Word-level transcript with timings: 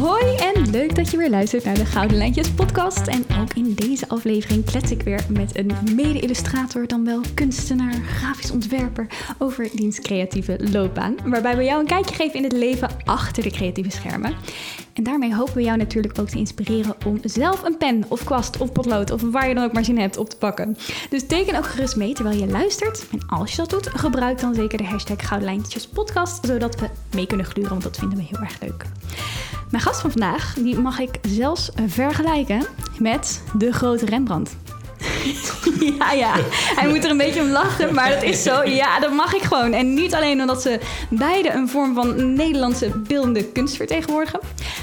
Hoi 0.00 0.36
en 0.36 0.70
leuk 0.70 0.94
dat 0.94 1.10
je 1.10 1.16
weer 1.16 1.30
luistert 1.30 1.64
naar 1.64 1.74
de 1.74 1.84
Gouden 1.84 2.16
Lijntjes 2.16 2.50
podcast. 2.50 3.06
En 3.06 3.24
ook 3.40 3.54
in 3.54 3.74
deze 3.74 4.08
aflevering 4.08 4.64
klets 4.64 4.90
ik 4.90 5.02
weer 5.02 5.24
met 5.28 5.58
een 5.58 5.72
mede-illustrator, 5.94 6.86
dan 6.86 7.04
wel 7.04 7.20
kunstenaar, 7.34 7.92
grafisch 7.92 8.50
ontwerper 8.50 9.06
over 9.38 9.68
diens 9.74 10.00
creatieve 10.00 10.56
loopbaan. 10.72 11.16
Waarbij 11.24 11.56
we 11.56 11.64
jou 11.64 11.80
een 11.80 11.86
kijkje 11.86 12.14
geven 12.14 12.36
in 12.36 12.42
het 12.42 12.52
leven 12.52 12.88
achter 13.04 13.42
de 13.42 13.50
creatieve 13.50 13.90
schermen. 13.90 14.34
En 14.92 15.02
daarmee 15.02 15.34
hopen 15.34 15.54
we 15.54 15.62
jou 15.62 15.78
natuurlijk 15.78 16.18
ook 16.18 16.28
te 16.28 16.38
inspireren 16.38 16.94
om 17.06 17.20
zelf 17.22 17.62
een 17.62 17.76
pen 17.76 18.04
of 18.08 18.24
kwast 18.24 18.58
of 18.58 18.72
potlood 18.72 19.10
of 19.10 19.22
waar 19.22 19.48
je 19.48 19.54
dan 19.54 19.64
ook 19.64 19.72
maar 19.72 19.84
zin 19.84 19.98
hebt 19.98 20.16
op 20.16 20.30
te 20.30 20.36
pakken. 20.36 20.76
Dus 21.10 21.26
teken 21.26 21.56
ook 21.56 21.66
gerust 21.66 21.96
mee 21.96 22.14
terwijl 22.14 22.38
je 22.38 22.46
luistert. 22.46 23.06
En 23.12 23.26
als 23.26 23.50
je 23.50 23.56
dat 23.56 23.70
doet, 23.70 23.88
gebruik 23.88 24.40
dan 24.40 24.54
zeker 24.54 24.78
de 24.78 24.84
hashtag 24.84 25.28
Gouden 25.28 25.48
Lijntjes 25.48 25.88
podcast, 25.88 26.46
zodat 26.46 26.80
we 26.80 26.88
mee 27.14 27.26
kunnen 27.26 27.46
gluren, 27.46 27.70
want 27.70 27.82
dat 27.82 27.96
vinden 27.96 28.18
we 28.18 28.24
heel 28.24 28.40
erg 28.40 28.60
leuk. 28.60 28.84
Mijn 29.70 29.82
gast 29.82 30.00
van 30.00 30.10
vandaag, 30.10 30.54
die 30.54 30.78
mag 30.78 30.98
ik 30.98 31.18
zelfs 31.22 31.70
vergelijken 31.86 32.62
met 32.98 33.42
de 33.58 33.72
grote 33.72 34.04
Rembrandt. 34.04 34.56
ja, 35.98 36.12
ja. 36.12 36.34
Hij 36.52 36.88
moet 36.88 37.04
er 37.04 37.10
een 37.10 37.16
beetje 37.16 37.40
om 37.40 37.48
lachen, 37.48 37.94
maar 37.94 38.10
dat 38.10 38.22
is 38.22 38.42
zo. 38.42 38.62
Ja, 38.62 39.00
dat 39.00 39.12
mag 39.12 39.34
ik 39.34 39.42
gewoon. 39.42 39.72
En 39.72 39.94
niet 39.94 40.14
alleen 40.14 40.40
omdat 40.40 40.62
ze 40.62 40.80
beide 41.08 41.50
een 41.50 41.68
vorm 41.68 41.94
van 41.94 42.34
Nederlandse 42.34 42.88
beeldende 42.88 43.44
kunst 43.44 43.76
vertegenwoordigen, 43.76 44.40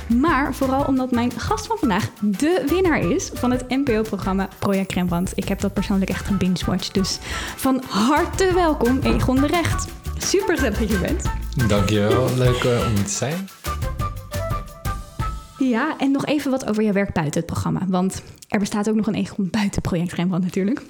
maar 0.08 0.54
vooral 0.54 0.84
omdat 0.84 1.12
mijn 1.12 1.32
gast 1.38 1.68
van 1.68 1.78
vandaag 1.78 2.10
de 2.22 2.64
winnaar 2.68 3.00
is 3.00 3.30
van 3.34 3.52
het 3.52 3.70
NPO-programma 3.70 4.50
Project 4.60 4.94
Rembrandt. 4.94 5.32
Ik 5.36 5.48
heb 5.48 5.60
dat 5.60 5.74
persoonlijk 5.74 6.10
echt 6.10 6.30
een 6.30 6.38
binge-watch, 6.38 6.92
dus 6.92 7.18
van 7.56 7.84
harte 7.90 8.54
welkom 8.54 9.00
Egon 9.04 9.36
de 9.36 9.48
Recht. 9.48 9.88
Super 10.18 10.62
dat 10.62 10.90
je 10.90 11.00
bent. 11.00 11.24
Dankjewel, 11.68 12.30
leuk 12.36 12.64
uh, 12.64 12.88
om 12.88 13.04
te 13.04 13.10
zijn. 13.10 13.48
Ja, 15.58 15.98
en 15.98 16.12
nog 16.12 16.26
even 16.26 16.52
wat 16.52 16.70
over 16.70 16.84
jouw 16.84 16.94
werk 16.94 17.14
buiten 17.14 17.40
het 17.40 17.46
programma. 17.52 17.82
Want 17.88 18.22
er 18.48 18.60
bestaat 18.60 18.90
ook 18.90 18.96
nog 18.96 19.08
een 19.08 19.16
Egon 19.16 19.50
buiten 19.52 19.82
Project 19.82 20.14
Rembrandt 20.14 20.46
natuurlijk. 20.46 20.82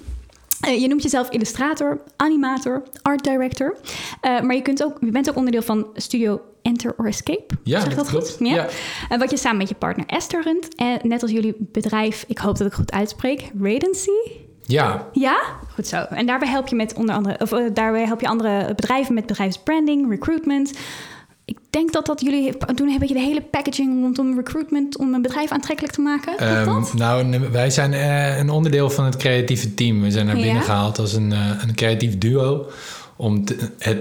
Uh, 0.68 0.82
je 0.82 0.88
noemt 0.88 1.04
jezelf 1.04 1.30
illustrator, 1.30 2.00
animator, 2.16 2.84
art 3.02 3.24
director. 3.24 3.76
Uh, 4.22 4.42
maar 4.42 4.56
je, 4.56 4.62
kunt 4.62 4.84
ook, 4.84 4.98
je 5.00 5.12
bent 5.12 5.30
ook 5.30 5.36
onderdeel 5.36 5.62
van 5.62 5.88
Studio 5.94 6.42
Enter 6.62 6.94
or 6.98 7.08
Escape. 7.08 7.46
Ja, 7.64 7.80
zeg 7.80 7.96
dat, 7.96 8.08
klopt. 8.08 8.30
Goed? 8.30 8.48
Ja. 8.48 8.56
ja. 8.56 8.68
Uh, 9.12 9.20
wat 9.20 9.32
je 9.32 9.38
samen 9.38 9.58
met 9.58 9.70
je 9.70 9.76
partner 9.76 10.06
Esther 10.06 10.44
runt. 10.44 10.76
En 10.76 11.00
net 11.04 11.22
als 11.22 11.32
jullie 11.32 11.56
bedrijf, 11.60 12.26
ik 12.28 12.38
hoop 12.38 12.58
dat 12.58 12.68
ik 12.68 12.74
goed 12.74 12.92
uitspreek, 12.92 13.52
Radency. 13.62 14.10
Ja. 14.66 15.08
Ja? 15.12 15.42
Goed 15.74 15.88
zo. 15.88 15.98
En 15.98 16.26
daarbij 16.26 16.50
help 16.50 16.68
je 16.68 16.76
met 16.76 16.94
onder 16.94 17.16
andere, 17.16 17.40
of 17.40 17.50
daarbij 17.50 18.06
help 18.06 18.22
je 18.22 18.28
andere 18.28 18.74
bedrijven 18.76 19.14
met 19.14 19.26
bedrijfsbranding, 19.26 20.10
recruitment, 20.10 20.72
ik 21.48 21.58
denk 21.70 21.94
dat 21.94 22.06
dat 22.06 22.22
jullie 22.22 22.58
doen 22.76 22.90
een 22.90 23.00
beetje 23.00 23.14
de 23.14 23.20
hele 23.20 23.42
packaging 23.42 24.02
rondom 24.02 24.36
recruitment 24.36 24.98
om 24.98 25.14
een 25.14 25.22
bedrijf 25.22 25.52
aantrekkelijk 25.52 25.94
te 25.94 26.02
maken. 26.02 26.60
Um, 26.68 26.84
nou, 26.94 27.40
wij 27.52 27.70
zijn 27.70 27.94
uh, 27.94 28.38
een 28.38 28.50
onderdeel 28.50 28.90
van 28.90 29.06
het 29.06 29.16
creatieve 29.16 29.74
team. 29.74 30.02
We 30.02 30.12
zijn 30.12 30.26
naar 30.26 30.36
binnen 30.36 30.56
ja? 30.56 30.62
gehaald 30.62 31.00
als 31.00 31.14
een, 31.14 31.32
uh, 31.32 31.52
een 31.62 31.76
creatief 31.76 32.18
duo 32.18 32.68
om 33.16 33.46
te, 33.46 33.70
het, 33.80 33.98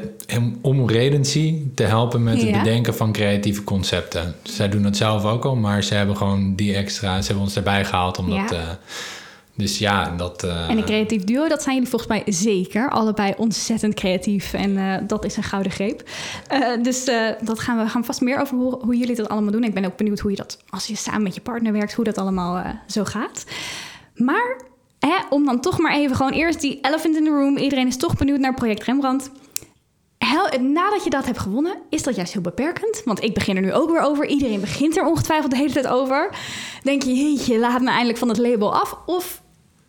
om 0.61 0.89
Redency 0.89 1.63
te 1.75 1.83
helpen 1.83 2.23
met 2.23 2.43
het 2.43 2.53
bedenken 2.53 2.95
van 2.95 3.13
creatieve 3.13 3.65
concepten. 3.65 4.35
Zij 4.43 4.69
doen 4.69 4.83
dat 4.83 4.97
zelf 4.97 5.25
ook 5.25 5.45
al, 5.45 5.57
maar 5.57 5.85
ze 5.85 5.95
hebben 5.95 6.17
gewoon 6.17 6.55
die 6.55 6.75
extra, 6.75 7.21
ze 7.21 7.27
hebben 7.27 7.45
ons 7.45 7.57
erbij 7.57 7.85
gehaald 7.85 8.19
om 8.19 8.33
ja. 8.33 8.43
dat. 8.43 8.53
Uh, 8.53 8.59
dus 9.57 9.79
ja, 9.79 10.11
dat... 10.17 10.45
Uh... 10.45 10.69
En 10.71 10.79
een 10.79 10.85
creatief 10.85 11.25
duo, 11.25 11.49
dat 11.49 11.63
zijn 11.63 11.75
jullie 11.75 11.91
volgens 11.91 12.11
mij 12.11 12.33
zeker. 12.33 12.91
Allebei 12.91 13.35
ontzettend 13.37 13.95
creatief 13.95 14.53
en 14.53 14.71
uh, 14.71 14.95
dat 15.07 15.25
is 15.25 15.37
een 15.37 15.43
gouden 15.43 15.73
greep. 15.73 16.09
Uh, 16.53 16.83
dus 16.83 17.05
dat 17.41 17.59
gaan 17.59 17.79
we 17.79 17.89
gaan 17.89 18.05
vast 18.05 18.21
meer 18.21 18.41
over 18.41 18.57
horen 18.57 18.79
hoe 18.85 18.97
jullie 18.97 19.17
dat 19.17 19.29
allemaal 19.29 19.53
doen. 19.53 19.65
Ik 19.65 19.75
ben 19.75 19.85
ook 19.85 19.97
benieuwd 19.97 20.19
hoe 20.19 20.31
je 20.31 20.37
dat, 20.37 20.59
als 20.69 20.87
je 20.87 20.97
samen 20.97 21.23
met 21.23 21.35
je 21.35 21.41
partner 21.41 21.73
werkt, 21.73 21.95
hoe 21.95 22.05
dat 22.05 22.19
allemaal 22.19 22.65
zo 22.87 23.05
gaat. 23.05 23.45
Maar 24.15 24.61
hè, 24.99 25.17
om 25.31 25.45
dan 25.45 25.61
toch 25.61 25.79
maar 25.79 25.95
even 25.95 26.17
gewoon 26.17 26.33
eerst 26.33 26.61
die 26.61 26.79
elephant 26.83 27.17
in 27.17 27.25
the 27.25 27.31
room. 27.31 27.57
Iedereen 27.57 27.87
is 27.87 27.97
toch 27.97 28.17
benieuwd 28.17 28.41
naar 28.41 28.55
project 28.55 28.83
Rembrandt. 28.83 29.31
Nadat 30.61 31.05
je 31.05 31.11
dat 31.11 31.27
hebt 31.27 31.39
gewonnen, 31.39 31.77
is 31.91 32.03
dat 32.03 32.17
juist 32.17 32.33
heel 32.33 32.43
beperkend. 32.43 33.03
Want 33.05 33.23
ik 33.23 33.35
begin 33.35 33.57
er 33.57 33.63
nu 33.63 33.73
ook 33.73 33.91
weer 33.91 34.01
over. 34.01 34.27
Iedereen 34.27 34.61
begint 34.61 34.97
er 34.97 35.07
ongetwijfeld 35.07 35.51
de 35.51 35.57
hele 35.57 35.73
tijd 35.73 35.87
over. 35.87 36.31
Denk 36.83 37.03
je, 37.03 37.15
jeetje, 37.15 37.59
laat 37.59 37.81
me 37.81 37.91
eindelijk 37.91 38.19
van 38.19 38.29
het 38.29 38.39
label 38.39 38.75
af. 38.75 38.99
Of 39.07 39.43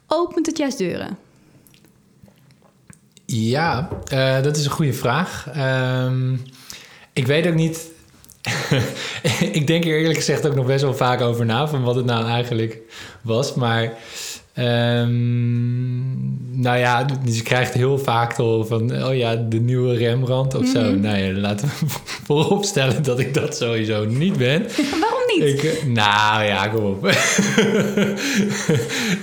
opent 0.08 0.46
het 0.46 0.58
juist 0.58 0.78
deuren? 0.78 1.18
Ja, 3.26 3.90
uh, 4.14 4.42
dat 4.42 4.58
is 4.58 4.66
een 4.66 4.72
goede 4.72 4.94
vraag. 4.94 5.48
Um, 6.06 6.42
ik 7.14 7.28
weet 7.28 7.48
ook 7.48 7.54
niet. 7.54 7.92
ik 9.52 9.68
denk 9.68 9.86
er 9.86 9.98
eerlijk 9.98 10.18
gezegd 10.18 10.48
ook 10.48 10.56
nog 10.56 10.66
best 10.66 10.84
wel 10.84 10.96
vaak 10.96 11.22
over 11.22 11.46
na 11.46 11.68
van 11.68 11.84
wat 11.84 11.96
het 11.96 12.06
nou 12.06 12.26
eigenlijk 12.26 12.80
was. 13.22 13.54
Maar 13.54 13.94
Um, 14.60 16.62
nou 16.62 16.78
ja, 16.78 17.04
dus 17.24 17.36
je 17.36 17.44
krijgt 17.44 17.74
heel 17.74 17.98
vaak 17.98 18.40
al 18.40 18.66
van, 18.66 19.04
oh 19.04 19.16
ja, 19.16 19.36
de 19.36 19.60
nieuwe 19.60 19.96
Rembrandt 19.96 20.56
of 20.56 20.68
zo. 20.68 20.82
Mm-hmm. 20.82 21.00
Nou 21.00 21.18
ja, 21.18 21.40
laten 21.40 21.68
we 21.68 21.86
vooropstellen 22.26 23.04
dat 23.04 23.20
ik 23.20 23.34
dat 23.34 23.58
sowieso 23.58 24.06
niet 24.06 24.38
ben. 24.38 24.66
Waarom 25.02 25.17
niet? 25.44 25.64
Ik, 25.64 25.84
nou 25.86 26.44
ja, 26.44 26.68
kom 26.68 26.86
op. 26.86 27.08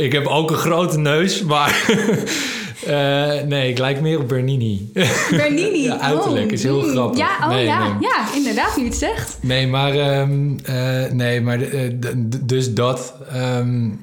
ik 0.06 0.12
heb 0.12 0.26
ook 0.26 0.50
een 0.50 0.56
grote 0.56 0.98
neus, 0.98 1.42
maar 1.42 1.84
uh, 2.86 3.42
nee, 3.52 3.70
ik 3.70 3.78
lijk 3.78 4.00
meer 4.00 4.20
op 4.20 4.28
Bernini. 4.28 4.90
Bernini? 5.30 5.82
ja, 5.82 5.98
uiterlijk, 5.98 6.46
oh, 6.46 6.52
is 6.52 6.62
heel 6.62 6.82
mm. 6.82 6.90
grappig. 6.90 7.18
Ja, 7.18 7.36
oh 7.40 7.48
nee, 7.48 7.64
ja, 7.64 7.78
nee. 7.78 7.96
ja, 8.00 8.34
inderdaad, 8.34 8.76
nu 8.76 8.84
het 8.84 8.96
zegt. 8.96 9.38
Nee, 9.40 9.66
maar, 9.66 10.20
um, 10.20 10.56
uh, 10.68 11.10
nee, 11.10 11.40
maar 11.40 11.58
dus 12.44 12.74
dat... 12.74 13.14
Um, 13.34 14.00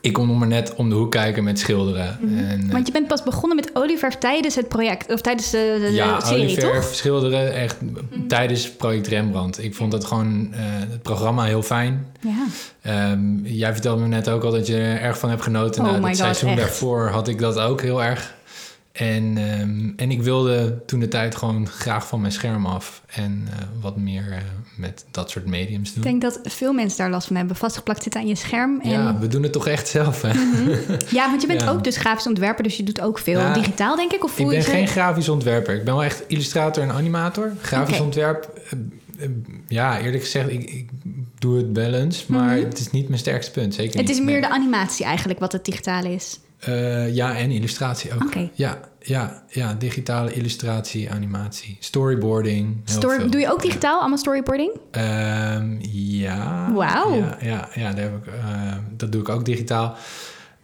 ik 0.00 0.12
kom 0.12 0.26
nog 0.26 0.38
maar 0.38 0.48
net 0.48 0.74
om 0.74 0.88
de 0.88 0.94
hoek 0.94 1.10
kijken 1.10 1.44
met 1.44 1.58
schilderen. 1.58 2.18
Mm 2.20 2.28
-hmm. 2.28 2.48
en, 2.48 2.70
Want 2.70 2.86
je 2.86 2.92
bent 2.92 3.06
pas 3.08 3.22
begonnen 3.22 3.56
met 3.56 3.70
olieverf 3.72 4.14
tijdens 4.14 4.54
het 4.54 4.68
project, 4.68 5.12
of 5.12 5.20
tijdens 5.20 5.50
de, 5.50 5.78
de 5.80 5.92
ja, 5.92 6.20
serie, 6.20 6.42
olieverf, 6.42 6.84
toch? 6.84 6.94
schilderen, 6.94 7.54
echt 7.54 7.80
mm 7.80 7.96
-hmm. 8.10 8.28
tijdens 8.28 8.70
project 8.70 9.06
Rembrandt. 9.06 9.62
Ik 9.62 9.74
vond 9.74 9.92
het 9.92 10.04
gewoon, 10.04 10.48
uh, 10.50 10.58
het 10.90 11.02
programma 11.02 11.44
heel 11.44 11.62
fijn. 11.62 12.06
Ja. 12.20 13.10
Um, 13.12 13.40
jij 13.44 13.72
vertelde 13.72 14.02
me 14.02 14.08
net 14.08 14.28
ook 14.28 14.44
al 14.44 14.50
dat 14.50 14.66
je 14.66 14.76
er 14.76 15.00
erg 15.00 15.18
van 15.18 15.30
hebt 15.30 15.42
genoten. 15.42 15.84
Oh 15.84 15.90
nou, 15.90 16.00
my 16.00 16.08
het 16.08 16.16
God, 16.16 16.24
seizoen 16.24 16.50
echt. 16.50 16.58
daarvoor 16.58 17.08
had 17.08 17.28
ik 17.28 17.38
dat 17.38 17.58
ook 17.58 17.80
heel 17.80 18.02
erg. 18.02 18.36
En, 18.98 19.36
um, 19.60 19.92
en 19.96 20.10
ik 20.10 20.22
wilde 20.22 20.82
toen 20.86 21.00
de 21.00 21.08
tijd 21.08 21.36
gewoon 21.36 21.68
graag 21.68 22.06
van 22.06 22.20
mijn 22.20 22.32
scherm 22.32 22.66
af. 22.66 23.02
En 23.06 23.48
uh, 23.48 23.54
wat 23.80 23.96
meer 23.96 24.24
uh, 24.30 24.36
met 24.76 25.04
dat 25.10 25.30
soort 25.30 25.46
mediums 25.46 25.94
doen. 25.94 26.04
Ik 26.04 26.10
denk 26.10 26.22
dat 26.22 26.40
veel 26.42 26.72
mensen 26.72 26.98
daar 26.98 27.10
last 27.10 27.26
van 27.26 27.36
hebben. 27.36 27.56
Vastgeplakt 27.56 28.02
zitten 28.02 28.20
aan 28.20 28.26
je 28.26 28.34
scherm. 28.34 28.80
En... 28.80 28.90
Ja, 28.90 29.18
we 29.18 29.26
doen 29.26 29.42
het 29.42 29.52
toch 29.52 29.66
echt 29.66 29.88
zelf, 29.88 30.22
hè? 30.22 30.32
Mm 30.32 30.52
-hmm. 30.52 30.96
Ja, 31.18 31.28
want 31.28 31.40
je 31.40 31.46
bent 31.46 31.60
ja. 31.60 31.70
ook 31.70 31.84
dus 31.84 31.96
grafisch 31.96 32.26
ontwerper. 32.26 32.62
Dus 32.64 32.76
je 32.76 32.82
doet 32.82 33.00
ook 33.00 33.18
veel 33.18 33.38
ja, 33.38 33.52
digitaal, 33.52 33.96
denk 33.96 34.12
ik? 34.12 34.24
Of 34.24 34.32
voel 34.32 34.52
ik 34.52 34.58
ben 34.58 34.58
je 34.58 34.76
geen 34.76 34.88
grafisch 34.88 35.28
ontwerper. 35.28 35.74
Ik 35.74 35.84
ben 35.84 35.94
wel 35.94 36.04
echt 36.04 36.22
illustrator 36.26 36.82
en 36.82 36.90
animator. 36.90 37.52
Grafisch 37.60 37.94
okay. 37.94 38.06
ontwerp... 38.06 38.60
Uh, 39.18 39.28
ja, 39.68 40.00
eerlijk 40.00 40.22
gezegd, 40.22 40.50
ik, 40.50 40.70
ik 40.70 40.88
doe 41.38 41.56
het 41.56 41.66
wel 41.72 41.94
eens. 41.94 42.26
Maar 42.26 42.42
mm 42.42 42.48
-hmm. 42.48 42.68
het 42.68 42.78
is 42.78 42.90
niet 42.90 43.08
mijn 43.08 43.20
sterkste 43.20 43.50
punt. 43.50 43.74
Zeker 43.74 43.98
het 43.98 44.08
niet. 44.08 44.16
is 44.16 44.24
meer 44.24 44.40
de 44.40 44.50
animatie 44.50 45.04
eigenlijk 45.04 45.38
wat 45.38 45.52
het 45.52 45.64
digitale 45.64 46.14
is. 46.14 46.38
Uh, 46.68 47.14
ja, 47.14 47.36
en 47.36 47.50
illustratie 47.50 48.14
ook. 48.14 48.24
Okay. 48.24 48.50
Ja, 48.54 48.80
ja, 49.00 49.42
ja, 49.48 49.74
digitale 49.74 50.32
illustratie, 50.32 51.10
animatie, 51.10 51.76
storyboarding. 51.80 52.80
Story, 52.84 53.28
doe 53.28 53.40
je 53.40 53.52
ook 53.52 53.62
digitaal, 53.62 53.94
ja. 53.94 53.98
allemaal 53.98 54.18
storyboarding? 54.18 54.72
Um, 54.90 55.78
ja. 55.90 56.72
Wauw. 56.72 57.14
Ja, 57.14 57.36
ja, 57.40 57.68
ja 57.74 57.92
daar 57.92 58.04
heb 58.04 58.26
ik, 58.26 58.32
uh, 58.34 58.76
dat 58.90 59.12
doe 59.12 59.20
ik 59.20 59.28
ook 59.28 59.44
digitaal. 59.44 59.96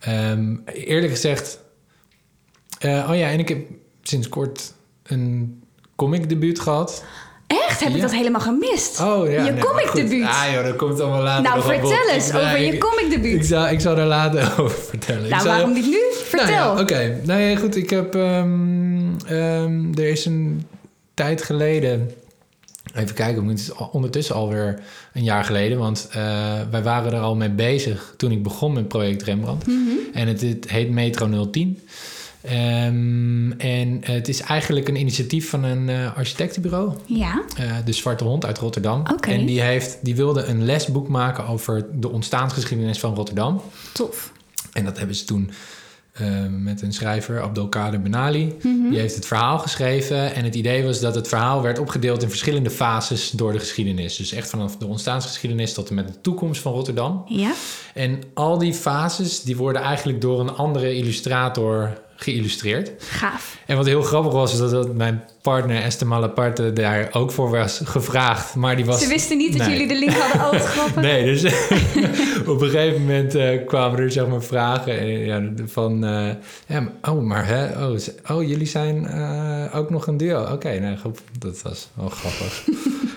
Um, 0.08 0.62
eerlijk 0.64 1.12
gezegd... 1.12 1.62
Uh, 2.84 3.08
oh 3.10 3.16
ja, 3.16 3.28
en 3.28 3.38
ik 3.38 3.48
heb 3.48 3.66
sinds 4.02 4.28
kort 4.28 4.74
een 5.02 5.62
comic 5.96 6.28
debuut 6.28 6.60
gehad. 6.60 7.04
Echt? 7.46 7.80
Heb 7.80 7.88
ja. 7.88 7.94
ik 7.94 8.02
dat 8.02 8.12
helemaal 8.12 8.40
gemist? 8.40 9.00
Oh 9.00 9.30
ja. 9.30 9.44
Je 9.44 9.50
nee, 9.52 9.62
comic 9.62 9.90
debuut. 9.94 10.26
Ah 10.26 10.52
joh, 10.52 10.64
dat 10.64 10.76
komt 10.76 11.00
allemaal 11.00 11.22
later. 11.22 11.42
Nou, 11.42 11.62
vertel 11.62 12.08
eens 12.08 12.28
ik, 12.28 12.34
over 12.34 12.56
ik, 12.56 12.72
je 12.72 12.78
comic 12.78 13.10
debuut. 13.10 13.34
Ik 13.34 13.44
zal, 13.44 13.68
ik 13.68 13.80
zal 13.80 13.96
er 13.96 14.06
later 14.06 14.52
over 14.62 14.78
vertellen. 14.78 15.30
Nou, 15.30 15.44
waarom 15.44 15.72
niet 15.72 15.86
nu? 15.86 16.00
Vertel. 16.24 16.46
Nou 16.46 16.52
ja, 16.52 16.70
Oké, 16.72 16.80
okay. 16.80 17.20
nou 17.24 17.40
ja, 17.40 17.56
goed. 17.56 17.76
Ik 17.76 17.90
heb. 17.90 18.14
Um, 18.14 19.16
um, 19.30 19.92
er 19.94 20.08
is 20.08 20.24
een 20.24 20.66
tijd 21.14 21.42
geleden. 21.42 22.10
Even 22.94 23.14
kijken, 23.14 23.46
het 23.46 23.58
is 23.58 23.72
ondertussen 23.72 24.34
alweer 24.34 24.80
een 25.12 25.22
jaar 25.22 25.44
geleden. 25.44 25.78
Want 25.78 26.08
uh, 26.08 26.14
wij 26.70 26.82
waren 26.82 27.12
er 27.12 27.20
al 27.20 27.36
mee 27.36 27.50
bezig 27.50 28.14
toen 28.16 28.30
ik 28.30 28.42
begon 28.42 28.72
met 28.72 28.88
project 28.88 29.22
Rembrandt. 29.22 29.66
Mhm. 29.66 29.76
Mm 29.76 29.86
-hmm. 29.86 29.98
En 30.12 30.28
het, 30.28 30.40
het 30.40 30.70
heet 30.70 30.90
Metro 30.90 31.50
010. 31.50 31.80
Um, 32.52 33.52
en 33.52 34.00
het 34.00 34.28
is 34.28 34.40
eigenlijk 34.40 34.88
een 34.88 34.96
initiatief 34.96 35.48
van 35.48 35.64
een 35.64 35.88
uh, 35.88 36.16
architectenbureau. 36.16 36.92
Ja. 37.06 37.44
Uh, 37.60 37.76
de 37.84 37.92
Zwarte 37.92 38.24
Hond 38.24 38.44
uit 38.44 38.58
Rotterdam. 38.58 39.00
Okay. 39.12 39.34
En 39.34 39.46
die, 39.46 39.60
heeft, 39.60 39.98
die 40.02 40.16
wilde 40.16 40.44
een 40.44 40.64
lesboek 40.64 41.08
maken 41.08 41.46
over 41.46 41.86
de 41.92 42.10
ontstaansgeschiedenis 42.10 42.98
van 42.98 43.14
Rotterdam. 43.14 43.62
Tof. 43.92 44.32
En 44.72 44.84
dat 44.84 44.98
hebben 44.98 45.16
ze 45.16 45.24
toen 45.24 45.50
met 46.50 46.82
een 46.82 46.92
schrijver, 46.92 47.42
Abdelkader 47.42 48.02
Benali. 48.02 48.56
Mhm. 48.62 48.90
Die 48.90 48.98
heeft 48.98 49.14
het 49.14 49.26
verhaal 49.26 49.58
geschreven. 49.58 50.34
En 50.34 50.44
het 50.44 50.54
idee 50.54 50.84
was 50.84 51.00
dat 51.00 51.14
het 51.14 51.28
verhaal 51.28 51.62
werd 51.62 51.78
opgedeeld 51.78 52.22
in 52.22 52.28
verschillende 52.28 52.70
fases 52.70 53.30
door 53.30 53.52
de 53.52 53.58
geschiedenis. 53.58 54.16
Dus 54.16 54.32
echt 54.32 54.50
vanaf 54.50 54.76
de 54.76 54.86
ontstaansgeschiedenis 54.86 55.72
tot 55.72 55.88
en 55.88 55.94
met 55.94 56.08
de 56.08 56.20
toekomst 56.20 56.60
van 56.60 56.72
Rotterdam. 56.72 57.24
Ja. 57.28 57.52
En 57.94 58.22
al 58.34 58.58
die 58.58 58.74
fases 58.74 59.42
die 59.42 59.56
worden 59.56 59.82
eigenlijk 59.82 60.20
door 60.20 60.40
een 60.40 60.52
andere 60.54 60.94
illustrator 60.94 62.02
geïllustreerd. 62.24 62.90
Gaaf. 62.98 63.56
En 63.66 63.76
wat 63.76 63.86
heel 63.86 64.02
grappig 64.02 64.32
was, 64.32 64.52
is 64.52 64.58
dat, 64.70 64.94
mijn 64.94 65.24
partner 65.42 65.82
Esther 65.82 66.06
Malaparte 66.06 66.72
daar 66.72 67.08
ook 67.12 67.32
voor 67.32 67.50
was 67.50 67.80
gevraagd. 67.84 68.54
Maar 68.54 68.76
die 68.76 68.84
was... 68.84 69.02
Ze 69.02 69.08
wisten 69.08 69.36
niet 69.36 69.58
dat 69.58 69.66
jullie 69.66 69.88
de 69.88 69.98
link 69.98 70.12
hadden 70.12 70.46
overgegrappen. 70.46 71.02
Nee, 71.08 71.24
dus 71.24 71.44
op 72.46 72.60
een 72.60 72.70
gegeven 72.70 73.00
moment 73.00 73.34
eh, 73.34 73.66
kwamen 73.66 73.98
er 74.00 74.12
zeg 74.12 74.26
maar 74.26 74.42
vragen 74.42 74.98
eh, 74.98 75.26
ja, 75.26 75.42
van... 75.66 76.04
eh, 76.04 76.28
ja, 76.66 76.80
maar- 76.80 77.14
oh, 77.14 77.22
maar 77.22 77.46
hè, 77.46 77.86
oh, 77.86 77.96
oh 78.30 78.48
jullie 78.48 78.66
zijn 78.66 79.08
ook 79.72 79.90
nog 79.90 80.06
een 80.06 80.16
duo. 80.16 80.52
Oké, 80.52 80.78
nou 80.78 80.96
dat 81.38 81.62
was 81.62 81.88
wel 81.94 82.08
grappig. 82.08 82.64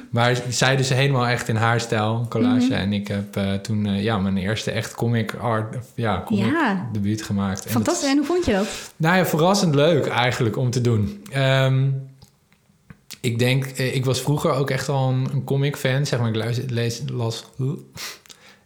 Maar 0.09 0.38
zij 0.50 0.75
dus 0.75 0.89
helemaal 0.89 1.27
echt 1.27 1.48
in 1.48 1.56
haar 1.56 1.80
stijl, 1.80 2.25
collage. 2.30 2.65
Mhm. 2.65 2.74
En 2.74 2.94
ik 2.94 3.07
heb 3.07 3.36
eh, 3.36 3.54
toen 3.54 3.86
eh, 3.86 4.04
ja, 4.04 4.18
mijn 4.18 4.38
eerste 4.38 4.71
echt 4.71 4.95
comic 4.95 5.33
art, 5.33 5.75
of 5.75 5.86
ja, 5.95 6.24
comic 6.25 6.45
Ja. 6.45 6.89
debuut 6.92 7.21
gemaakt. 7.21 7.57
En 7.57 7.63
dat- 7.63 7.71
Fantastisch. 7.71 8.09
En 8.09 8.18
hoe 8.18 8.25
vond 8.25 8.45
je 8.45 8.51
dat? 8.51 8.68
nou 8.95 9.18
ja, 9.18 9.25
verrassend 9.25 9.75
leuk 9.75 10.07
eigenlijk 10.07 10.57
om 10.57 10.69
te 10.69 10.81
doen. 10.81 11.24
Ehm, 11.31 11.88
ik 13.21 13.39
denk, 13.39 13.65
eh, 13.65 13.95
ik 13.95 14.06
was 14.06 14.21
vroeger 14.21 14.51
ook 14.51 14.69
echt 14.69 14.89
al 14.89 15.09
een, 15.09 15.27
een 15.31 15.44
comic-fan. 15.44 16.06
Zeg 16.06 16.19
maar, 16.19 16.30
ik 16.30 16.36
luister, 16.36 16.63
lees, 16.69 17.01
las... 17.13 17.44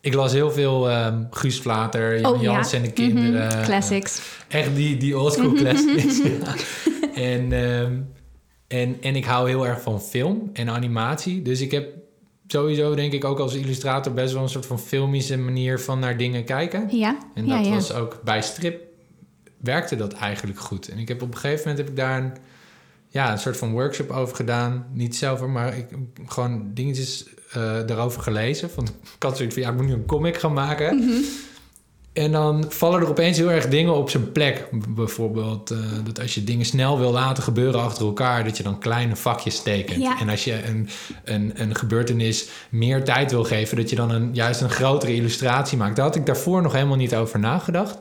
Ik 0.04 0.14
las 0.14 0.32
heel 0.32 0.52
veel 0.52 0.90
ehm 0.90 1.24
Guus 1.32 1.60
Vlater, 1.60 2.20
Jan 2.20 2.32
Oh, 2.34 2.42
ja. 2.42 2.52
Jans 2.52 2.74
en 2.74 2.82
de 2.82 2.92
kinderen. 2.92 3.48
Mhm. 3.48 3.64
Classics. 3.64 4.22
Echt 4.48 4.76
die, 4.76 4.98
die 4.98 5.18
oldschool 5.18 5.54
classics. 5.54 6.18
ja. 6.24 6.54
en, 7.22 7.52
ehm, 7.52 7.92
en, 8.72 8.98
en 9.02 9.16
ik 9.16 9.26
hou 9.26 9.50
heel 9.50 9.68
erg 9.68 9.82
van 9.82 10.02
film 10.02 10.50
en 10.54 10.70
animatie. 10.70 11.42
Dus 11.42 11.62
ik 11.62 11.72
heb 11.72 11.94
sowieso, 12.48 12.96
denk 12.96 13.14
ik, 13.14 13.24
ook 13.24 13.40
als 13.40 13.54
illustrator... 13.54 14.14
best 14.14 14.34
wel 14.34 14.44
een 14.44 14.50
soort 14.50 14.66
van 14.66 14.80
filmische 14.80 15.38
manier 15.38 15.80
van 15.80 16.00
naar 16.00 16.18
dingen 16.18 16.44
kijken. 16.44 16.88
Ja. 16.98 17.18
En 17.34 17.48
dat 17.48 17.66
ja. 17.66 17.72
was 17.72 17.94
ook 17.94 18.22
bij 18.24 18.42
strip 18.42 18.82
werkte 19.58 19.96
dat 19.96 20.14
eigenlijk 20.14 20.60
goed. 20.60 20.90
En 20.90 20.98
ik 20.98 21.08
heb 21.08 21.22
op 21.22 21.28
een 21.34 21.38
gegeven 21.38 21.60
moment 21.60 21.78
heb 21.78 21.90
ik 21.90 21.96
daar 21.96 22.24
een, 22.24 22.34
ja, 23.08 23.32
een 23.32 23.40
soort 23.40 23.58
van 23.58 23.72
workshop 23.72 24.10
over 24.10 24.36
gedaan. 24.36 24.88
Niet 24.94 25.16
zelf, 25.16 25.46
maar 25.46 25.78
ik 25.78 25.88
gewoon 26.26 26.72
dingetjes 26.74 27.26
eh 27.52 27.86
daarover 27.86 28.22
gelezen. 28.22 28.70
Van, 28.70 28.88
ik 29.16 29.24
had 29.24 29.38
zoiets 29.38 29.56
van, 29.56 29.64
ja, 29.64 29.70
ik 29.70 29.76
moet 29.76 29.86
nu 29.86 29.94
een 29.94 30.06
comic 30.06 30.38
gaan 30.38 30.54
maken. 30.54 30.96
Mhm. 30.96 31.22
En 32.14 32.32
dan 32.32 32.66
vallen 32.70 33.02
er 33.02 33.10
opeens 33.10 33.38
heel 33.38 33.52
erg 33.52 33.68
dingen 33.68 33.96
op 33.96 34.10
zijn 34.10 34.32
plek. 34.32 34.68
Bijvoorbeeld 34.90 35.72
eh, 35.72 35.78
dat 36.04 36.20
als 36.20 36.36
je 36.36 36.44
dingen 36.44 36.66
snel 36.66 37.00
wil 37.00 37.12
laten 37.12 37.44
gebeuren 37.44 37.82
achter 37.82 38.06
elkaar, 38.06 38.44
dat 38.44 38.58
je 38.58 38.64
dan 38.64 38.80
kleine 38.80 39.16
vakjes 39.16 39.62
tekent. 39.62 40.02
Ja. 40.02 40.20
En 40.20 40.30
als 40.30 40.44
je 40.44 40.66
een, 40.66 40.90
een, 41.24 41.52
een 41.56 41.76
gebeurtenis 41.76 42.48
meer 42.70 43.04
tijd 43.04 43.32
wil 43.32 43.44
geven, 43.44 43.78
dat 43.78 43.90
je 43.90 43.96
dan 43.96 44.12
een, 44.12 44.30
juist 44.34 44.62
een 44.62 44.70
grotere 44.70 45.16
illustratie 45.16 45.78
maakt. 45.78 45.96
Daar 45.96 46.06
had 46.06 46.16
ik 46.16 46.26
daarvoor 46.26 46.62
nog 46.62 46.74
helemaal 46.74 46.98
niet 46.98 47.16
over 47.16 47.40
nagedacht. 47.40 47.98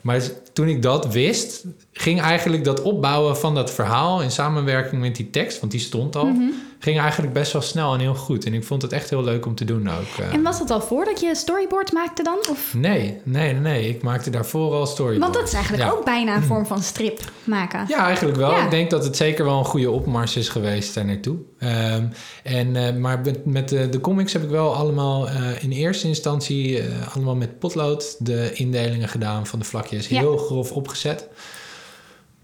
Maar 0.00 0.20
toen 0.52 0.68
ik 0.68 0.82
dat 0.82 1.12
wist, 1.12 1.64
ging 1.92 2.20
eigenlijk 2.20 2.64
dat 2.64 2.82
opbouwen 2.82 3.36
van 3.36 3.54
dat 3.54 3.70
verhaal 3.70 4.22
in 4.22 4.30
samenwerking 4.30 5.00
met 5.00 5.16
die 5.16 5.30
tekst, 5.30 5.60
want 5.60 5.72
die 5.72 5.80
stond 5.80 6.16
al, 6.16 6.24
Mhm. 6.26 6.42
Ging 6.84 6.98
eigenlijk 7.00 7.32
best 7.32 7.52
wel 7.52 7.62
snel 7.62 7.94
en 7.94 8.00
heel 8.00 8.14
goed. 8.14 8.44
En 8.44 8.54
ik 8.54 8.64
vond 8.64 8.82
het 8.82 8.92
echt 8.92 9.10
heel 9.10 9.24
leuk 9.24 9.46
om 9.46 9.54
te 9.54 9.64
doen 9.64 9.90
ook. 9.90 10.18
eh. 10.20 10.32
En 10.34 10.42
was 10.42 10.58
dat 10.58 10.70
al 10.70 10.80
voordat 10.80 11.20
je 11.20 11.34
storyboard 11.34 11.92
maakte 11.92 12.22
dan? 12.22 12.38
Of? 12.50 12.74
Nee, 12.74 13.20
nee, 13.24 13.52
nee. 13.54 13.88
Ik 13.88 14.02
maakte 14.02 14.30
daarvoor 14.30 14.72
al 14.74 14.86
storyboard. 14.86 15.20
Want 15.22 15.34
dat 15.34 15.46
is 15.46 15.52
eigenlijk 15.52 15.82
Ja. 15.84 15.90
ook 15.90 16.04
bijna 16.04 16.36
een 16.36 16.42
vorm 16.42 16.66
van 16.66 16.82
strip 16.82 17.20
maken. 17.44 17.84
Ja, 17.88 18.04
eigenlijk 18.04 18.36
wel. 18.36 18.50
Ja. 18.50 18.64
Ik 18.64 18.70
denk 18.70 18.90
dat 18.90 19.04
het 19.04 19.16
zeker 19.16 19.44
wel 19.44 19.58
een 19.58 19.64
goede 19.64 19.90
opmars 19.90 20.36
is 20.36 20.48
geweest 20.48 20.94
daar 20.94 21.04
naartoe. 21.04 21.36
Ehm, 21.58 22.06
en, 22.42 22.76
eh, 22.76 22.94
maar 22.94 23.20
met, 23.20 23.44
met 23.46 23.68
de, 23.68 23.88
de 23.88 24.00
comics 24.00 24.32
heb 24.32 24.42
ik 24.42 24.50
wel 24.50 24.74
allemaal 24.74 25.28
eh, 25.28 25.62
in 25.62 25.70
eerste 25.70 26.06
instantie 26.08 26.82
allemaal 27.14 27.36
met 27.36 27.58
potlood 27.58 28.16
de 28.18 28.50
indelingen 28.54 29.08
gedaan 29.08 29.46
van 29.46 29.58
de 29.58 29.64
vlakjes. 29.64 30.08
Ja. 30.08 30.18
Heel 30.18 30.36
grof 30.36 30.72
opgezet. 30.72 31.28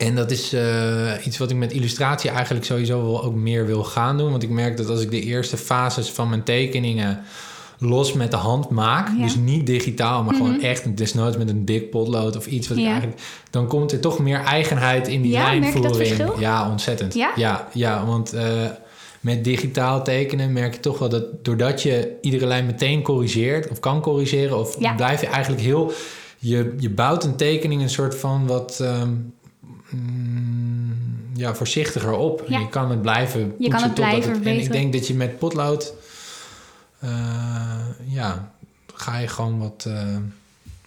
En 0.01 0.15
dat 0.15 0.31
is 0.31 0.53
eh, 0.53 1.13
iets 1.27 1.39
wat 1.39 1.51
ik 1.51 1.57
met 1.57 1.73
illustratie 1.73 2.31
eigenlijk 2.31 2.65
sowieso 2.65 3.03
wel 3.03 3.25
ook 3.25 3.35
meer 3.35 3.67
wil 3.67 3.85
gaan 3.85 4.19
doen. 4.19 4.31
Want 4.31 4.43
ik 4.43 4.49
merk 4.51 4.77
dat 4.77 4.89
als 4.89 5.01
ik 5.03 5.11
de 5.11 5.21
eerste 5.23 5.57
fases 5.57 6.11
van 6.11 6.29
mijn 6.29 6.43
tekeningen 6.43 7.21
los 7.79 8.13
met 8.13 8.31
de 8.31 8.37
hand 8.37 8.69
maak, 8.71 9.09
Ja. 9.17 9.23
dus 9.23 9.37
niet 9.37 9.67
digitaal, 9.67 10.23
maar 10.23 10.35
Mhm. 10.35 10.45
gewoon 10.45 10.61
echt 10.63 10.97
desnoods 10.97 11.37
met 11.37 11.49
een 11.49 11.65
dik 11.65 11.91
potlood 11.91 12.37
of 12.37 12.47
iets 12.47 12.69
wat 12.69 12.77
ik 12.77 12.83
Ja. 12.85 12.91
eigenlijk, 12.91 13.21
dan 13.51 13.67
komt 13.67 13.93
er 13.93 14.01
toch 14.01 14.19
meer 14.19 14.41
eigenheid 14.41 15.09
in 15.09 15.23
die 15.23 15.31
Ja, 15.33 15.43
lijnvoering. 15.43 16.31
Ja, 16.39 16.71
ontzettend. 16.71 17.15
Ja? 17.15 17.33
ja, 17.37 17.69
ja, 17.73 18.07
want 18.07 18.33
eh, 18.33 18.45
met 19.21 19.45
digitaal 19.45 20.05
tekenen 20.05 20.53
merk 20.53 20.75
je 20.75 20.81
toch 20.81 20.99
wel 20.99 21.09
dat 21.09 21.45
doordat 21.45 21.83
je 21.83 22.17
iedere 22.21 22.47
lijn 22.47 22.67
meteen 22.67 23.03
corrigeert 23.03 23.69
of 23.69 23.81
kan 23.81 24.01
corrigeren, 24.01 24.59
of 24.59 24.79
blijf 24.97 25.21
je 25.21 25.27
eigenlijk 25.27 25.63
heel, 25.63 25.93
je, 26.39 26.75
je 26.79 26.91
bouwt 26.91 27.25
een 27.25 27.37
tekening 27.37 27.83
een 27.83 27.91
soort 27.91 28.15
van 28.15 28.47
wat 28.47 28.79
ehm, 28.83 29.13
mm, 29.91 30.93
ja, 31.35 31.55
voorzichtiger 31.55 32.13
op. 32.13 32.45
Ja. 32.49 32.59
Je 32.59 32.69
kan 32.69 32.91
het 32.91 33.03
blijven. 33.03 33.55
Je 33.59 33.69
kan 33.69 33.83
het 33.83 33.95
blijven 33.95 34.45
En 34.45 34.59
ik 34.61 34.73
denk 34.73 34.93
dat 34.93 35.07
je 35.07 35.15
met 35.15 35.39
potlood, 35.39 35.95
eh, 36.99 37.11
ja, 38.07 38.53
ga 38.95 39.19
je 39.19 39.29
gewoon 39.29 39.59
wat. 39.59 39.85
eh, 39.87 40.17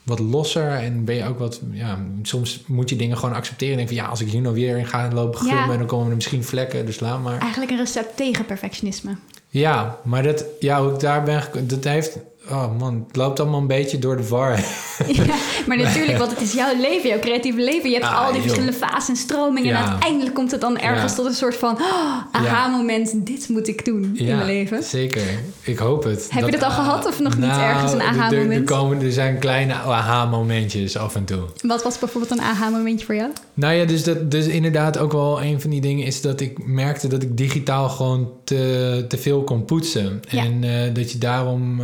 wat 0.04 0.20
losser 0.20 0.72
en 0.72 1.06
ben 1.06 1.16
je 1.16 1.26
ook 1.26 1.40
wat... 1.40 1.62
Ja, 1.72 2.00
soms 2.22 2.64
moet 2.68 2.90
je 2.90 2.96
dingen 2.96 3.18
gewoon 3.18 3.36
accepteren. 3.36 3.72
En 3.72 3.78
denken 3.78 3.96
van 3.96 4.06
ja, 4.06 4.12
als 4.12 4.22
ik 4.22 4.30
hier 4.30 4.42
nou 4.42 4.56
weer 4.56 4.78
in 4.78 4.88
ga 4.88 5.10
lopen 5.14 5.46
Ja. 5.46 5.78
dan 5.78 5.86
komen 5.86 6.10
er 6.10 6.16
misschien 6.16 6.44
vlekken, 6.44 6.86
dus 6.86 7.00
laat 7.00 7.22
maar. 7.22 7.40
Eigenlijk 7.40 7.72
een 7.72 7.78
recept 7.78 8.18
tegen 8.18 8.46
perfectionisme. 8.46 9.16
Ja, 9.50 9.98
maar 10.04 10.24
dat, 10.24 10.46
ja, 10.60 10.84
hoe 10.84 10.94
ik 10.94 11.00
daar 11.00 11.24
ben 11.24 11.68
dat 11.68 11.84
heeft... 11.84 12.18
Oh 12.52 12.80
man, 12.80 13.04
het 13.08 13.16
loopt 13.16 13.40
allemaal 13.40 13.60
een 13.60 13.68
beetje 13.68 14.00
door 14.00 14.18
de 14.18 14.28
war. 14.28 14.60
ja, 15.08 15.24
maar 15.68 15.78
natuurlijk, 15.78 16.18
want 16.18 16.32
het 16.32 16.42
is 16.42 16.54
jouw 16.54 16.76
leven, 16.82 17.10
jouw 17.10 17.20
creatieve 17.20 17.60
leven. 17.60 17.90
Je 17.90 17.96
hebt 17.96 18.08
Ah, 18.08 18.18
al 18.20 18.26
die 18.26 18.34
joh. 18.34 18.42
verschillende 18.42 18.74
fases 18.78 19.10
en 19.10 19.16
stromingen. 19.16 19.76
En 19.76 19.82
Ja. 19.84 19.90
uiteindelijk 19.90 20.36
komt 20.36 20.52
het 20.52 20.62
dan 20.62 20.78
ergens 20.78 21.12
Ja. 21.12 21.18
tot 21.18 21.26
een 21.26 21.34
soort 21.34 21.56
van 21.56 21.74
oh, 21.76 22.18
aha-moment. 22.32 23.26
Dit 23.26 23.50
moet 23.50 23.68
ik 23.68 23.86
doen 23.86 24.12
in 24.14 24.26
mijn 24.26 24.46
leven. 24.46 24.84
zeker. 24.84 25.22
Ik 25.62 25.78
hoop 25.78 26.04
het. 26.04 26.28
Heb 26.32 26.46
je 26.46 26.52
dat 26.52 26.64
al 26.64 26.70
gehad 26.72 27.06
of 27.08 27.20
nog 27.20 27.38
niet 27.38 27.48
nou, 27.48 27.62
ergens 27.62 27.92
een 27.92 28.00
Er, 28.02 28.06
aha-moment? 28.08 28.70
er, 28.70 29.06
er 29.06 29.12
zijn 29.12 29.40
kleine 29.40 29.74
aha-momentjes 29.74 30.98
af 30.98 31.16
en 31.16 31.26
toe. 31.26 31.44
Wat 31.62 31.84
was 31.84 32.00
bijvoorbeeld 32.00 32.32
een 32.40 32.42
aha-momentje 32.46 33.06
voor 33.06 33.16
jou? 33.16 33.30
Nou 33.54 33.74
ja, 33.74 33.86
dus, 33.86 34.04
dat, 34.04 34.32
dus 34.32 34.46
inderdaad 34.48 34.98
ook 34.98 35.12
wel 35.12 35.42
een 35.42 35.62
van 35.62 35.70
die 35.70 35.82
dingen 35.82 36.06
is 36.06 36.22
dat 36.22 36.40
ik 36.42 36.66
merkte 36.66 37.08
dat 37.08 37.22
ik 37.24 37.38
digitaal 37.38 37.90
gewoon 37.90 38.30
te, 38.44 39.06
te 39.08 39.18
veel 39.18 39.44
kon 39.44 39.66
poetsen. 39.66 40.22
En 40.30 40.64
eh, 40.64 40.94
dat 40.94 41.12
je 41.12 41.18
daarom 41.18 41.82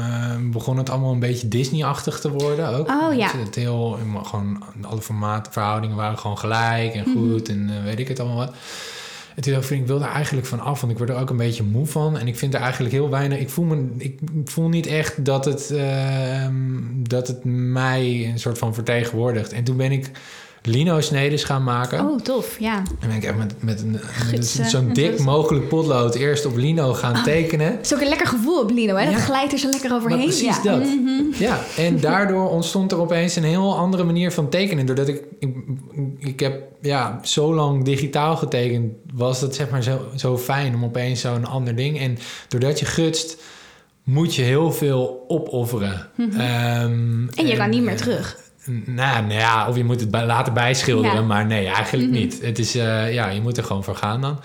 begon 0.51 0.77
het 0.77 0.89
allemaal 0.89 1.11
een 1.11 1.19
beetje 1.19 1.47
Disney-achtig 1.47 2.19
te 2.19 2.31
worden 2.31 2.67
ook. 2.77 2.89
Oh, 2.89 3.15
ja. 3.15 3.31
Het, 3.31 3.45
het 3.45 3.55
heel, 3.55 3.99
gewoon 4.23 4.63
alle 4.81 5.01
formaten, 5.01 5.51
verhoudingen 5.51 5.95
waren 5.95 6.17
gewoon 6.17 6.37
gelijk 6.37 6.93
en 6.93 7.03
Mhm. 7.05 7.17
goed 7.17 7.49
en 7.49 7.69
eh, 7.69 7.83
weet 7.83 7.99
ik 7.99 8.07
het 8.07 8.19
allemaal 8.19 8.37
wat. 8.37 8.53
En 9.35 9.41
toen 9.45 9.53
dacht 9.53 9.71
ik, 9.71 9.79
ik 9.79 9.87
wil 9.87 10.01
er 10.01 10.09
eigenlijk 10.09 10.47
van 10.47 10.59
af, 10.59 10.79
want 10.79 10.91
ik 10.91 10.97
word 10.97 11.09
er 11.09 11.15
ook 11.17 11.29
een 11.29 11.37
beetje 11.37 11.63
moe 11.63 11.85
van. 11.85 12.17
En 12.17 12.27
ik 12.27 12.37
vind 12.37 12.53
er 12.53 12.61
eigenlijk 12.61 12.93
heel 12.93 13.09
weinig... 13.09 13.39
Ik 13.39 13.49
voel, 13.49 13.65
me, 13.65 13.87
ik 13.97 14.19
voel 14.45 14.69
niet 14.69 14.87
echt 14.87 15.25
dat 15.25 15.45
het, 15.45 15.71
ehm, 15.71 16.53
dat 16.93 17.27
het 17.27 17.39
mij 17.43 18.29
een 18.31 18.39
soort 18.39 18.57
van 18.57 18.73
vertegenwoordigt. 18.73 19.53
En 19.53 19.63
toen 19.63 19.77
ben 19.77 19.91
ik 19.91 20.11
lino-snedes 20.69 21.43
gaan 21.43 21.63
maken. 21.63 21.99
Oh, 21.99 22.19
tof, 22.19 22.59
ja. 22.59 22.75
En 22.99 23.07
ben 23.07 23.17
ik 23.17 23.23
echt 23.23 23.37
met, 23.37 23.53
met, 23.63 23.83
Gidsen 24.03 24.65
zo'n 24.69 24.93
dik 24.93 25.19
mogelijk 25.19 25.67
potlood 25.67 26.15
eerst 26.15 26.45
op 26.45 26.55
lino 26.57 26.93
gaan 26.93 27.15
Oh. 27.15 27.23
tekenen. 27.23 27.71
Het 27.71 27.85
is 27.85 27.93
ook 27.93 28.01
een 28.01 28.07
lekker 28.07 28.27
gevoel 28.27 28.61
op 28.61 28.71
Lino, 28.71 28.95
hè? 28.95 29.05
Dat 29.05 29.13
Ja. 29.13 29.19
glijdt 29.19 29.51
er 29.53 29.59
zo 29.59 29.69
lekker 29.69 29.93
overheen. 29.93 30.17
Maar 30.17 30.27
precies 30.27 30.57
ja. 30.63 30.71
dat. 30.71 30.79
Mhm. 30.83 31.21
Ja, 31.43 31.59
en 31.77 31.99
daardoor 32.09 32.49
ontstond 32.49 32.91
er 32.91 32.99
opeens 32.99 33.35
een 33.35 33.43
heel 33.43 33.77
andere 33.77 34.03
manier 34.03 34.31
van 34.31 34.49
tekenen. 34.49 34.85
Doordat 34.85 35.07
ik, 35.07 35.23
ik, 35.39 35.55
ik 36.19 36.39
heb 36.39 36.61
ja, 36.81 37.19
zo 37.23 37.53
lang 37.55 37.83
digitaal 37.85 38.35
getekend, 38.37 38.93
was 39.13 39.39
dat 39.39 39.55
zeg 39.55 39.69
maar 39.69 39.83
zo, 39.83 39.99
zo 40.15 40.37
fijn 40.37 40.75
om 40.75 40.83
opeens 40.83 41.21
zo'n 41.21 41.45
ander 41.45 41.75
ding. 41.75 41.99
En 41.99 42.17
doordat 42.47 42.79
je 42.79 42.85
gutst, 42.85 43.37
moet 44.03 44.35
je 44.35 44.41
heel 44.41 44.71
veel 44.71 45.23
opofferen. 45.27 46.07
Mhm. 46.15 46.39
Ehm, 46.39 47.27
En 47.35 47.47
je 47.47 47.55
kan 47.57 47.69
niet 47.69 47.83
meer 47.83 47.93
eh, 47.93 47.99
terug. 47.99 48.37
Nou, 48.85 49.21
nou 49.21 49.33
ja, 49.33 49.67
of 49.67 49.75
je 49.75 49.83
moet 49.83 49.99
het 49.99 50.11
bij- 50.11 50.25
laten 50.25 50.53
bijschilderen, 50.53 51.15
Ja. 51.19 51.21
maar 51.21 51.45
nee, 51.45 51.65
eigenlijk 51.67 52.09
Mhm. 52.09 52.19
niet. 52.19 52.41
Het 52.41 52.59
is, 52.59 52.75
eh, 52.75 53.13
ja, 53.13 53.27
je 53.29 53.41
moet 53.41 53.57
er 53.57 53.63
gewoon 53.63 53.83
voor 53.83 53.95
gaan 53.95 54.21
dan. 54.21 54.39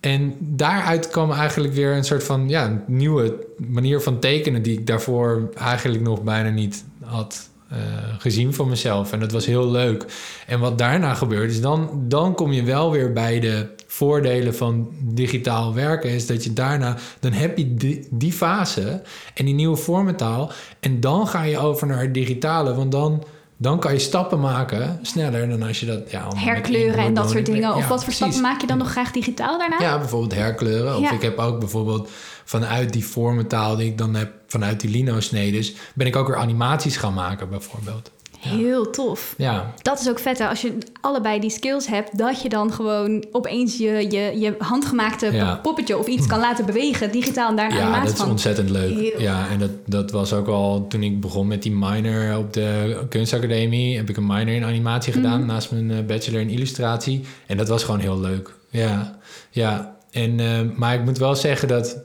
En 0.00 0.34
daaruit 0.38 1.08
kwam 1.08 1.32
eigenlijk 1.32 1.74
weer 1.74 1.92
een 1.96 2.04
soort 2.04 2.24
van 2.24 2.48
ja, 2.48 2.64
een 2.66 2.80
nieuwe 2.86 3.46
manier 3.56 4.00
van 4.00 4.18
tekenen 4.18 4.62
die 4.62 4.78
ik 4.78 4.86
daarvoor 4.86 5.50
eigenlijk 5.58 6.02
nog 6.02 6.22
bijna 6.22 6.48
niet 6.48 6.84
had 7.04 7.50
eh, 7.68 7.78
gezien 8.18 8.54
van 8.54 8.68
mezelf. 8.68 9.12
En 9.12 9.20
dat 9.20 9.32
was 9.32 9.46
heel 9.46 9.70
leuk. 9.70 10.04
En 10.46 10.60
wat 10.60 10.78
daarna 10.78 11.14
gebeurt 11.14 11.50
is 11.50 11.60
dan, 11.60 11.90
dan 12.08 12.34
kom 12.34 12.52
je 12.52 12.62
wel 12.62 12.90
weer 12.90 13.12
bij 13.12 13.40
de 13.40 13.66
voordelen 13.86 14.54
van 14.54 14.88
digitaal 15.00 15.74
werken. 15.74 16.10
Is 16.10 16.26
dat 16.26 16.44
je 16.44 16.52
daarna, 16.52 16.96
dan 17.20 17.32
heb 17.32 17.58
je 17.58 17.74
die, 17.74 18.06
die 18.10 18.32
fase 18.32 19.02
en 19.34 19.44
die 19.44 19.54
nieuwe 19.54 19.76
vormentaal. 19.76 20.52
En 20.80 21.00
dan 21.00 21.26
ga 21.28 21.42
je 21.42 21.58
over 21.58 21.86
naar 21.86 22.00
het 22.00 22.14
digitale, 22.14 22.74
want 22.74 22.92
dan 22.92 23.24
dan 23.62 23.78
kan 23.78 23.92
je 23.92 23.98
stappen 23.98 24.40
maken 24.40 24.98
sneller 25.02 25.48
dan 25.48 25.62
als 25.62 25.80
je 25.80 25.86
dat... 25.86 26.10
Ja, 26.10 26.28
herkleuren 26.34 27.04
en 27.04 27.14
dat 27.14 27.30
soort 27.30 27.46
dingen. 27.46 27.74
Of 27.74 27.88
wat 27.88 28.04
voor 28.04 28.12
stappen 28.12 28.40
maak 28.40 28.60
je 28.60 28.66
dan 28.66 28.78
nog 28.78 28.90
graag 28.90 29.10
digitaal 29.10 29.58
daarna? 29.58 29.80
Ja, 29.80 29.98
bijvoorbeeld 29.98 30.34
herkleuren. 30.34 30.96
Of 30.96 31.10
ik 31.10 31.22
heb 31.22 31.38
ook 31.38 31.58
bijvoorbeeld 31.58 32.10
vanuit 32.44 32.92
die 32.92 33.04
vormentaal 33.04 33.76
die 33.76 33.86
ik 33.86 33.98
dan 33.98 34.14
heb... 34.14 34.32
vanuit 34.46 34.80
die 34.80 34.90
lino-snedes... 34.90 35.74
ben 35.94 36.06
ik 36.06 36.16
ook 36.16 36.26
weer 36.26 36.36
animaties 36.36 36.96
gaan 36.96 37.14
maken 37.14 37.48
bijvoorbeeld. 37.48 38.10
Heel 38.48 38.90
tof. 38.90 39.34
Ja. 39.38 39.74
Dat 39.82 40.00
is 40.00 40.08
ook 40.08 40.18
vet 40.18 40.38
hè? 40.38 40.48
als 40.48 40.60
je 40.60 40.78
allebei 41.00 41.40
die 41.40 41.50
skills 41.50 41.86
hebt, 41.86 42.18
dat 42.18 42.42
je 42.42 42.48
dan 42.48 42.72
gewoon 42.72 43.24
opeens 43.32 43.76
je, 43.76 44.10
je, 44.10 44.40
je 44.40 44.54
handgemaakte 44.58 45.58
poppetje 45.62 45.98
of 45.98 46.06
iets 46.06 46.26
kan 46.26 46.40
laten 46.40 46.66
bewegen, 46.66 47.12
digitaal 47.12 47.50
en 47.50 47.56
daar 47.56 47.70
een 47.70 47.76
ja, 47.76 47.82
animatie 47.82 48.16
van. 48.16 48.26
Ja, 48.26 48.32
dat 48.32 48.40
is 48.40 48.46
ontzettend 48.46 48.70
leuk. 48.70 49.18
ja, 49.18 49.48
en 49.48 49.58
dat, 49.58 49.70
dat 49.86 50.10
was 50.10 50.32
ook 50.32 50.48
al 50.48 50.86
toen 50.86 51.02
ik 51.02 51.20
begon 51.20 51.46
met 51.46 51.62
die 51.62 51.72
minor 51.72 52.36
op 52.36 52.52
de 52.52 53.00
kunstacademie, 53.08 53.96
heb 53.96 54.08
ik 54.08 54.16
een 54.16 54.26
minor 54.26 54.54
in 54.54 54.64
animatie 54.64 55.12
gedaan 55.12 55.38
mhm. 55.38 55.48
naast 55.48 55.70
mijn 55.70 55.90
eh, 55.90 56.04
bachelor 56.04 56.40
in 56.40 56.48
illustratie. 56.48 57.24
En 57.46 57.56
dat 57.56 57.68
was 57.68 57.84
gewoon 57.84 58.00
heel 58.00 58.20
leuk. 58.20 58.54
Ja, 58.70 59.18
ja. 59.50 59.96
En, 60.10 60.38
uh, 60.38 60.60
maar 60.76 60.94
ik 60.94 61.04
moet 61.04 61.18
wel 61.18 61.34
zeggen 61.34 61.68
dat 61.68 61.98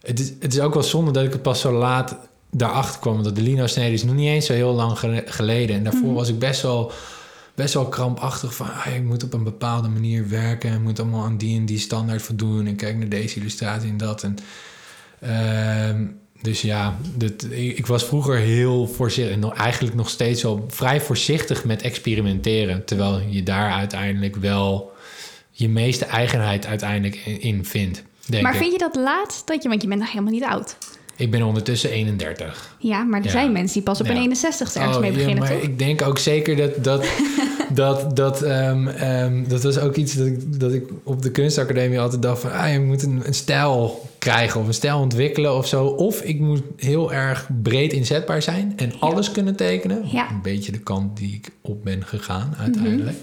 het 0.00 0.20
is, 0.20 0.32
het 0.40 0.52
is 0.52 0.60
ook 0.60 0.74
wel 0.74 0.82
zonde 0.82 1.10
dat 1.10 1.24
ik 1.24 1.32
het 1.32 1.42
pas 1.42 1.60
zo 1.60 1.72
laat 1.72 2.16
daarachter 2.56 3.00
kwam 3.00 3.22
dat 3.22 3.36
de 3.36 3.42
Lino-snede 3.42 3.92
is 3.92 4.04
nog 4.04 4.14
niet 4.14 4.28
eens 4.28 4.46
zo 4.46 4.52
heel 4.52 4.72
lang 4.72 4.98
geleden. 5.26 5.76
En 5.76 5.82
daarvoor 5.82 6.02
mhm. 6.02 6.14
was 6.14 6.28
ik 6.28 6.38
best 6.38 6.62
wel, 6.62 6.92
best 7.54 7.74
wel 7.74 7.88
krampachtig 7.88 8.54
van... 8.54 8.66
Ah, 8.72 8.94
ik 8.94 9.02
moet 9.02 9.22
op 9.22 9.32
een 9.32 9.44
bepaalde 9.44 9.88
manier 9.88 10.28
werken... 10.28 10.70
en 10.70 10.82
moet 10.82 11.00
allemaal 11.00 11.24
aan 11.24 11.36
die 11.36 11.58
en 11.58 11.66
die 11.66 11.78
standaard 11.78 12.22
voldoen... 12.22 12.66
en 12.66 12.76
kijk 12.76 12.96
naar 12.96 13.08
deze 13.08 13.40
illustratie 13.40 13.90
en 13.90 13.96
dat. 13.96 14.22
En, 14.22 14.36
uh, 15.22 16.08
dus 16.42 16.60
ja, 16.60 16.96
dit, 17.14 17.52
ik, 17.52 17.86
was 17.86 18.04
vroeger 18.04 18.36
heel 18.36 18.86
voorzichtig... 18.86 19.34
en 19.34 19.52
eigenlijk 19.52 19.94
nog 19.94 20.08
steeds 20.08 20.42
wel 20.42 20.64
vrij 20.68 21.00
voorzichtig 21.00 21.64
met 21.64 21.82
experimenteren... 21.82 22.84
terwijl 22.84 23.20
je 23.28 23.42
daar 23.42 23.70
uiteindelijk 23.70 24.36
wel 24.36 24.94
je 25.50 25.68
meeste 25.68 26.04
eigenheid 26.04 26.66
uiteindelijk 26.66 27.16
in 27.26 27.64
vindt. 27.64 28.02
Denk 28.26 28.42
maar 28.42 28.56
vind 28.56 28.72
je 28.72 28.78
dat 28.78 28.94
laat? 28.94 29.42
Dat 29.44 29.62
je, 29.62 29.68
want 29.68 29.82
je 29.82 29.88
bent 29.88 30.00
nog 30.00 30.10
helemaal 30.10 30.32
niet 30.32 30.44
oud. 30.44 30.76
Ik 31.16 31.30
ben 31.30 31.42
ondertussen 31.42 31.90
31. 31.90 32.76
Ja, 32.78 33.02
maar 33.02 33.24
er 33.24 33.30
zijn 33.30 33.52
mensen 33.52 33.74
die 33.74 33.82
pas 33.82 34.00
op 34.00 34.08
een 34.08 34.16
61 34.16 34.74
ergens 34.74 34.96
oh, 34.96 35.02
mee 35.02 35.12
beginnen, 35.12 35.44
ja, 35.44 35.50
maar 35.50 35.62
Ik 35.62 35.78
denk 35.78 36.02
ook 36.02 36.18
zeker 36.18 36.56
dat... 36.56 36.84
dat 36.84 37.06
dat, 37.72 38.16
dat, 38.16 38.42
um, 38.42 38.88
um, 38.88 39.48
dat 39.48 39.62
was 39.62 39.78
ook 39.78 39.96
iets 39.96 40.14
dat 40.14 40.26
ik, 40.26 40.60
dat 40.60 40.72
ik 40.72 40.84
op 41.02 41.22
de 41.22 41.30
kunstacademie 41.30 42.00
altijd 42.00 42.22
dacht 42.22 42.40
van... 42.40 42.52
Ah, 42.52 42.72
je 42.72 42.80
moet 42.80 43.02
een, 43.02 43.22
een 43.24 43.34
stijl 43.34 44.08
krijgen 44.18 44.60
of 44.60 44.66
een 44.66 44.74
stijl 44.74 44.98
ontwikkelen 44.98 45.56
of 45.56 45.66
zo. 45.66 45.84
Of 45.86 46.20
ik 46.20 46.40
moet 46.40 46.62
heel 46.76 47.12
erg 47.12 47.48
breed 47.62 47.92
inzetbaar 47.92 48.42
zijn 48.42 48.72
en 48.76 48.92
alles 49.00 49.30
kunnen 49.30 49.56
tekenen. 49.56 50.02
Een 50.02 50.42
beetje 50.42 50.72
de 50.72 50.80
kant 50.80 51.16
die 51.16 51.34
ik 51.34 51.50
op 51.60 51.84
ben 51.84 52.04
gegaan 52.04 52.54
uiteindelijk. 52.58 53.16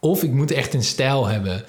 Of 0.00 0.22
ik 0.22 0.32
moet 0.32 0.50
echt 0.50 0.74
een 0.74 0.84
stijl 0.84 1.26
hebben. 1.26 1.64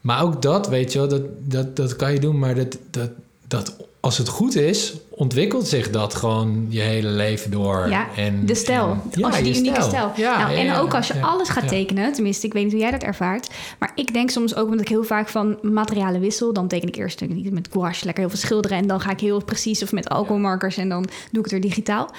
Maar 0.00 0.22
ook 0.22 0.42
dat, 0.42 0.68
weet 0.68 0.92
je 0.92 0.98
wel, 0.98 1.08
dat, 1.08 1.22
dat, 1.40 1.76
dat 1.76 1.96
kan 1.96 2.12
je 2.12 2.20
doen, 2.20 2.38
maar 2.38 2.54
dat... 2.54 2.78
dat 2.90 3.10
dat 3.50 3.76
als 4.00 4.18
het 4.18 4.28
goed 4.28 4.54
is, 4.54 4.94
ontwikkelt 5.08 5.68
zich 5.68 5.90
dat 5.90 6.14
gewoon 6.14 6.66
je 6.68 6.80
hele 6.80 7.08
leven 7.08 7.50
door. 7.50 7.88
Ja, 7.88 8.08
en, 8.16 8.46
de 8.46 8.54
stijl. 8.54 8.96
ja, 9.10 9.26
als 9.26 9.36
je 9.36 9.42
die 9.42 9.56
unieke 9.56 9.82
stijl. 9.82 10.12
Ja, 10.16 10.38
nou, 10.38 10.54
en 10.54 10.74
ook 10.74 10.94
als 10.94 11.06
je 11.06 11.20
alles 11.20 11.48
gaat 11.48 11.68
tekenen, 11.68 12.12
tenminste, 12.12 12.46
ik 12.46 12.52
weet 12.52 12.62
niet 12.62 12.72
hoe 12.72 12.80
jij 12.80 12.90
dat 12.90 13.02
ervaart. 13.02 13.50
Maar 13.78 13.92
ik 13.94 14.12
denk 14.12 14.30
soms 14.30 14.54
ook, 14.54 14.64
omdat 14.64 14.80
ik 14.80 14.88
heel 14.88 15.04
vaak 15.04 15.28
van 15.28 15.58
materialen 15.62 16.20
wissel, 16.20 16.52
dan 16.52 16.68
teken 16.68 16.88
ik 16.88 16.96
eerst 16.96 17.20
niet 17.20 17.52
met 17.52 17.68
gouache 17.72 18.04
lekker 18.04 18.22
heel 18.22 18.32
veel 18.32 18.42
schilderen. 18.42 18.78
En 18.78 18.86
dan 18.86 19.00
ga 19.00 19.10
ik 19.10 19.20
heel 19.20 19.44
precies 19.44 19.82
of 19.82 19.92
met 19.92 20.08
alcoholmarkers 20.08 20.76
en 20.76 20.88
dan 20.88 21.02
doe 21.02 21.44
ik 21.44 21.50
het 21.50 21.50
weer 21.50 21.60
digitaal. 21.60 22.10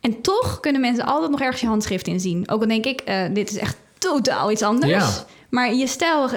En 0.00 0.20
toch 0.20 0.60
kunnen 0.60 0.80
mensen 0.80 1.04
altijd 1.04 1.30
nog 1.30 1.40
ergens 1.40 1.60
je 1.60 1.66
handschrift 1.66 2.06
in 2.06 2.20
zien. 2.20 2.50
Ook 2.50 2.60
al 2.60 2.68
denk 2.68 2.84
ik, 2.84 3.02
uh, 3.08 3.22
dit 3.32 3.50
is 3.50 3.56
echt 3.56 3.76
totaal 3.98 4.50
iets 4.50 4.62
anders. 4.62 5.24
Maar 5.48 5.74
je 5.74 5.86
stijl 5.86 6.28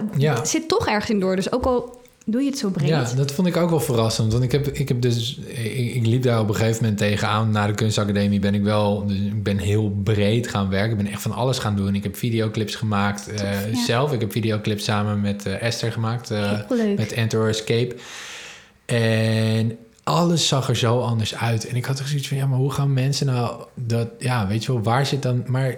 zit 0.43 0.67
toch 0.67 0.87
ergens 0.87 1.09
in 1.09 1.19
door. 1.19 1.35
Dus 1.35 1.51
ook 1.51 1.65
al 1.65 2.00
doe 2.31 2.41
je 2.41 2.49
het 2.49 2.57
zo 2.57 2.69
breed. 2.69 2.87
Ja, 2.87 3.13
dat 3.15 3.31
vond 3.31 3.47
ik 3.47 3.57
ook 3.57 3.69
wel 3.69 3.79
verrassend. 3.79 4.31
Want 4.31 4.43
ik 4.43 4.51
heb, 4.51 4.67
ik 4.67 4.87
heb 4.87 5.01
dus, 5.01 5.39
ik, 5.93 6.05
liep 6.05 6.23
daar 6.23 6.39
op 6.39 6.49
een 6.49 6.55
gegeven 6.55 6.81
moment 6.81 6.97
tegenaan. 6.97 7.51
Na 7.51 7.67
de 7.67 7.73
kunstacademie 7.73 8.39
ben 8.39 8.53
ik 8.53 8.63
wel, 8.63 9.05
dus 9.05 9.17
ik 9.17 9.43
ben 9.43 9.57
heel 9.57 9.89
breed 10.03 10.47
gaan 10.47 10.69
werken. 10.69 10.91
Ik 10.91 11.03
ben 11.03 11.11
echt 11.11 11.21
van 11.21 11.31
alles 11.31 11.57
gaan 11.57 11.75
doen. 11.75 11.95
Ik 11.95 12.03
heb 12.03 12.15
videoclips 12.15 12.75
gemaakt 12.75 13.31
uh, 13.31 13.49
zelf. 13.85 14.13
Ik 14.13 14.19
heb 14.19 14.31
videoclips 14.31 14.83
samen 14.83 15.21
met 15.21 15.45
uh, 15.47 15.61
Esther 15.61 15.91
gemaakt. 15.91 16.31
Uh, 16.31 16.59
met 16.95 17.11
Enter 17.11 17.47
Escape. 17.47 17.95
En 18.85 19.77
alles 20.03 20.47
zag 20.47 20.69
er 20.69 20.75
zo 20.75 20.99
anders 20.99 21.35
uit. 21.35 21.67
En 21.67 21.75
ik 21.75 21.85
had 21.85 21.99
er 21.99 22.07
zoiets 22.07 22.27
van, 22.27 22.37
ja, 22.37 22.45
maar 22.45 22.57
hoe 22.57 22.71
gaan 22.71 22.93
mensen 22.93 23.25
nou 23.25 23.63
dat, 23.75 24.07
ja, 24.19 24.47
weet 24.47 24.63
je 24.63 24.73
wel, 24.73 24.81
waar 24.81 25.05
zit 25.05 25.21
dan, 25.21 25.43
maar 25.45 25.75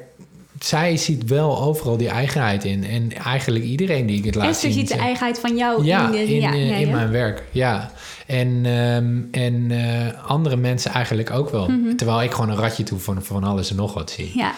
zij 0.60 0.98
ziet 0.98 1.26
wel 1.26 1.62
overal 1.62 1.98
die 1.98 2.10
eigenheid 2.10 2.64
in. 2.64 2.86
En 2.86 3.12
eigenlijk 3.12 3.66
iedereen 3.66 4.06
die 4.06 4.18
ik 4.18 4.24
het 4.26 4.36
laat 4.36 4.44
zien. 4.44 4.54
Esther 4.54 4.72
ziet 4.72 4.88
de 4.88 5.04
eigenheid 5.04 5.40
van 5.40 5.58
jou 5.58 5.86
ja, 5.86 6.08
in, 6.08 6.28
in, 6.28 6.42
ja, 6.42 6.52
in 6.54 6.92
mijn 6.92 7.12
werk. 7.12 7.44
Ja. 7.52 7.92
En, 8.26 8.66
um, 8.66 9.28
en 9.32 9.70
uh, 9.70 10.28
andere 10.28 10.56
mensen 10.56 10.92
eigenlijk 10.92 11.32
ook 11.32 11.50
wel. 11.50 11.68
Mhm. 11.70 11.96
Terwijl 11.96 12.24
ik 12.24 12.32
gewoon 12.32 12.50
een 12.50 12.58
ratje 12.58 12.84
toe 12.84 13.00
van, 13.00 13.24
van 13.24 13.44
alles 13.44 13.70
en 13.70 13.76
nog 13.76 13.94
wat 13.94 14.12
zie. 14.12 14.32
Ja. 14.34 14.54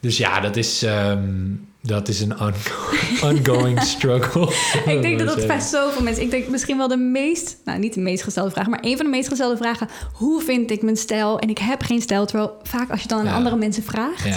Dus 0.00 0.16
ja, 0.16 0.40
dat 0.40 0.56
is, 0.56 0.82
um, 0.82 1.68
dat 1.86 2.08
is 2.08 2.20
een 2.20 2.34
ongoing 3.30 3.82
struggle. 3.82 4.52
ik 4.94 5.02
denk 5.02 5.18
dat 5.18 5.36
dat 5.36 5.46
bij 5.46 5.60
zoveel 5.60 6.02
mensen... 6.02 6.22
Ik 6.22 6.30
denk 6.30 6.48
misschien 6.48 6.76
wel 6.76 6.88
de 6.88 6.96
meest... 6.96 7.56
Nou, 7.64 7.78
niet 7.78 7.94
de 7.94 8.00
meest 8.00 8.22
gestelde 8.22 8.50
vraag... 8.50 8.66
maar 8.66 8.78
een 8.82 8.96
van 8.96 9.04
de 9.04 9.10
meest 9.10 9.28
gestelde 9.28 9.56
vragen... 9.56 9.88
hoe 10.12 10.42
vind 10.42 10.70
ik 10.70 10.82
mijn 10.82 10.96
stijl? 10.96 11.38
En 11.38 11.48
ik 11.48 11.58
heb 11.58 11.82
geen 11.82 12.00
stijl. 12.00 12.26
Terwijl 12.26 12.58
vaak 12.62 12.90
als 12.90 13.02
je 13.02 13.08
dan 13.08 13.28
aan 13.28 13.34
andere 13.34 13.56
mensen 13.56 13.82
vraagt... 13.82 14.28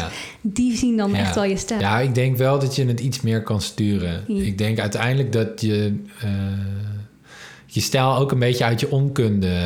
die 0.42 0.78
zien 0.78 0.98
dan 0.98 1.16
echt 1.16 1.36
wel 1.36 1.44
je 1.44 1.58
stijl. 1.58 1.80
Ja, 1.80 2.00
ik 2.00 2.16
denk 2.16 2.38
wel 2.38 2.60
dat 2.60 2.76
je 2.76 2.86
het 2.86 3.00
iets 3.00 3.22
meer 3.22 3.44
kan 3.44 3.62
sturen. 3.62 4.24
Ik 4.28 4.58
denk 4.58 4.80
uiteindelijk 4.80 5.32
dat 5.32 5.62
je... 5.62 6.04
Uh, 6.24 6.30
je 7.66 7.82
stijl 7.82 8.16
ook 8.16 8.32
een 8.32 8.40
beetje 8.40 8.64
uit 8.64 8.80
je 8.80 8.92
onkunde 8.92 9.58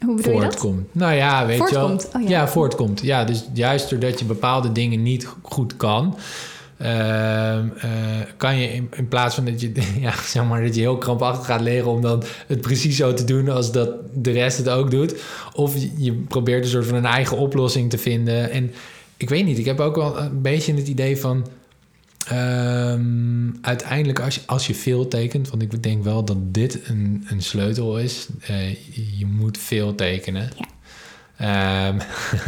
hoe 0.00 0.16
bedoel 0.16 0.40
voortkomt. 0.40 0.78
Je 0.78 0.98
dat? 0.98 1.08
Nou 1.08 1.14
ja, 1.14 1.46
weet 1.46 1.58
voortkomt. 1.58 2.02
je 2.02 2.08
wel. 2.12 2.22
Oh, 2.22 2.28
ja. 2.28 2.40
ja, 2.40 2.48
voortkomt. 2.48 3.00
Ja, 3.00 3.24
dus 3.24 3.44
juist 3.52 3.90
doordat 3.90 4.18
je 4.18 4.24
bepaalde 4.24 4.72
dingen 4.72 5.02
niet 5.02 5.28
goed 5.42 5.76
kan, 5.76 6.14
eh, 6.16 6.22
kan 8.36 8.58
je 8.58 8.72
in, 8.72 8.88
in, 8.96 9.08
plaats 9.08 9.34
van 9.34 9.44
dat 9.44 9.60
je, 9.60 9.72
ja, 10.00 10.14
zeg 10.24 10.44
maar, 10.44 10.62
dat 10.62 10.74
je 10.74 10.80
heel 10.80 10.98
krampachtig 10.98 11.46
gaat 11.46 11.60
leren 11.60 11.90
om 11.90 12.00
dan 12.00 12.22
het 12.46 12.60
precies 12.60 12.96
zo 12.96 13.14
te 13.14 13.24
doen 13.24 13.48
als 13.48 13.72
dat 13.72 13.90
de 14.14 14.30
rest 14.30 14.58
het 14.58 14.68
ook 14.68 14.90
doet. 14.90 15.14
Of 15.54 15.74
je 15.96 16.12
probeert 16.12 16.64
een 16.64 16.70
soort 16.70 16.86
van 16.86 16.96
een 16.96 17.04
eigen 17.04 17.36
oplossing 17.36 17.90
te 17.90 17.98
vinden. 17.98 18.50
En 18.50 18.72
ik 19.16 19.28
weet 19.28 19.44
niet, 19.44 19.58
ik 19.58 19.64
heb 19.64 19.80
ook 19.80 19.96
wel 19.96 20.18
een 20.18 20.42
beetje 20.42 20.74
het 20.74 20.88
idee 20.88 21.16
van. 21.16 21.46
Um, 22.32 23.58
uiteindelijk, 23.60 24.20
als 24.20 24.34
je, 24.34 24.40
als 24.46 24.66
je 24.66 24.74
veel 24.74 25.08
tekent, 25.08 25.50
want 25.50 25.62
ik 25.62 25.82
denk 25.82 26.04
wel 26.04 26.24
dat 26.24 26.54
dit 26.54 26.80
een, 26.88 27.26
een 27.28 27.42
sleutel 27.42 27.98
is. 27.98 28.28
Uh, 28.50 28.68
je 29.18 29.26
moet 29.26 29.58
veel 29.58 29.94
tekenen. 29.94 30.50
Ja. 30.56 30.75
Um, 31.40 31.98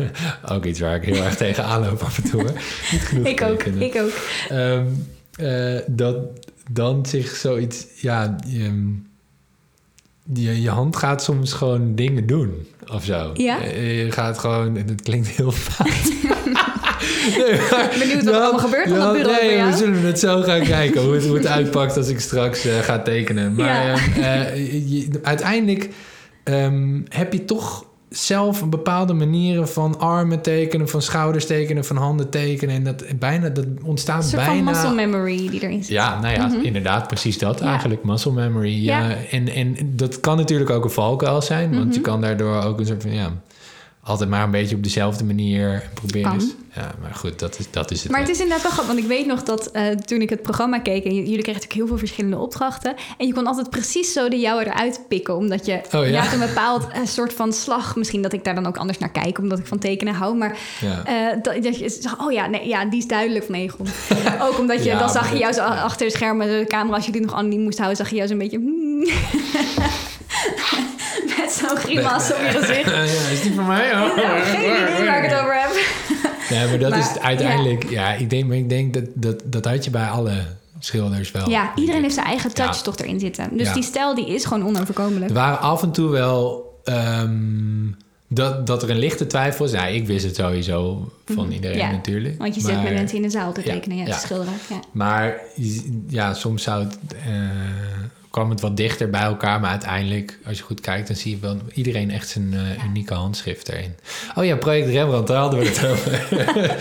ook 0.55 0.65
iets 0.65 0.81
waar 0.81 0.95
ik 0.95 1.05
heel 1.05 1.25
erg 1.25 1.37
tegen 1.47 1.65
aanloop 1.65 2.03
af 2.03 2.19
en 2.23 2.31
toe. 2.31 2.43
Niet 2.93 3.01
genoeg 3.01 3.27
ik 3.27 3.43
ook, 3.43 3.63
ik 3.63 3.97
ook. 3.97 4.13
Um, 4.53 5.07
uh, 5.41 5.79
dat 5.87 6.17
dan 6.71 7.07
zich 7.07 7.37
zoiets... 7.37 7.87
Ja, 7.97 8.37
je, 8.47 8.97
je, 10.33 10.63
je, 10.63 10.71
hand 10.71 10.97
gaat 10.97 11.23
soms 11.23 11.53
gewoon 11.53 11.95
dingen 11.95 12.27
doen 12.27 12.67
of 12.87 13.05
zo. 13.05 13.31
Ja? 13.35 13.63
Je, 13.63 14.07
gaat 14.11 14.39
gewoon... 14.39 14.77
Het 14.77 15.03
klinkt 15.03 15.29
heel 15.29 15.53
fout. 15.53 15.89
nee, 17.39 17.61
maar, 17.71 17.97
Benieuwd 17.99 18.25
wat 18.25 18.35
er 18.35 18.41
allemaal 18.41 18.61
gebeurt 18.61 18.91
op 18.91 18.97
dat 18.97 19.13
bureau 19.13 19.47
Nee, 19.47 19.65
we 19.65 19.77
zullen 19.77 20.03
het 20.03 20.19
zo 20.19 20.43
gaan 20.43 20.63
kijken 20.63 21.03
hoe 21.03 21.15
het, 21.15 21.27
hoe 21.27 21.37
het 21.37 21.47
uitpakt 21.47 21.97
als 21.97 22.09
ik 22.09 22.21
straks 22.21 22.67
uh, 22.67 22.79
ga 22.79 23.03
tekenen. 23.03 23.55
Maar 23.55 23.87
ja. 24.19 24.55
uh, 24.55 24.91
je, 24.91 25.09
uiteindelijk 25.23 25.89
um, 26.45 27.05
heb 27.09 27.33
je 27.33 27.45
toch 27.45 27.88
zelf 28.11 28.61
een 28.61 28.71
bepaalde 28.71 29.13
manieren 29.13 29.69
van 29.69 29.99
armen 29.99 30.43
tekenen, 30.43 30.89
van 30.89 31.03
schouders 31.03 31.47
tekenen, 31.47 31.85
van 31.85 31.97
handen 31.97 32.31
tekenen. 32.31 32.75
En 32.75 32.85
dat 32.85 33.05
bijna 33.19 33.49
dat 33.49 33.65
ontstaat 33.83 34.25
een 34.25 34.31
bijna. 34.39 34.55
Van 34.55 34.65
muscle 34.65 34.95
memory 34.95 35.49
die 35.51 35.63
erin 35.63 35.85
zit. 35.85 35.89
Ja, 35.89 36.21
nou 36.21 36.35
ja, 36.35 36.47
mhm. 36.47 36.61
inderdaad, 36.61 37.07
precies 37.07 37.39
dat 37.39 37.61
eigenlijk. 37.61 38.05
Muscle 38.05 38.33
memory. 38.33 38.85
Ja. 38.85 39.15
En, 39.31 39.49
en 39.49 39.77
dat 39.97 40.21
kan 40.21 40.37
natuurlijk 40.37 40.71
ook 40.71 40.85
een 40.85 40.91
valkuil 40.91 41.43
zijn, 41.43 41.75
want 41.75 41.95
je 41.95 42.01
mhm. 42.01 42.11
kan 42.11 42.21
daardoor 42.21 42.63
ook 42.63 42.79
een 42.79 42.87
soort 42.87 43.03
van 43.03 43.15
ja 43.15 43.33
altijd 44.09 44.29
maar 44.29 44.43
een 44.43 44.51
beetje 44.51 44.77
op 44.77 44.83
dezelfde 44.83 45.25
manier 45.25 45.89
proberen. 45.95 46.53
Ja, 46.75 46.95
maar 47.01 47.15
goed, 47.15 47.39
dat 47.39 47.59
is, 47.59 47.71
dat 47.71 47.91
is 47.91 48.03
het. 48.03 48.13
Maar 48.13 48.21
het 48.21 48.29
is 48.29 48.41
inderdaad 48.41 48.63
wel 48.63 48.73
grappig, 48.73 48.95
want 48.95 49.05
ik 49.05 49.11
weet 49.11 49.27
nog 49.27 49.43
dat 49.43 49.71
uh, 49.73 49.89
toen 49.89 50.21
ik 50.21 50.31
het 50.31 50.43
programma 50.43 50.79
keek... 50.79 51.05
en 51.05 51.15
jullie 51.15 51.25
kregen 51.25 51.53
natuurlijk 51.53 51.73
heel 51.73 51.87
veel 51.87 51.99
verschillende 51.99 52.39
opdrachten... 52.39 52.95
en 53.19 53.27
je 53.27 53.35
kon 53.35 53.47
altijd 53.47 53.71
precies 53.71 54.13
zo 54.13 54.29
de 54.29 54.39
jouwe 54.39 54.67
eruit 54.67 55.01
pikken... 55.09 55.37
omdat 55.37 55.67
je 55.67 55.81
oh, 55.93 56.09
ja? 56.09 56.33
een 56.33 56.39
bepaald 56.39 56.83
uh, 56.83 57.07
soort 57.07 57.33
van 57.33 57.53
slag... 57.53 57.97
misschien 57.97 58.23
dat 58.23 58.33
ik 58.33 58.45
daar 58.45 58.55
dan 58.55 58.67
ook 58.67 58.77
anders 58.77 58.99
naar 58.99 59.11
kijk... 59.11 59.39
omdat 59.39 59.59
ik 59.59 59.67
van 59.67 59.79
tekenen 59.79 60.15
hou, 60.15 60.37
maar 60.37 60.59
ja. 60.81 61.33
uh, 61.35 61.43
dat, 61.43 61.63
dat, 61.63 61.79
je 61.79 61.89
zag... 62.01 62.21
oh 62.21 62.33
ja, 62.33 62.47
nee, 62.47 62.69
ja, 62.69 62.85
die 62.85 62.99
is 62.99 63.07
duidelijk 63.07 63.45
van 63.45 63.55
Egon. 63.55 63.87
ook 64.49 64.59
omdat 64.59 64.85
je, 64.85 64.91
dan 64.91 65.11
zag 65.11 65.33
je 65.33 65.39
jou 65.39 65.53
zo 65.53 65.63
achter 65.63 66.07
de 66.07 66.13
schermen... 66.13 66.47
de 66.47 66.65
camera, 66.69 66.97
als 66.97 67.07
je 67.07 67.13
die 67.13 67.21
nog 67.21 67.35
aan 67.35 67.49
die 67.49 67.59
moest 67.59 67.79
houden... 67.79 67.97
zag 67.97 68.11
je 68.11 68.17
jou 68.17 68.29
zo'n 68.29 68.39
beetje... 68.39 68.59
Hmm. 68.59 69.07
Met 71.37 71.53
zo'n 71.53 71.77
grimas 71.77 72.33
op 72.33 72.39
je 72.41 72.59
gezicht. 72.59 72.91
ja, 72.95 73.29
is 73.33 73.43
die 73.43 73.53
voor 73.55 73.65
mij? 73.65 73.93
Oh, 73.93 74.17
ja, 74.17 74.39
geen 74.39 74.61
idee 74.61 75.05
waar 75.05 75.25
ik 75.25 75.31
het 75.31 75.41
over 75.41 75.61
heb. 75.61 75.71
nee, 76.51 76.69
maar 76.69 76.79
dat 76.79 76.97
is 76.97 77.19
uiteindelijk... 77.19 77.91
Ja. 77.91 78.15
ik 78.15 78.31
denk, 78.31 78.47
maar 78.47 78.57
ik 78.57 78.69
denk 78.69 78.95
dat, 78.95 79.05
dat 79.15 79.43
dat 79.45 79.65
had 79.65 79.85
je 79.85 79.91
bij 79.91 80.07
alle 80.07 80.45
schilders 80.79 81.31
wel. 81.31 81.51
Ja, 81.51 81.73
iedereen 81.75 82.03
heeft 82.03 82.15
zijn 82.15 82.27
eigen 82.27 82.55
touch 82.55 82.83
toch 82.83 82.97
erin 82.97 83.21
zitten. 83.21 83.57
Dus 83.57 83.73
die 83.73 83.83
stijl 83.83 84.15
die 84.15 84.29
is 84.29 84.45
gewoon 84.45 84.67
onoverkomelijk. 84.67 85.29
Er 85.29 85.35
waren 85.35 85.61
af 85.61 85.83
en 85.83 85.93
toe 85.93 86.11
wel... 86.11 86.67
Um, 86.85 87.97
dat, 88.29 88.67
dat 88.67 88.83
er 88.83 88.91
een 88.91 88.99
lichte 88.99 89.27
twijfel 89.27 89.65
is. 89.65 89.71
Ja, 89.71 89.87
ik 89.87 90.07
wist 90.07 90.25
het 90.25 90.37
sowieso 90.37 91.11
van 91.25 91.45
mhm. 91.45 91.53
iedereen 91.53 91.79
ja, 91.79 91.91
natuurlijk. 91.91 92.39
Want 92.39 92.55
je 92.55 92.61
zit 92.61 92.83
met 92.83 92.93
mensen 92.93 93.17
in 93.17 93.23
de 93.23 93.31
zaal 93.31 93.53
te 93.53 93.63
tekenen, 93.63 93.97
ja, 93.97 94.05
te 94.05 94.21
schilderen. 94.21 94.53
Ja. 94.69 94.81
Maar 94.93 95.41
ja, 96.09 96.35
soms 96.35 96.63
zou 96.63 96.85
het, 96.85 96.99
uh, 97.29 97.41
kwam 98.31 98.51
het 98.51 98.61
wat 98.61 98.77
dichter 98.77 99.11
bij 99.11 99.21
elkaar. 99.21 99.61
Maar 99.61 99.71
uiteindelijk, 99.71 100.39
als 100.47 100.59
je 100.59 100.65
goed 100.65 100.81
kijkt, 100.81 101.07
dan 101.07 101.17
zie 101.17 101.31
je 101.31 101.39
wel 101.41 101.57
iedereen 101.75 102.11
echt 102.11 102.29
zijn 102.29 102.53
uh, 102.53 102.85
unieke 102.85 103.15
handschrift 103.15 103.69
erin. 103.69 103.95
Oh 104.35 104.45
ja, 104.45 104.57
project 104.57 104.89
Rembrandt, 104.89 105.29
daar 105.29 105.41
hadden 105.41 105.61
we 105.61 105.67
het 105.67 105.87
over. 105.87 106.13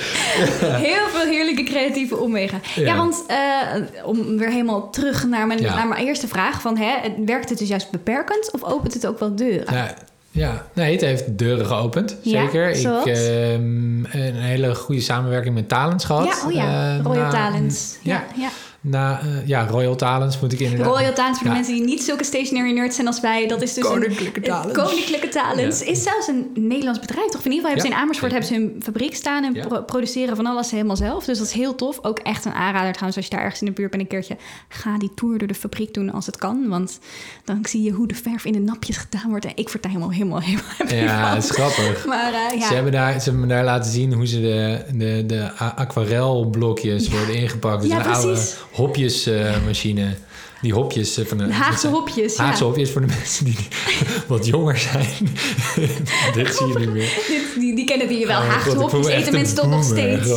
Heel 0.87 1.07
veel 1.07 1.25
heerlijke 1.25 1.63
creatieve 1.63 2.17
omwegen. 2.17 2.61
Ja, 2.75 2.95
want 2.95 3.23
uh, 3.29 4.05
om 4.05 4.37
weer 4.37 4.49
helemaal 4.49 4.89
terug 4.89 5.27
naar 5.27 5.47
mijn, 5.47 5.61
naar 5.61 5.87
mijn 5.87 6.05
eerste 6.05 6.27
vraag. 6.27 6.61
Van, 6.61 6.77
hè, 6.77 6.95
werkt 7.25 7.49
het 7.49 7.57
dus 7.57 7.67
juist 7.67 7.91
beperkend 7.91 8.51
of 8.51 8.63
opent 8.63 8.93
het 8.93 9.07
ook 9.07 9.19
wel 9.19 9.35
deuren? 9.35 9.73
Ja, 9.73 9.95
ja, 10.31 10.65
nee, 10.73 10.91
het 10.91 11.01
heeft 11.01 11.37
deuren 11.37 11.65
geopend. 11.65 12.17
Zeker. 12.23 12.69
ik 12.69 12.83
heb 12.83 13.05
ehm, 13.05 14.05
een 14.05 14.35
hele 14.35 14.75
goede 14.75 15.01
samenwerking 15.01 15.55
met 15.55 15.69
Talents 15.69 16.05
gehad. 16.05 16.25
Ja, 16.25 16.47
oh 16.47 16.53
ja. 16.53 16.97
Uh, 16.97 17.03
Royal 17.03 17.31
Talents. 17.31 17.97
ja. 18.01 18.23
ja 18.35 18.49
na, 18.89 19.21
uh, 19.23 19.47
ja, 19.47 19.67
Royal 19.67 19.95
Talents 19.95 20.39
moet 20.39 20.53
ik 20.53 20.59
inderdaad... 20.59 20.87
Royal 20.87 21.13
Talents, 21.13 21.39
voor 21.39 21.47
de 21.47 21.53
mensen 21.53 21.73
die 21.73 21.83
niet 21.83 22.03
zulke 22.03 22.23
stationary 22.23 22.71
nerds 22.71 22.95
zijn 22.95 23.07
als 23.07 23.19
wij... 23.19 23.47
dat 23.47 23.61
is 23.61 23.73
dus 23.73 23.83
Koninklijke 23.83 24.39
een, 24.39 24.45
Talents. 24.45 24.79
Koninklijke 24.79 25.27
Talents 25.27 25.81
is 25.81 26.03
zelfs 26.03 26.27
een 26.27 26.49
Nederlands 26.53 26.99
bedrijf, 26.99 27.29
toch? 27.29 27.45
In 27.45 27.51
ieder 27.51 27.69
geval 27.69 27.69
hebben 27.69 27.81
ze 27.81 27.87
in 27.87 28.01
Amersfoort 28.03 28.31
hebben 28.31 28.49
ze 28.49 28.55
hun 28.55 28.75
fabriek 28.83 29.15
staan... 29.15 29.43
en 29.43 29.85
produceren 29.85 30.35
van 30.35 30.45
alles 30.45 30.71
helemaal 30.71 30.95
zelf. 30.95 31.25
Dus 31.25 31.37
dat 31.37 31.47
is 31.47 31.53
heel 31.53 31.75
tof. 31.75 31.99
Ook 32.01 32.19
echt 32.19 32.45
een 32.45 32.53
aanrader 32.53 32.91
trouwens, 32.91 33.15
als 33.15 33.25
je 33.25 33.31
daar 33.31 33.41
ergens 33.43 33.59
in 33.59 33.67
de 33.67 33.73
buurt 33.73 33.89
bent... 33.91 34.01
een 34.01 34.07
keertje 34.09 34.37
ga 34.67 34.97
die 34.97 35.11
tour 35.15 35.37
door 35.37 35.47
de 35.47 35.53
fabriek 35.53 35.93
doen 35.93 36.11
als 36.11 36.25
het 36.25 36.37
kan. 36.37 36.67
Want 36.67 36.99
dan 37.43 37.65
zie 37.69 37.81
je 37.81 37.91
hoe 37.91 38.07
de 38.07 38.15
verf 38.15 38.45
in 38.45 38.53
de 38.53 38.59
napjes 38.59 38.97
gedaan 38.97 39.29
wordt. 39.29 39.45
En 39.45 39.51
ik 39.55 39.69
word 39.69 39.83
daar 39.83 39.91
helemaal, 39.91 40.13
helemaal, 40.13 40.39
helemaal 40.39 41.05
Ja, 41.05 41.33
dat 41.33 41.43
is 41.43 41.49
grappig. 41.49 42.05
Maar, 42.05 42.31
uh, 42.31 42.59
ja. 42.59 42.67
Ze 42.67 42.73
hebben 42.73 42.91
daar, 42.91 43.19
ze 43.19 43.23
hebben 43.23 43.41
me 43.41 43.47
daar 43.47 43.63
laten 43.63 43.91
zien 43.91 44.13
hoe 44.13 44.27
ze 44.27 44.41
de, 44.41 44.85
de, 44.93 45.23
de 45.25 45.51
aquarelblokjes 45.53 47.09
worden 47.09 47.35
ingepakt. 47.35 47.81
Dus 47.81 47.91
ja, 47.91 48.01
precies. 48.01 48.23
oude 48.23 48.39
hopjes... 48.77 49.27
Uh, 49.27 49.65
machine. 49.65 50.15
Die 50.61 50.73
hopjes 50.73 51.17
eh, 51.17 51.25
van 51.25 51.37
de... 51.37 51.53
Haagse 51.53 51.87
hopjes, 51.87 52.37
Haagse 52.37 52.63
hopjes 52.63 52.91
voor 52.91 53.01
de 53.01 53.07
mensen 53.07 53.45
die 53.45 53.57
wat 54.27 54.45
jonger 54.45 54.77
zijn. 54.77 55.29
Dit 56.35 56.55
zie 56.55 56.67
je 56.67 56.79
niet 56.79 56.93
meer. 56.93 57.19
die, 57.59 57.75
die 57.75 57.85
kennen 57.85 58.07
die 58.07 58.27
wel. 58.27 58.39
Oh, 58.39 58.49
Haagse 58.49 58.77
hopjes 58.77 59.07
eten 59.07 59.33
mensen 59.33 59.55
toch 59.55 59.69
nog 59.69 59.83
steeds. 59.83 60.27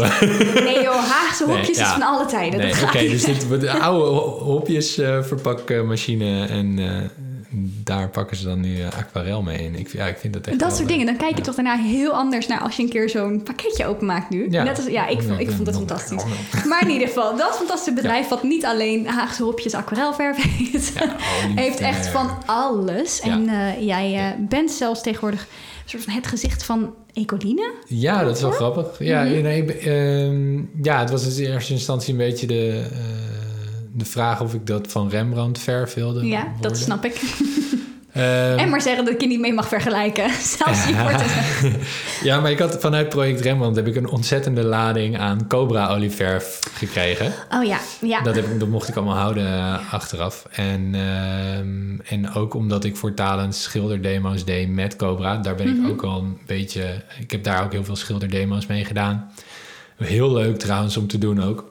nee 0.64 0.82
joh, 0.82 1.04
Haagse 1.04 1.44
hopjes 1.44 1.78
is 1.78 1.86
van 1.86 2.02
alle 2.02 2.26
tijden. 2.26 2.60
Nee, 2.60 2.72
Oké, 2.82 2.98
dus 2.98 3.24
dit, 3.24 3.60
de 3.60 3.78
oude 3.78 4.04
hopjes 4.44 4.98
uh, 4.98 5.22
verpakmachine 5.22 6.46
en... 6.46 6.78
Uh, 6.78 6.86
daar 7.84 8.08
pakken 8.08 8.36
ze 8.36 8.44
dan 8.44 8.60
nu 8.60 8.76
uh, 8.76 8.86
aquarel 8.86 9.42
mee 9.42 9.58
in. 9.58 9.74
Ik, 9.74 9.92
ja, 9.92 10.06
ik 10.06 10.16
vind 10.18 10.32
dat 10.34 10.46
echt. 10.46 10.58
Dat 10.58 10.76
soort 10.76 10.88
dingen. 10.88 11.06
Dan 11.06 11.16
kijk 11.16 11.36
je 11.36 11.42
toch 11.42 11.54
daarna 11.54 11.76
heel 11.76 12.12
anders 12.12 12.46
naar 12.46 12.60
als 12.60 12.76
je 12.76 12.82
een 12.82 12.88
keer 12.88 13.08
zo'n 13.08 13.42
pakketje 13.42 13.86
openmaakt 13.86 14.30
nu. 14.30 14.50
Ja, 14.50 14.62
Net 14.62 14.76
als, 14.76 14.86
ja 14.86 15.06
ik, 15.06 15.22
vond, 15.22 15.40
ik 15.40 15.50
vond 15.50 15.66
het 15.66 15.76
fantastisch. 15.76 16.24
Maar 16.68 16.82
in 16.82 16.90
ieder 16.90 17.08
geval, 17.08 17.36
dat 17.36 17.56
fantastische 17.56 17.92
bedrijf, 17.92 18.28
wat 18.28 18.42
niet 18.42 18.64
alleen 18.64 19.06
Haagse 19.06 19.42
hopjes 19.42 19.74
aquarelverf 19.74 20.36
heeft, 20.42 20.92
heeft 21.64 21.80
echt 21.80 22.08
van 22.08 22.30
alles. 22.46 23.20
En 23.20 23.42
uh, 23.42 23.86
jij 23.86 24.14
uh, 24.14 24.48
bent 24.48 24.70
zelfs 24.70 25.02
tegenwoordig 25.02 25.46
soort 25.84 26.04
van 26.04 26.12
het 26.12 26.26
gezicht 26.26 26.64
van 26.64 26.94
Ecoline. 27.12 27.72
Ja, 27.86 28.24
dat 28.24 28.36
is 28.36 28.42
wel 28.42 28.50
grappig. 28.50 28.98
Ja, 28.98 29.22
mm 29.22 29.32
-hmm. 29.32 29.42
nee, 29.42 29.84
uh, 29.84 30.62
ja, 30.82 31.00
het 31.00 31.10
was 31.10 31.24
dus 31.24 31.38
in 31.38 31.52
eerste 31.52 31.72
instantie 31.72 32.12
een 32.12 32.18
beetje 32.18 32.46
de 32.46 32.88
de 33.92 34.04
vraag 34.04 34.40
of 34.40 34.54
ik 34.54 34.66
dat 34.66 34.86
van 34.88 35.08
Rembrandt 35.08 35.58
verf 35.58 35.94
wilde. 35.94 36.26
Ja, 36.26 36.52
dat 36.60 36.76
snap 36.76 37.04
ik. 37.04 37.20
Um, 38.20 38.58
en 38.58 38.68
maar 38.68 38.80
zeggen 38.80 39.04
dat 39.04 39.14
ik 39.14 39.20
je 39.20 39.26
niet 39.26 39.40
mee 39.40 39.52
mag 39.52 39.68
vergelijken. 39.68 40.30
Zelfs 40.58 40.88
Ja, 42.22 42.40
maar 42.40 42.50
ik 42.50 42.58
had 42.58 42.80
vanuit 42.80 43.08
Project 43.08 43.40
Rembrandt 43.40 43.76
heb 43.76 43.86
ik 43.86 43.96
een 43.96 44.08
ontzettende 44.08 44.62
lading 44.62 45.18
aan 45.18 45.46
Cobra 45.48 45.88
olieverf 45.88 46.58
gekregen. 46.74 47.32
Oh 47.50 47.64
ja, 47.64 47.78
ja. 48.00 48.20
Dat, 48.20 48.34
heb, 48.34 48.58
dat 48.58 48.68
mocht 48.68 48.88
ik 48.88 48.96
allemaal 48.96 49.16
houden 49.16 49.44
uh, 49.44 49.92
achteraf. 49.92 50.46
En, 50.50 50.94
uh, 50.94 52.12
en 52.12 52.32
ook 52.34 52.54
omdat 52.54 52.84
ik 52.84 52.96
voor 52.96 53.14
Talens 53.14 53.62
schilderdemo's 53.62 54.44
deed 54.44 54.68
met 54.68 54.96
Cobra. 54.96 55.36
Daar 55.36 55.54
ben 55.54 55.66
mm 55.66 55.72
-hmm. 55.72 55.80
ik 55.80 55.96
mhm. 55.96 56.06
ook 56.06 56.14
al 56.14 56.20
een 56.20 56.38
beetje... 56.46 57.02
Ik 57.18 57.30
heb 57.30 57.44
daar 57.44 57.64
ook 57.64 57.72
heel 57.72 57.84
veel 57.84 57.96
schilderdemo's 57.96 58.66
mee 58.66 58.84
gedaan. 58.84 59.30
Heel 59.96 60.32
leuk 60.32 60.58
trouwens 60.58 60.96
om 60.96 61.06
te 61.06 61.18
doen 61.18 61.42
ook 61.42 61.69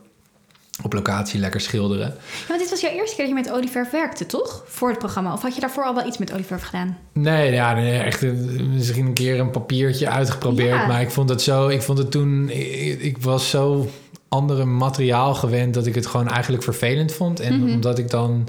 op 0.84 0.94
locatie 0.94 1.39
lekker 1.39 1.62
schilderen. 1.62 2.08
Ja, 2.08 2.48
want 2.48 2.60
dit 2.60 2.70
was 2.70 2.82
jouw 2.82 2.92
eerste 2.92 3.15
keer 3.15 3.28
dat 3.28 3.38
je 3.38 3.42
met 3.44 3.52
Oliver 3.52 3.88
werkte, 3.92 4.26
toch? 4.26 4.63
Voor 4.68 4.89
het 4.89 4.98
programma. 4.98 5.34
Of 5.34 5.42
had 5.42 5.56
je 5.56 5.62
daarvoor 5.62 5.84
al 5.84 5.96
wel 5.96 6.08
iets 6.08 6.18
met 6.18 6.34
Oliver 6.34 6.60
gedaan? 6.60 6.98
Nee, 7.13 7.52
ja, 7.52 7.74
nee, 7.74 8.00
echt 8.00 8.24
eh, 8.24 8.32
misschien 8.74 9.06
een 9.06 9.13
keer 9.13 9.39
een 9.39 9.52
papiertje 9.52 10.10
uitgeprobeerd. 10.10 10.88
Maar 10.88 11.02
ik 11.02 11.12
vond 11.12 11.30
het 11.30 11.42
zo, 11.42 11.68
ik 11.68 11.82
vond 11.82 11.98
het 11.98 12.12
toen, 12.12 12.50
ik, 12.50 13.02
ik, 13.02 13.18
was 13.18 13.50
zo 13.50 13.89
andere 14.28 14.65
materiaal 14.65 15.36
gewend 15.36 15.74
dat 15.74 15.86
ik 15.86 15.96
het 15.96 16.06
gewoon 16.06 16.28
eigenlijk 16.28 16.63
vervelend 16.63 17.13
vond. 17.13 17.39
En 17.39 17.60
mhm. 17.60 17.74
omdat 17.74 17.98
ik 17.98 18.10
dan 18.10 18.48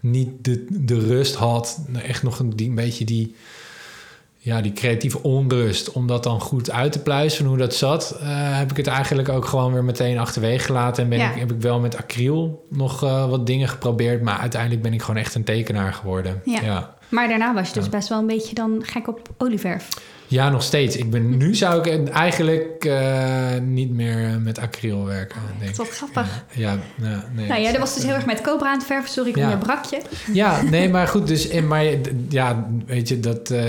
niet 0.00 0.28
de, 0.40 0.66
de 0.70 0.98
rust 0.98 1.34
had, 1.34 1.80
echt 2.06 2.22
nog 2.22 2.38
een, 2.38 2.50
die, 2.50 2.68
een 2.68 2.74
beetje 2.74 3.04
die 3.04 3.34
ja, 4.44 4.60
die 4.60 4.72
creatieve 4.72 5.22
onrust, 5.22 5.92
om 5.92 6.06
dat 6.06 6.22
dan 6.22 6.40
goed 6.40 6.70
uit 6.70 6.92
te 6.92 7.02
pluizen, 7.02 7.46
hoe 7.46 7.56
dat 7.56 7.74
zat, 7.74 8.16
uh, 8.20 8.28
heb 8.58 8.70
ik 8.70 8.76
het 8.76 8.86
eigenlijk 8.86 9.28
ook 9.28 9.44
gewoon 9.44 9.72
weer 9.72 9.84
meteen 9.84 10.18
achterwege 10.18 10.64
gelaten. 10.64 11.02
En 11.02 11.08
ben 11.08 11.20
ik, 11.20 11.38
heb 11.38 11.52
ik 11.52 11.60
wel 11.60 11.80
met 11.80 11.96
acryl 11.96 12.66
nog 12.68 13.04
uh, 13.04 13.28
wat 13.28 13.46
dingen 13.46 13.68
geprobeerd, 13.68 14.22
maar 14.22 14.38
uiteindelijk 14.38 14.82
ben 14.82 14.92
ik 14.92 15.00
gewoon 15.00 15.20
echt 15.20 15.34
een 15.34 15.44
tekenaar 15.44 15.92
geworden. 15.92 16.40
Ja. 16.44 16.60
ja. 16.60 16.94
Maar 17.08 17.28
daarna 17.28 17.54
was 17.54 17.68
je 17.68 17.74
dus 17.74 17.88
best 17.88 18.08
wel 18.08 18.18
een 18.18 18.26
beetje 18.26 18.54
dan 18.54 18.82
gek 18.84 19.08
op 19.08 19.20
olieverf. 19.38 19.88
Ja, 20.32 20.48
nog 20.48 20.62
steeds. 20.62 20.96
Ik 20.96 21.10
ben, 21.10 21.36
nu 21.36 21.54
zou 21.54 21.88
ik 21.88 22.08
eigenlijk 22.08 22.84
uh, 22.84 23.48
niet 23.60 23.90
meer 23.90 24.40
met 24.40 24.58
acryl 24.58 25.04
werken. 25.04 25.36
Oh, 25.36 25.60
denk 25.60 25.76
wat 25.76 25.88
grappig. 25.88 26.44
Ja, 26.52 26.78
ja, 27.02 27.24
nee, 27.32 27.48
nou 27.48 27.60
ja, 27.60 27.70
dat 27.70 27.80
was 27.80 27.94
dus 27.94 28.04
heel 28.04 28.14
erg 28.14 28.26
met 28.26 28.40
cobra 28.40 28.68
aan 28.68 28.78
het 28.78 28.86
verven. 28.86 29.10
Sorry, 29.10 29.30
ik 29.30 29.36
ja. 29.36 29.56
brakje. 29.56 30.00
Ja, 30.32 30.62
nee, 30.62 30.88
maar 30.88 31.08
goed. 31.08 31.26
Dus, 31.26 31.60
maar 31.60 31.84
ja, 32.28 32.68
weet 32.86 33.08
je, 33.08 33.20
dat... 33.20 33.50
Uh, 33.50 33.60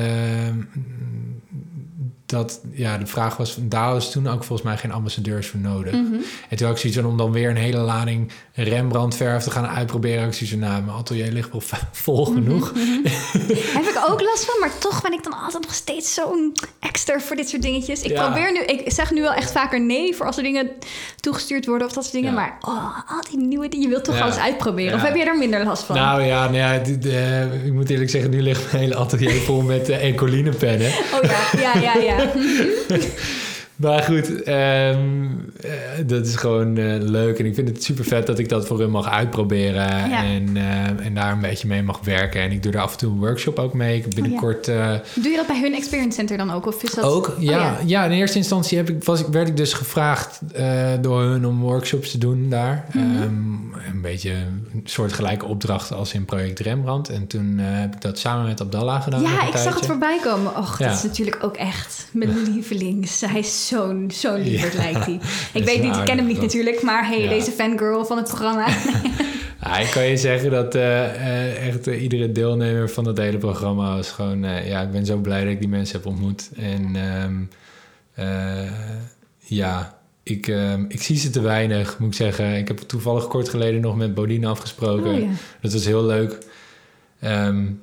dat 2.26 2.62
ja, 2.72 2.98
de 2.98 3.06
vraag 3.06 3.38
was, 3.38 3.58
daar 3.60 3.92
was 3.92 4.12
toen 4.12 4.28
ook 4.28 4.44
volgens 4.44 4.68
mij 4.68 4.78
geen 4.78 4.92
ambassadeurs 4.92 5.48
voor 5.48 5.60
nodig. 5.60 5.94
Mhm. 5.94 6.14
En 6.50 6.58
toen 6.58 6.68
had 6.68 6.76
ik 6.76 6.82
zoiets 6.82 7.00
van 7.00 7.10
om 7.10 7.18
dan 7.18 7.32
weer 7.32 7.50
een 7.50 7.56
hele 7.56 7.78
lading 7.78 8.32
Rembrandt 8.54 9.16
verf 9.16 9.44
te 9.44 9.52
gaan 9.52 9.68
uitproberen. 9.68 10.28
Ik 10.28 10.34
zie 10.34 10.48
zo, 10.48 10.58
nou, 10.58 10.84
mijn 10.84 10.98
atelier 10.98 11.32
ligt 11.32 11.52
wel 11.52 11.62
vol 11.92 12.26
mhm, 12.26 12.34
genoeg. 12.34 12.74
Mm 12.74 13.02
Heb 13.78 13.84
ik 13.84 14.04
ook 14.10 14.22
last 14.22 14.46
van, 14.46 14.60
maar 14.60 14.78
toch 14.78 15.02
ben 15.02 15.14
ik 15.14 15.24
dan 15.24 15.34
altijd 15.34 15.64
nog 15.64 15.74
steeds 15.74 16.14
zo'n 16.14 16.54
extra 16.80 17.20
voor 17.20 17.36
dit 17.36 17.50
soort 17.50 17.62
dingetjes. 17.62 18.02
Ik 18.02 18.14
probeer 18.14 18.52
nu, 18.52 18.60
ik 18.60 18.92
zeg 18.92 19.12
nu 19.12 19.22
wel 19.22 19.34
echt 19.34 19.52
vaker 19.52 19.82
nee 19.82 20.16
voor 20.16 20.26
als 20.26 20.38
er 20.38 20.44
dingen 20.44 20.72
toegestuurd 21.16 21.66
worden 21.66 21.88
of 21.88 21.94
dat 21.94 22.04
soort 22.04 22.16
dingen. 22.16 22.34
Maar 22.34 22.58
oh, 22.62 22.98
al 23.08 23.22
die 23.30 23.40
nieuwe 23.40 23.68
dingen, 23.68 23.86
je 23.86 23.92
wilt 23.92 24.04
toch 24.04 24.16
ja. 24.16 24.22
alles 24.22 24.38
uitproberen. 24.38 24.96
Of 24.96 25.02
heb 25.02 25.16
je 25.16 25.24
er 25.24 25.38
minder 25.38 25.66
last 25.66 25.84
van? 25.84 25.96
Nou 25.96 26.24
ja, 26.24 26.44
nou 26.44 26.58
ja 26.58 26.78
de, 26.78 27.62
ik 27.66 27.74
moet 27.74 27.90
eerlijk 27.90 28.10
zeggen, 28.10 28.30
nu 28.30 28.42
ligt 28.42 28.72
mijn 28.72 28.84
hele 28.84 28.96
atelier 28.96 29.42
vol 29.42 29.62
met 29.62 29.90
uh, 29.90 30.04
Ecoline 30.04 30.52
pennen. 30.52 30.88
Oh 30.88 31.22
ja, 31.22 31.60
ja, 31.62 31.82
ja, 31.82 31.96
ja. 32.02 32.13
Yeah. 32.14 33.10
Maar 33.76 34.04
goed, 34.04 34.44
ehm, 34.44 35.28
eh, 35.62 35.72
dat 36.06 36.26
is 36.26 36.36
gewoon 36.36 36.78
uh, 36.78 36.96
leuk. 37.00 37.40
En 37.40 37.46
ik 37.46 37.56
vind 37.56 37.68
het 37.68 37.84
super 37.84 38.04
vet 38.04 38.28
dat 38.28 38.40
ik 38.40 38.50
dat 38.50 38.68
voor 38.68 38.80
hun 38.80 38.90
mag 38.90 39.10
uitproberen. 39.10 39.90
En, 40.12 40.56
uh, 40.56 41.06
en 41.06 41.14
daar 41.14 41.32
een 41.32 41.42
beetje 41.42 41.68
mee 41.68 41.84
mag 41.84 42.00
werken. 42.04 42.42
En 42.42 42.52
ik 42.52 42.64
doe 42.64 42.72
er 42.72 42.80
af 42.80 42.92
en 42.92 42.98
toe 42.98 43.12
een 43.12 43.20
workshop 43.20 43.60
ook 43.60 43.74
mee. 43.74 43.98
Ik 43.98 44.16
binnenkort... 44.16 44.68
Oh, 44.68 44.76
ja. 44.76 45.02
Doe 45.16 45.32
je 45.32 45.36
dat 45.36 45.48
bij 45.48 45.60
hun 45.60 45.74
Experience 45.74 46.18
Center 46.18 46.38
dan 46.38 46.52
ook? 46.52 46.66
Of 46.66 46.84
is 46.84 46.94
dat... 46.94 47.06
Ook, 47.06 47.36
ja. 47.40 47.58
Oh, 47.58 47.62
ja. 47.62 47.78
ja. 47.86 48.06
in 48.06 48.12
eerste 48.12 48.38
instantie 48.38 48.78
heb 48.78 48.90
ik, 48.90 49.04
was, 49.04 49.30
werd 49.30 49.48
ik 49.48 49.58
dus 49.58 49.74
gevraagd 49.74 50.40
door 51.02 51.22
hun 51.22 51.46
om 51.46 51.62
workshops 51.62 52.12
te 52.12 52.18
doen 52.18 52.50
daar. 52.50 52.86
Mm 52.92 53.02
-hmm. 53.02 53.22
um, 53.22 53.74
een 53.94 54.02
beetje 54.02 54.32
een 54.32 54.82
soortgelijke 54.84 55.46
opdracht 55.46 55.94
als 55.94 56.14
in 56.14 56.26
Project 56.26 56.60
Rembrandt. 56.60 57.10
En 57.10 57.28
toen 57.28 57.58
heb 57.58 57.96
ik 57.96 58.02
dat 58.02 58.20
samen 58.20 58.46
met 58.46 58.62
Abdallah 58.62 59.04
gedaan. 59.04 59.22
Ja, 59.22 59.48
ik 59.48 59.58
zag 59.58 59.76
het 59.76 59.86
voorbij 59.86 60.20
komen. 60.24 60.58
Och, 60.58 60.78
dat 60.78 60.92
is 60.92 61.04
natuurlijk 61.04 61.38
ook 61.44 61.56
echt 61.56 62.08
mijn 62.12 62.44
lievelings. 62.54 63.22
Hij 63.22 63.40
is 63.40 63.63
zo'n 63.68 64.12
zo 64.14 64.36
lieverd 64.36 64.74
lijkt 64.74 65.06
hij. 65.06 65.20
Ik 65.60 65.64
weet 65.64 65.82
niet, 65.82 65.96
ik 65.96 66.06
ken 66.06 66.18
hem 66.18 66.28
niet 66.28 66.42
natuurlijk, 66.42 66.82
maar 66.82 67.08
hey, 67.08 67.28
deze 67.28 67.52
fangirl 67.52 68.06
van 68.06 68.18
het 68.18 68.28
programma. 68.28 68.68
ja, 69.62 69.78
ik 69.78 69.92
kan 69.92 70.04
je 70.04 70.18
zeggen 70.18 70.52
dat 70.52 70.76
uh, 70.76 71.68
echt 71.68 71.88
uh, 71.88 72.02
iedere 72.02 72.32
deelnemer 72.32 72.90
van 72.90 73.08
het 73.08 73.18
hele 73.18 73.38
programma 73.38 73.96
was 73.96 74.12
gewoon... 74.12 74.44
ja, 74.44 74.82
ik 74.82 74.92
ben 74.92 75.06
zo 75.06 75.18
blij 75.18 75.44
dat 75.44 75.52
ik 75.52 75.60
die 75.60 75.70
mensen 75.70 75.98
heb 75.98 76.06
ontmoet. 76.06 76.50
En 76.56 76.96
um, 76.96 77.50
ja, 79.38 79.98
ik, 80.24 80.48
ehm, 80.48 80.86
ik 80.88 81.02
zie 81.02 81.18
ze 81.18 81.30
te 81.30 81.42
weinig, 81.42 82.00
moet 82.00 82.10
ik 82.10 82.16
zeggen. 82.16 82.56
Ik 82.56 82.68
heb 82.68 82.78
toevallig 82.78 83.28
kort 83.28 83.50
geleden 83.50 83.82
nog 83.82 83.96
met 83.96 84.14
Bodine 84.14 84.48
afgesproken. 84.48 85.14
Oh, 85.14 85.20
ja. 85.20 85.30
Dat 85.62 85.74
was 85.74 85.86
heel 85.86 86.06
leuk. 86.06 86.38
Um, 87.24 87.82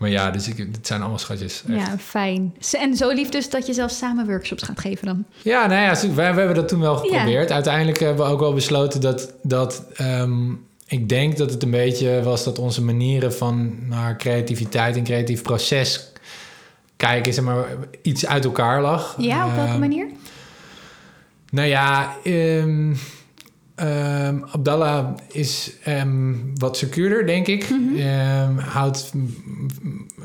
maar 0.00 0.10
ja, 0.10 0.30
dus 0.30 0.48
ik, 0.48 0.56
het 0.56 0.86
zijn 0.86 1.00
allemaal 1.00 1.18
schatjes. 1.18 1.62
Echt. 1.68 1.86
Ja, 1.86 1.98
fijn. 1.98 2.54
En 2.72 2.96
zo 2.96 3.10
lief 3.10 3.28
dus 3.28 3.50
dat 3.50 3.66
je 3.66 3.72
zelfs 3.72 3.98
samen 3.98 4.26
workshops 4.26 4.62
gaat 4.62 4.80
geven 4.80 5.06
dan? 5.06 5.24
Ja, 5.42 5.66
nou 5.66 5.80
ja, 5.80 6.00
we, 6.00 6.14
we 6.14 6.22
hebben 6.22 6.54
dat 6.54 6.68
toen 6.68 6.80
wel 6.80 6.96
geprobeerd. 6.96 7.50
Uiteindelijk 7.50 8.00
hebben 8.00 8.26
we 8.26 8.32
ook 8.32 8.40
wel 8.40 8.54
besloten 8.54 9.00
dat... 9.00 9.32
dat 9.42 9.84
um, 10.00 10.68
ik 10.86 11.08
denk 11.08 11.36
dat 11.36 11.50
het 11.50 11.62
een 11.62 11.70
beetje 11.70 12.22
was 12.22 12.44
dat 12.44 12.58
onze 12.58 12.82
manieren 12.82 13.34
van 13.34 13.88
naar 13.88 14.16
creativiteit 14.16 14.96
en 14.96 15.04
creatief 15.04 15.42
proces 15.42 16.12
kijken, 16.96 17.34
zeg 17.34 17.44
maar, 17.44 17.66
iets 18.02 18.26
uit 18.26 18.44
elkaar 18.44 18.82
lag. 18.82 19.14
Ja, 19.18 19.46
op 19.46 19.54
welke 19.54 19.72
um, 19.72 19.78
manier? 19.78 20.06
Nou 21.50 21.68
ja, 21.68 22.14
um, 22.24 22.98
Um, 23.82 24.44
Abdallah 24.50 25.14
is 25.28 25.72
um, 25.88 26.52
wat 26.54 26.76
secuurder, 26.76 27.26
denk 27.26 27.46
ik. 27.46 27.70
Mm 27.70 27.96
-hmm. 27.96 28.58
houdt, 28.58 29.12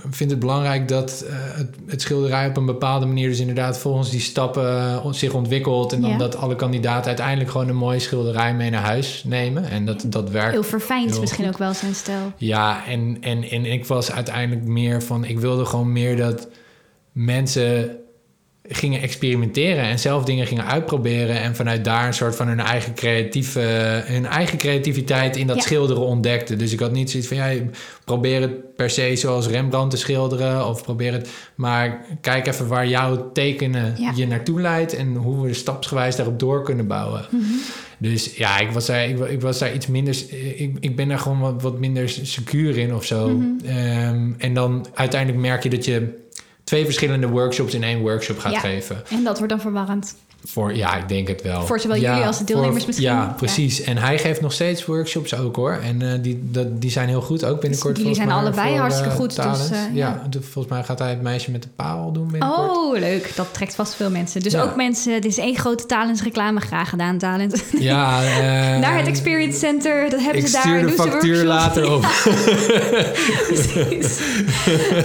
vindt 0.09 0.31
het 0.31 0.39
belangrijk 0.39 0.87
dat 0.87 1.25
uh, 1.27 1.31
het, 1.57 1.75
het, 1.85 2.01
schilderij 2.01 2.47
op 2.47 2.57
een 2.57 2.65
bepaalde 2.65 3.05
manier... 3.05 3.29
dus 3.29 3.39
inderdaad 3.39 3.79
volgens 3.79 4.09
die 4.09 4.19
stappen 4.19 5.01
uh, 5.05 5.11
zich 5.11 5.33
ontwikkelt... 5.33 5.93
en 5.93 6.01
dan 6.01 6.17
dat 6.17 6.35
alle 6.35 6.55
kandidaten 6.55 7.07
uiteindelijk 7.07 7.49
gewoon 7.49 7.69
een 7.69 7.75
mooie 7.75 7.99
schilderij 7.99 8.53
mee 8.53 8.69
naar 8.69 8.83
huis 8.83 9.23
nemen. 9.27 9.69
En 9.69 9.85
dat, 9.85 10.05
dat 10.07 10.29
werkt 10.29 10.51
Heel 10.51 10.63
verfijnd 10.63 11.11
heel 11.11 11.19
misschien 11.19 11.47
ook 11.47 11.57
wel 11.57 11.73
zijn 11.73 11.95
stijl. 11.95 12.33
Ja, 12.37 12.85
en, 12.85 13.17
en, 13.21 13.43
en 13.43 13.65
ik 13.65 13.85
was 13.85 14.11
uiteindelijk 14.11 14.67
meer 14.67 15.03
van... 15.03 15.25
ik 15.25 15.39
wilde 15.39 15.65
gewoon 15.65 15.91
meer 15.91 16.17
dat 16.17 16.47
mensen 17.11 17.97
gingen 18.67 19.01
experimenteren 19.01 19.83
en 19.83 19.99
zelf 19.99 20.23
dingen 20.23 20.47
gingen 20.47 20.65
uitproberen 20.65 21.41
en 21.41 21.55
vanuit 21.55 21.83
daar 21.83 22.07
een 22.07 22.13
soort 22.13 22.35
van 22.35 22.47
hun 22.47 22.59
eigen 22.59 22.93
creatieve 22.93 23.59
hun 24.05 24.25
eigen 24.25 24.57
creativiteit 24.57 25.35
in 25.35 25.47
dat 25.47 25.63
schilderen 25.63 26.03
ontdekten. 26.03 26.57
Dus 26.57 26.73
ik 26.73 26.79
had 26.79 26.91
niet 26.91 27.09
zoiets 27.09 27.29
van 27.29 27.37
ja, 27.37 27.53
probeer 28.03 28.41
het 28.41 28.75
per 28.75 28.89
se 28.89 29.15
zoals 29.15 29.47
Rembrandt 29.47 29.91
te 29.91 29.97
schilderen 29.97 30.67
of 30.67 30.83
probeer 30.83 31.13
het, 31.13 31.29
maar 31.55 32.05
kijk 32.21 32.47
even 32.47 32.67
waar 32.67 32.87
jouw 32.87 33.31
tekenen 33.31 33.95
je 34.15 34.27
naartoe 34.27 34.61
leidt 34.61 34.95
en 34.95 35.15
hoe 35.15 35.47
we 35.47 35.53
stapsgewijs 35.53 36.15
daarop 36.15 36.39
door 36.39 36.63
kunnen 36.63 36.87
bouwen. 36.87 37.25
Mhm. 37.29 37.43
Dus 37.97 38.37
ja, 38.37 38.59
ik 38.59 38.71
was 38.71 38.85
daar, 38.85 39.07
ik, 39.07 39.19
ik, 39.19 39.41
was 39.41 39.59
daar 39.59 39.73
iets 39.73 39.87
minder. 39.87 40.15
Ik, 40.55 40.77
ik 40.79 40.95
ben 40.95 41.07
daar 41.07 41.19
gewoon 41.19 41.39
wat, 41.39 41.61
wat 41.61 41.79
minder 41.79 42.09
secuur 42.09 42.77
in 42.77 42.95
of 42.95 43.05
zo. 43.05 43.29
Mhm. 43.29 43.65
Ehm, 43.65 44.31
en 44.37 44.53
dan 44.53 44.85
uiteindelijk 44.93 45.41
merk 45.41 45.63
je 45.63 45.69
dat 45.69 45.85
je 45.85 46.23
twee 46.65 46.85
verschillende 46.85 47.27
workshops 47.27 47.73
in 47.73 47.83
één 47.83 47.99
workshop 47.99 48.39
gaat 48.39 48.57
geven. 48.57 49.03
En 49.09 49.23
dat 49.23 49.37
wordt 49.37 49.53
dan 49.53 49.61
verwarrend. 49.61 50.15
Voor, 50.47 50.75
ja, 50.75 50.95
ik 50.95 51.07
denk 51.07 51.27
het 51.27 51.41
wel. 51.41 51.65
Voor 51.65 51.79
zowel 51.79 51.97
jullie 51.97 52.25
als 52.25 52.37
de 52.37 52.43
deelnemers 52.43 52.85
misschien. 52.85 53.07
Ja, 53.07 53.33
precies. 53.37 53.81
En 53.81 53.97
hij 53.97 54.17
geeft 54.17 54.41
nog 54.41 54.53
steeds 54.53 54.85
workshops 54.85 55.35
ook 55.35 55.55
hoor. 55.55 55.79
En 55.83 56.01
uh, 56.01 56.11
die, 56.21 56.39
dat, 56.51 56.81
die 56.81 56.91
zijn 56.91 57.07
heel 57.07 57.21
goed, 57.21 57.45
ook 57.45 57.61
binnenkort. 57.61 57.95
Dus 57.95 58.03
jullie 58.03 58.17
zijn 58.17 58.31
allebei 58.31 58.69
voor, 58.69 58.79
hartstikke 58.79 59.11
uh, 59.11 59.15
goed. 59.15 59.35
Dus, 59.35 59.71
uh, 59.71 59.77
ja. 59.93 60.21
volgens 60.31 60.73
mij 60.73 60.83
gaat 60.83 60.99
hij 60.99 61.09
het 61.09 61.21
meisje 61.21 61.51
met 61.51 61.61
de 61.61 61.69
paal 61.75 62.11
doen 62.11 62.27
binnenkort. 62.31 62.69
Oh, 62.69 62.99
leuk. 62.99 63.31
Dat 63.35 63.47
trekt 63.53 63.75
vast 63.75 63.95
veel 63.95 64.09
mensen. 64.09 64.41
Dus 64.41 64.55
ook 64.55 64.75
mensen, 64.75 65.21
dit 65.21 65.31
is 65.31 65.37
één 65.37 65.57
grote 65.57 65.85
Talents 65.85 66.23
reclame. 66.23 66.59
Graag 66.59 66.89
gedaan, 66.89 67.17
Talent. 67.17 67.63
Ja. 67.79 68.19
Naar 68.79 68.97
het 68.97 69.07
Experience 69.07 69.59
Center, 69.59 70.09
dat 70.09 70.19
hebben 70.19 70.41
ik 70.41 70.47
ze 70.47 70.53
daar. 70.53 70.61
stuur 70.61 70.81
de 70.81 70.91
factuur 70.91 71.43
later 71.43 71.91
op. 71.91 72.01
precies. 73.47 74.19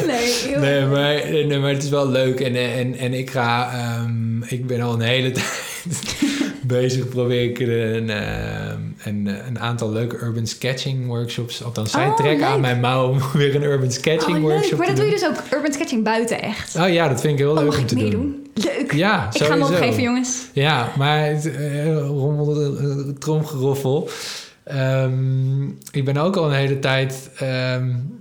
Nee, 0.06 0.56
nee, 0.56 0.86
maar, 0.86 1.30
nee, 1.30 1.58
maar 1.58 1.70
het 1.70 1.82
is 1.82 1.88
wel 1.88 2.08
leuk. 2.08 2.40
En, 2.40 2.56
en, 2.56 2.98
en 2.98 3.14
ik 3.14 3.30
ga, 3.30 3.70
um, 4.02 4.44
ik 4.48 4.66
ben 4.66 4.80
al 4.80 4.92
een 4.92 5.00
hele 5.00 5.29
tijd 5.34 5.70
bezig 6.70 7.08
probeer 7.08 7.42
ik 7.42 7.58
een, 7.58 8.10
eh, 8.10 8.72
een, 9.04 9.26
een, 9.46 9.58
aantal 9.58 9.92
leuke 9.92 10.16
urban 10.16 10.46
sketching 10.46 11.06
workshops. 11.06 11.64
Althans, 11.64 11.90
zij 11.90 12.06
oh, 12.06 12.16
trekken 12.16 12.46
aan 12.46 12.60
mijn 12.60 12.80
mouw 12.80 13.08
om 13.08 13.20
weer 13.32 13.54
een 13.54 13.62
urban 13.62 13.92
sketching 13.92 14.36
oh, 14.36 14.42
workshop 14.42 14.78
Maar 14.78 14.86
dat 14.86 14.96
doe 14.96 15.04
je 15.04 15.10
dus 15.10 15.26
ook 15.26 15.36
urban 15.52 15.72
sketching 15.72 16.04
buiten 16.04 16.42
echt? 16.42 16.76
Oh 16.76 16.92
ja, 16.92 17.08
dat 17.08 17.20
vind 17.20 17.32
ik 17.32 17.38
heel 17.38 17.56
oh, 17.56 17.62
leuk 17.62 17.78
om 17.78 17.86
te 17.86 18.10
doen. 18.10 18.46
Leuk. 18.54 18.92
Ja, 18.92 19.28
ik 19.32 19.42
ga 19.42 19.50
hem 19.50 19.62
opgeven, 19.62 20.02
jongens. 20.02 20.46
Ja, 20.52 20.92
maar 20.96 21.26
het, 21.26 21.46
uh, 21.46 21.96
rommel, 21.96 22.72
uh, 22.72 23.14
tromgeroffel. 23.18 24.08
Um, 24.74 25.78
ik 25.90 26.04
ben 26.04 26.16
ook 26.16 26.36
al 26.36 26.46
een 26.46 26.56
hele 26.56 26.78
tijd 26.78 27.30
um, 27.42 28.19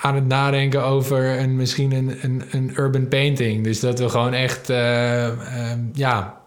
aan 0.00 0.14
het 0.14 0.26
nadenken 0.26 0.84
over 0.84 1.38
een, 1.38 1.56
misschien 1.56 1.92
een, 1.92 2.18
een, 2.22 2.42
een 2.50 2.72
urban 2.76 3.08
painting. 3.08 3.64
Dus 3.64 3.80
dat 3.80 3.98
we 3.98 4.08
gewoon 4.08 4.32
echt, 4.32 4.70
uh, 4.70 5.24
um, 5.26 5.90
ja, 5.94 6.40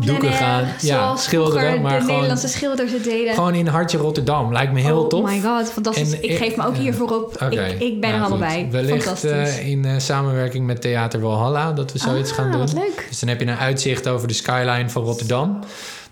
doeken 0.00 0.32
gaan. 0.32 0.66
Ja, 0.80 1.16
schilderen. 1.16 1.80
Maar 1.80 1.92
de 1.92 1.98
gewoon, 1.98 2.14
Nederlandse 2.14 2.48
schilders 2.48 2.92
het 2.92 3.04
deden. 3.04 3.34
Gewoon 3.34 3.54
in 3.54 3.66
hartje 3.66 3.98
Rotterdam. 3.98 4.52
Lijkt 4.52 4.72
me 4.72 4.80
heel 4.80 5.02
oh 5.02 5.08
tof. 5.08 5.20
Oh 5.20 5.26
my 5.26 5.40
god, 5.40 5.72
fantastisch. 5.72 6.20
En, 6.20 6.22
ik 6.22 6.36
geef 6.36 6.56
me 6.56 6.66
ook 6.66 6.76
hiervoor 6.76 7.10
op. 7.10 7.34
Okay. 7.34 7.70
Ik, 7.70 7.80
ik 7.80 8.00
ben 8.00 8.10
er 8.10 8.20
allemaal 8.20 8.38
bij. 8.38 8.68
Wellicht 8.70 9.24
uh, 9.24 9.68
in 9.68 9.84
uh, 9.84 9.92
samenwerking 9.98 10.66
met 10.66 10.80
Theater 10.80 11.20
Walhalla 11.20 11.72
dat 11.72 11.92
we 11.92 11.98
zoiets 11.98 12.30
ah, 12.30 12.36
gaan 12.36 12.52
doen. 12.52 12.68
Leuk. 12.74 13.06
Dus 13.08 13.18
dan 13.18 13.28
heb 13.28 13.40
je 13.40 13.46
een 13.46 13.56
uitzicht 13.56 14.08
over 14.08 14.28
de 14.28 14.34
skyline 14.34 14.88
van 14.88 15.02
Rotterdam. 15.02 15.58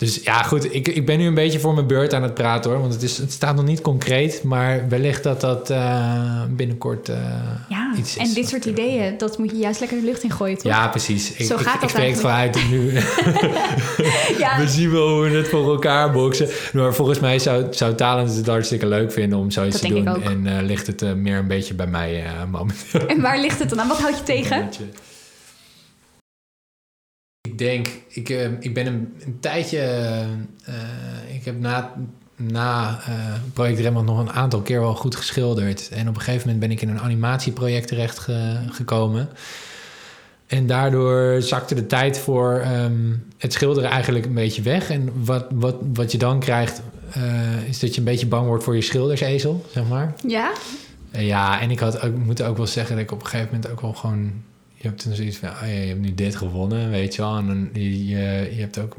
Dus 0.02 0.20
ja, 0.22 0.42
goed, 0.42 0.74
ik, 0.74 0.88
ik 0.88 1.06
ben 1.06 1.18
nu 1.18 1.26
een 1.26 1.34
beetje 1.34 1.60
voor 1.60 1.74
mijn 1.74 1.86
beurt 1.86 2.14
aan 2.14 2.22
het 2.22 2.34
praten 2.34 2.70
hoor. 2.70 2.80
Want 2.80 2.92
het, 2.92 3.02
is, 3.02 3.18
het 3.18 3.32
staat 3.32 3.56
nog 3.56 3.64
niet 3.64 3.80
concreet. 3.80 4.42
Maar 4.42 4.88
wellicht 4.88 5.22
dat 5.22 5.40
dat 5.40 5.70
uh, 5.70 6.42
binnenkort 6.48 7.08
uh, 7.08 7.16
ja, 7.68 7.92
iets 7.96 8.16
is. 8.16 8.28
En 8.28 8.34
dit 8.34 8.48
soort 8.48 8.64
ideeën, 8.64 9.18
dat 9.18 9.38
moet 9.38 9.50
je 9.50 9.56
juist 9.56 9.80
lekker 9.80 10.00
de 10.00 10.04
lucht 10.04 10.22
in 10.22 10.30
gooien, 10.30 10.58
toch? 10.58 10.72
Ja, 10.72 10.88
precies. 10.88 11.36
Zo 11.36 11.54
ik, 11.54 11.60
gaat 11.60 11.74
ik, 11.74 11.80
dat 11.80 11.82
ik 11.82 11.88
spreek 11.88 12.10
het 12.10 12.20
vanuit 12.20 12.70
nu. 12.70 12.92
ja. 14.44 14.58
We 14.58 14.64
zien 14.68 14.90
wel 14.90 15.08
hoe 15.08 15.28
we 15.28 15.36
het 15.36 15.48
voor 15.48 15.70
elkaar 15.70 16.12
boksen. 16.12 16.48
Maar 16.72 16.94
volgens 16.94 17.20
mij 17.20 17.38
zou, 17.38 17.66
zou 17.70 17.94
Talent 17.94 18.36
het 18.36 18.46
hartstikke 18.46 18.86
leuk 18.86 19.12
vinden 19.12 19.38
om 19.38 19.50
zoiets 19.50 19.80
dat 19.80 19.90
te 19.90 20.02
doen. 20.02 20.22
En 20.22 20.46
uh, 20.46 20.62
ligt 20.62 20.86
het 20.86 21.16
meer 21.16 21.38
een 21.38 21.48
beetje 21.48 21.74
bij 21.74 21.86
mij 21.86 22.24
momenteel. 22.50 23.06
En 23.06 23.20
waar 23.20 23.40
ligt 23.40 23.58
het 23.58 23.68
dan 23.68 23.80
aan? 23.80 23.88
Wat 23.88 24.00
houd 24.00 24.16
je 24.16 24.22
tegen? 24.22 24.68
Denk, 27.62 27.88
ik, 28.08 28.28
uh, 28.28 28.44
ik 28.60 28.74
ben 28.74 28.86
een, 28.86 29.14
een 29.24 29.40
tijdje. 29.40 29.78
Uh, 30.68 31.34
ik 31.34 31.44
heb 31.44 31.60
na, 31.60 31.92
na 32.36 33.00
uh, 33.08 33.14
Project 33.52 33.80
Rembrandt 33.80 34.10
nog 34.10 34.18
een 34.18 34.32
aantal 34.32 34.60
keer 34.60 34.80
wel 34.80 34.94
goed 34.94 35.16
geschilderd. 35.16 35.88
En 35.88 36.08
op 36.08 36.14
een 36.14 36.20
gegeven 36.20 36.40
moment 36.40 36.60
ben 36.60 36.70
ik 36.70 36.82
in 36.82 36.88
een 36.88 37.00
animatieproject 37.00 37.88
terecht 37.88 38.18
ge, 38.18 38.58
gekomen. 38.70 39.28
En 40.46 40.66
daardoor 40.66 41.42
zakte 41.42 41.74
de 41.74 41.86
tijd 41.86 42.18
voor 42.18 42.64
um, 42.66 43.24
het 43.38 43.52
schilderen 43.52 43.90
eigenlijk 43.90 44.24
een 44.24 44.34
beetje 44.34 44.62
weg. 44.62 44.90
En 44.90 45.24
wat, 45.24 45.46
wat, 45.50 45.76
wat 45.94 46.12
je 46.12 46.18
dan 46.18 46.40
krijgt, 46.40 46.82
is 47.68 47.78
dat 47.78 47.94
je 47.94 47.98
een 47.98 48.06
beetje 48.06 48.26
bang 48.26 48.46
wordt 48.46 48.64
voor 48.64 48.74
je 48.74 48.82
schildersezel, 48.82 49.64
zeg 49.70 49.88
maar. 49.88 50.14
Ja? 50.26 50.52
ja, 51.10 51.60
en 51.60 51.70
ik 51.70 51.78
had 51.78 52.02
ook, 52.02 52.16
moet 52.16 52.42
ook 52.42 52.56
wel 52.56 52.66
zeggen 52.66 52.94
dat 52.94 53.04
ik 53.04 53.12
op 53.12 53.20
een 53.20 53.26
gegeven 53.26 53.54
moment 53.54 53.70
ook 53.70 53.80
wel 53.80 53.92
gewoon 53.92 54.32
je 54.82 54.88
hebt 54.88 55.04
dan 55.04 55.14
zoiets 55.14 55.36
van, 55.36 55.48
ja, 55.48 55.64
je 55.64 55.86
hebt 55.86 56.00
nu 56.00 56.14
dit 56.14 56.36
gewonnen, 56.36 56.90
weet 56.90 57.14
je 57.14 57.22
wel. 57.22 57.36
En 57.36 57.46
dan, 57.46 57.82
je, 57.82 58.50
je 58.54 58.60
hebt 58.60 58.78
ook 58.78 58.96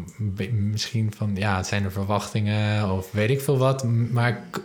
misschien 0.52 1.14
van, 1.18 1.32
ja, 1.36 1.58
het 1.58 1.68
zijn 1.68 1.84
er 1.84 1.92
verwachtingen 1.92 2.92
of 2.92 3.12
weet 3.12 3.30
ik 3.30 3.42
veel 3.42 3.58
wat. 3.58 3.84
Maar 4.12 4.30
ik, 4.30 4.62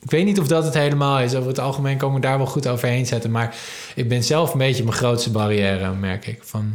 ik, 0.00 0.10
weet 0.10 0.24
niet 0.24 0.40
of 0.40 0.46
dat 0.46 0.64
het 0.64 0.74
helemaal 0.74 1.20
is. 1.20 1.34
Over 1.34 1.48
het 1.48 1.58
algemeen 1.58 1.96
komen 1.96 2.20
we 2.20 2.26
daar 2.26 2.36
wel 2.36 2.46
goed 2.46 2.68
overheen 2.68 3.06
zetten. 3.06 3.30
Maar 3.30 3.56
ik 3.94 4.08
ben 4.08 4.24
zelf 4.24 4.52
een 4.52 4.58
beetje 4.58 4.82
mijn 4.82 4.96
grootste 4.96 5.30
barrière, 5.30 5.94
merk 5.94 6.26
ik. 6.26 6.38
Van, 6.42 6.72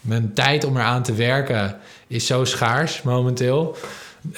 mijn 0.00 0.32
tijd 0.32 0.64
om 0.64 0.76
eraan 0.76 1.02
te 1.02 1.14
werken 1.14 1.76
is 2.06 2.26
zo 2.26 2.44
schaars 2.44 3.02
momenteel. 3.02 3.76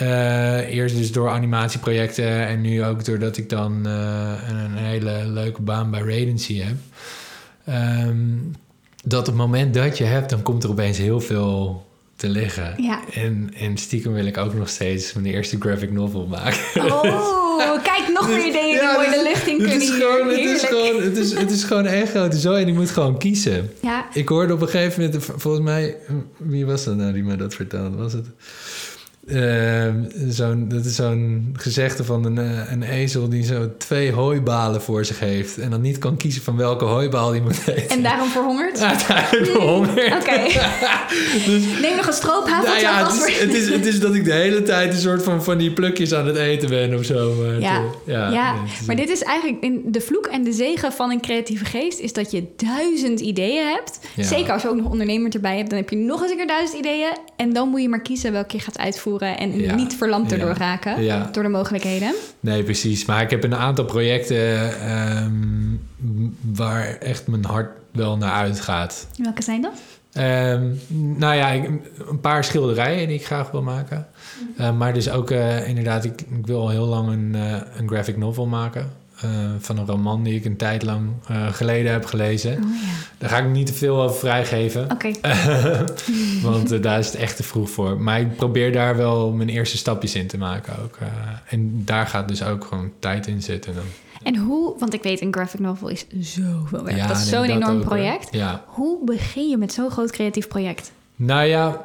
Uh, 0.03 0.75
eerst 0.75 0.97
dus 0.97 1.13
door 1.13 1.31
animatieprojecten 1.31 2.47
en 2.47 2.61
nu 2.61 2.85
ook 2.85 3.05
doordat 3.05 3.37
ik 3.37 3.49
dan 3.49 3.87
uh, 3.87 4.33
een, 4.49 4.77
hele 4.77 5.25
leuke 5.27 5.63
baan 5.63 5.91
bij 5.91 6.01
Radency 6.01 6.61
heb. 6.61 6.77
Um, 8.09 8.55
dat 9.09 9.21
op 9.21 9.27
het 9.27 9.35
moment 9.35 9.75
dat 9.75 9.99
je 9.99 10.05
hebt, 10.05 10.31
dan 10.31 10.43
komt 10.43 10.65
er 10.65 10.71
opeens 10.71 10.99
heel 10.99 11.21
veel 11.21 11.85
te 12.17 12.29
liggen. 12.29 12.75
Ja. 12.83 13.01
En, 13.13 13.51
en 13.59 13.77
stiekem 13.77 14.13
wil 14.13 14.27
ik 14.27 14.37
ook 14.37 14.55
nog 14.55 14.69
steeds 14.69 15.13
mijn 15.13 15.27
eerste 15.27 15.57
graphic 15.61 15.93
novel 15.93 16.27
maken. 16.27 16.85
Oh, 16.85 17.83
kijk, 17.91 18.11
nog 18.13 18.29
meer 18.29 18.47
ideeën 18.47 18.79
die 18.79 18.93
mooi 18.93 19.11
de 19.11 19.23
lucht 19.23 19.47
in 19.47 19.57
kunnen 19.57 19.73
het 19.73 19.83
is 19.83 19.91
gewoon, 19.91 20.29
het 20.29 20.39
is 20.39 20.63
gewoon, 20.65 21.03
het 21.03 21.17
is, 21.17 21.35
het 21.35 21.51
is 21.51 21.65
gewoon 21.65 21.87
echt 21.87 22.11
grote 22.11 22.37
zooi 22.37 22.63
en 22.63 22.69
ik 22.69 22.75
moet 22.75 22.91
gewoon 22.91 23.19
kiezen. 23.19 23.71
Ja. 23.83 24.07
Ik 24.13 24.29
hoorde 24.29 24.53
op 24.53 24.61
een 24.61 24.69
gegeven 24.69 25.03
moment, 25.03 25.25
volgens 25.37 25.65
mij, 25.65 25.97
wie 26.37 26.67
was 26.67 26.85
dat 26.85 26.97
nou 26.97 27.13
die 27.13 27.23
me 27.23 27.37
dat 27.37 27.55
vertelde? 27.55 27.97
Was 27.97 28.13
het... 28.13 28.27
Uh, 29.27 29.87
zo'n, 30.29 30.69
dat 30.69 30.85
is 30.85 30.95
zo'n 30.95 31.55
gezegde 31.59 32.05
van 32.05 32.25
een, 32.25 32.39
eh, 32.39 32.73
een 32.73 32.83
ezel 32.83 33.29
die 33.29 33.45
zo 33.45 33.71
twee 33.79 34.13
hooibalen 34.13 34.83
voor 34.83 35.05
zich 35.05 35.21
heeft. 35.21 35.59
En 35.59 35.71
dan 35.71 35.81
niet 35.81 35.99
kan 35.99 36.17
kiezen 36.17 36.43
van 36.43 36.57
welke 36.57 36.85
hooibaal 36.85 37.31
die 37.31 37.41
moet 37.41 37.67
eten. 37.67 37.89
En 37.89 38.03
daarom 38.03 38.29
verhongerd? 38.29 38.81
Uiteindelijk 38.93 39.47
verhongerd. 39.47 40.15
Oké. 40.15 40.17
Okay. 40.17 40.47
dus, 41.47 41.63
Neem 41.81 41.97
nog 41.97 42.07
een 42.07 42.13
stroophaveltje 42.13 42.83
nou 42.83 42.97
ja, 42.97 43.07
het 43.07 43.29
is, 43.29 43.41
het, 43.41 43.55
is, 43.55 43.69
het 43.69 43.87
is 43.87 44.01
dat 44.01 44.15
ik 44.15 44.25
de 44.25 44.33
hele 44.33 44.63
tijd 44.63 44.93
een 44.93 45.01
soort 45.01 45.23
van, 45.23 45.45
van 45.45 45.59
die 45.59 45.73
plukjes 45.73 46.15
aan 46.15 46.27
het 46.27 46.37
eten 46.37 46.69
ben 46.69 46.99
of 46.99 47.05
zo. 47.05 47.35
Maar 47.35 47.61
ja, 47.61 47.83
het, 47.83 47.93
ja, 48.05 48.31
ja. 48.31 48.53
Nee, 48.53 48.63
maar 48.87 48.97
dit 48.97 49.09
is 49.09 49.23
eigenlijk 49.23 49.63
in 49.63 49.83
de 49.87 50.01
vloek 50.01 50.27
en 50.27 50.45
de 50.45 50.53
zegen 50.53 50.93
van 50.93 51.11
een 51.11 51.21
creatieve 51.21 51.65
geest... 51.65 51.99
is 51.99 52.13
dat 52.13 52.31
je 52.31 52.45
duizend 52.57 53.21
ideeën 53.21 53.67
hebt. 53.67 54.01
Ja. 54.15 54.23
Zeker 54.23 54.53
als 54.53 54.63
je 54.63 54.69
ook 54.69 54.77
nog 54.77 54.91
ondernemer 54.91 55.35
erbij 55.35 55.57
hebt... 55.57 55.71
dan 55.71 55.79
heb 55.79 55.91
je 55.91 55.97
nog 55.97 56.23
eens 56.23 56.31
een 56.31 56.37
keer 56.37 56.47
duizend 56.47 56.79
ideeën 56.79 57.13
En 57.37 57.53
dan 57.53 57.69
moet 57.69 57.83
je 57.83 57.89
maar 57.89 58.03
kiezen 58.03 58.33
welke 58.33 58.57
je 58.57 58.63
gaat 58.63 58.79
uitvoeren 58.79 59.39
en 59.39 59.77
niet 59.77 59.95
verlamd 59.95 60.33
erdoor 60.33 60.55
raken 60.55 61.33
door 61.33 61.43
de 61.43 61.49
mogelijkheden. 61.49 62.15
Nee, 62.41 62.63
precies. 62.63 63.05
Maar 63.05 63.23
ik 63.23 63.31
heb 63.31 63.45
een 63.45 63.55
aantal 63.55 63.85
projecten 63.85 64.81
ehm, 64.81 65.77
waar 66.41 66.97
echt 66.99 67.27
mijn 67.27 67.45
hart 67.45 67.71
wel 67.93 68.17
naar 68.17 68.33
uitgaat. 68.33 69.07
Welke 69.17 69.43
zijn 69.43 69.61
dat? 69.63 69.73
Um, 70.19 70.81
nou 71.19 71.35
ja, 71.35 71.55
een 71.55 72.21
paar 72.21 72.45
schilderijen 72.45 73.09
die 73.09 73.19
ik 73.19 73.27
graag 73.27 73.51
wil 73.51 73.63
maken. 73.63 74.07
Uh, 74.61 74.77
maar 74.77 74.95
dus 74.95 75.11
ook 75.11 75.31
uh, 75.31 75.69
inderdaad, 75.69 76.05
ik, 76.05 76.21
ik, 76.21 76.47
wil 76.47 76.61
al 76.61 76.69
heel 76.69 76.87
lang 76.87 77.09
een, 77.09 77.33
uh, 77.35 77.57
een 77.77 77.89
graphic 77.89 78.17
novel 78.17 78.47
maken. 78.47 78.93
Van 79.59 79.79
een 79.79 79.87
roman 79.87 80.23
die 80.23 80.35
ik 80.35 80.45
een 80.45 80.57
tijd 80.57 80.83
lang 80.83 81.11
geleden 81.51 81.93
heb 81.93 82.05
gelezen. 82.05 82.53
Oh, 82.53 82.59
ja. 82.59 82.93
Daar 83.19 83.31
ga 83.31 83.39
ik 83.39 83.49
niet 83.49 83.67
te 83.67 83.75
veel 83.75 84.03
over 84.03 84.17
vrijgeven. 84.17 84.91
Oké. 84.91 85.11
want 86.49 86.83
daar 86.83 86.99
is 86.99 87.07
het 87.07 87.15
echt 87.15 87.37
te 87.37 87.43
vroeg 87.43 87.71
voor. 87.71 88.01
Maar 88.01 88.21
ik 88.21 88.37
probeer 88.37 88.73
daar 88.73 88.97
wel 88.97 89.33
mijn 89.33 89.49
eerste 89.49 89.77
stapjes 89.77 90.15
in 90.15 90.27
te 90.27 90.39
maken 90.39 90.75
ook. 90.83 90.99
en 91.49 91.83
daar 91.85 92.07
gaat 92.07 92.29
dus 92.29 92.43
ook 92.43 92.65
gewoon 92.65 92.93
tijd 92.99 93.27
in 93.27 93.43
zitten. 93.43 93.75
Dan. 93.75 93.85
En 94.23 94.37
hoe, 94.37 94.75
want 94.79 94.95
ik 94.95 95.03
weet, 95.03 95.21
een 95.21 95.33
graphic 95.33 95.61
novel 95.61 95.89
is 95.89 96.07
zoveel 96.19 96.85
werk. 96.85 96.97
Ja, 96.97 97.07
dat 97.07 97.17
is 97.17 97.29
zo'n 97.29 97.45
enorm 97.45 97.81
project. 97.81 98.29
Ja. 98.31 98.65
Hoe 98.67 99.05
begin 99.05 99.49
je 99.49 99.57
met 99.57 99.73
zo'n 99.73 99.91
groot 99.91 100.11
creatief 100.11 100.49
project? 100.49 100.93
Nou 101.17 101.45
ja, 101.45 101.85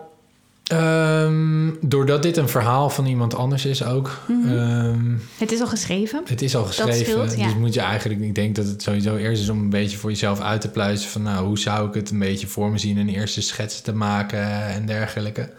um, 0.74 1.78
doordat 1.82 2.24
dit 2.24 2.38
een 2.38 2.50
verhaal 2.50 2.90
van 2.90 3.06
iemand 3.06 3.36
anders 3.36 3.66
is 3.66 3.84
ook. 3.84 4.20
Mhm. 4.28 4.58
Ehm, 4.58 5.16
het 5.38 5.52
is 5.52 5.62
al 5.62 5.68
geschreven. 5.68 6.22
Het 6.26 6.42
is 6.42 6.56
al 6.56 6.66
geschreven. 6.66 7.30
Dus 7.30 7.56
moet 7.60 7.74
je 7.74 7.80
eigenlijk, 7.80 8.22
ik 8.22 8.36
denk 8.36 8.56
dat 8.56 8.66
het 8.66 8.82
sowieso 8.82 9.16
eerst 9.16 9.42
is 9.42 9.50
om 9.50 9.60
een 9.60 9.70
beetje 9.70 9.98
voor 9.98 10.10
jezelf 10.10 10.40
uit 10.40 10.62
te 10.62 10.70
pluizen 10.70 11.10
van, 11.10 11.22
nou, 11.22 11.46
hoe 11.46 11.60
zou 11.60 11.88
ik 11.88 11.94
het 11.94 12.12
een 12.12 12.20
beetje 12.20 12.48
voor 12.48 12.72
me 12.72 12.78
zien, 12.78 12.98
een 12.98 13.10
eerste 13.10 13.42
schets 13.42 13.82
te 13.82 13.94
maken 13.94 14.68
en 14.68 14.86
dergelijke. 14.86 15.50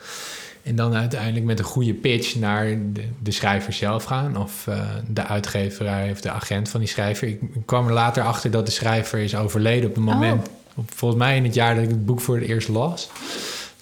En 0.62 0.76
dan 0.76 0.94
uiteindelijk 0.94 1.44
met 1.44 1.58
een 1.58 1.64
goede 1.64 1.94
pitch 1.94 2.36
naar 2.36 2.66
de, 2.92 3.04
de 3.22 3.30
schrijver 3.30 3.72
zelf 3.72 4.04
gaan. 4.04 4.36
Of 4.36 4.66
uh, 4.68 4.80
de 5.08 5.26
uitgeverij 5.26 6.10
of 6.10 6.20
de 6.20 6.30
agent 6.30 6.68
van 6.68 6.80
die 6.80 6.88
schrijver. 6.88 7.28
Ik, 7.28 7.40
kwam 7.64 7.86
er 7.86 7.92
later 7.92 8.22
achter 8.22 8.50
dat 8.50 8.66
de 8.66 8.72
schrijver 8.72 9.18
is 9.18 9.36
overleden 9.36 9.88
op 9.88 9.94
het 9.94 10.04
moment. 10.04 10.48
Oh. 10.74 10.84
volgens 10.86 11.20
mij 11.20 11.36
in 11.36 11.44
het 11.44 11.54
jaar 11.54 11.74
dat 11.74 11.84
ik 11.84 11.90
het 11.90 12.06
boek 12.06 12.20
voor 12.20 12.36
het 12.36 12.48
eerst 12.48 12.68
las. 12.68 13.10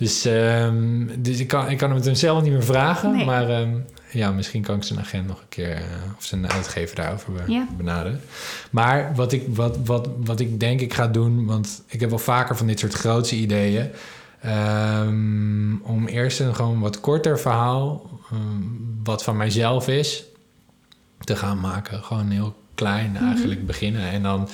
Dus, 0.01 0.25
um, 0.25 1.11
dus 1.23 1.39
ik, 1.39 1.47
kan, 1.47 1.69
ik 1.69 1.79
kan 1.79 1.91
hem 1.91 2.15
zelf 2.15 2.43
niet 2.43 2.53
meer 2.53 2.65
vragen. 2.65 3.25
Maar 3.25 3.61
um, 3.61 3.85
ja, 4.11 4.31
misschien 4.31 4.63
kan 4.63 4.77
ik 4.77 4.83
zijn 4.83 4.99
agent 4.99 5.27
nog 5.27 5.41
een 5.41 5.49
keer... 5.49 5.77
Uh, 5.77 5.85
of 6.17 6.25
zijn 6.25 6.51
uitgever 6.51 6.97
daarover 6.97 7.33
ja. 7.47 7.67
benaderen. 7.77 8.21
Maar 8.71 9.13
wat 9.15 9.33
ik, 9.33 9.43
wat, 9.49 9.79
wat, 9.85 10.09
wat 10.25 10.41
ik 10.41 10.61
denk 10.61 10.81
ik 10.81 10.95
ga 10.95 11.09
doen... 11.09 11.47
want 11.47 11.83
ik 11.87 12.01
heb 12.01 12.11
wel 12.11 12.19
vaker 12.19 12.57
van 12.57 12.67
dit 12.67 12.79
soort 12.79 12.95
grootse 12.95 13.37
ideeën... 13.37 13.91
Um, 14.47 15.83
om 15.83 16.07
eerst 16.07 16.41
een 16.41 16.55
gewoon 16.55 16.81
wat 16.81 17.01
korter 17.01 17.39
verhaal, 17.39 18.11
wat 19.03 19.25
van 19.25 19.37
mijzelf 19.37 19.89
is, 19.89 20.25
te 21.19 21.37
gaan 21.37 21.61
maken. 21.61 22.03
Gewoon 22.03 22.31
heel 22.31 22.57
klein 22.75 23.11
mhm. 23.13 23.25
eigenlijk 23.25 23.67
beginnen. 23.67 24.11
En 24.11 24.23
dan, 24.23 24.49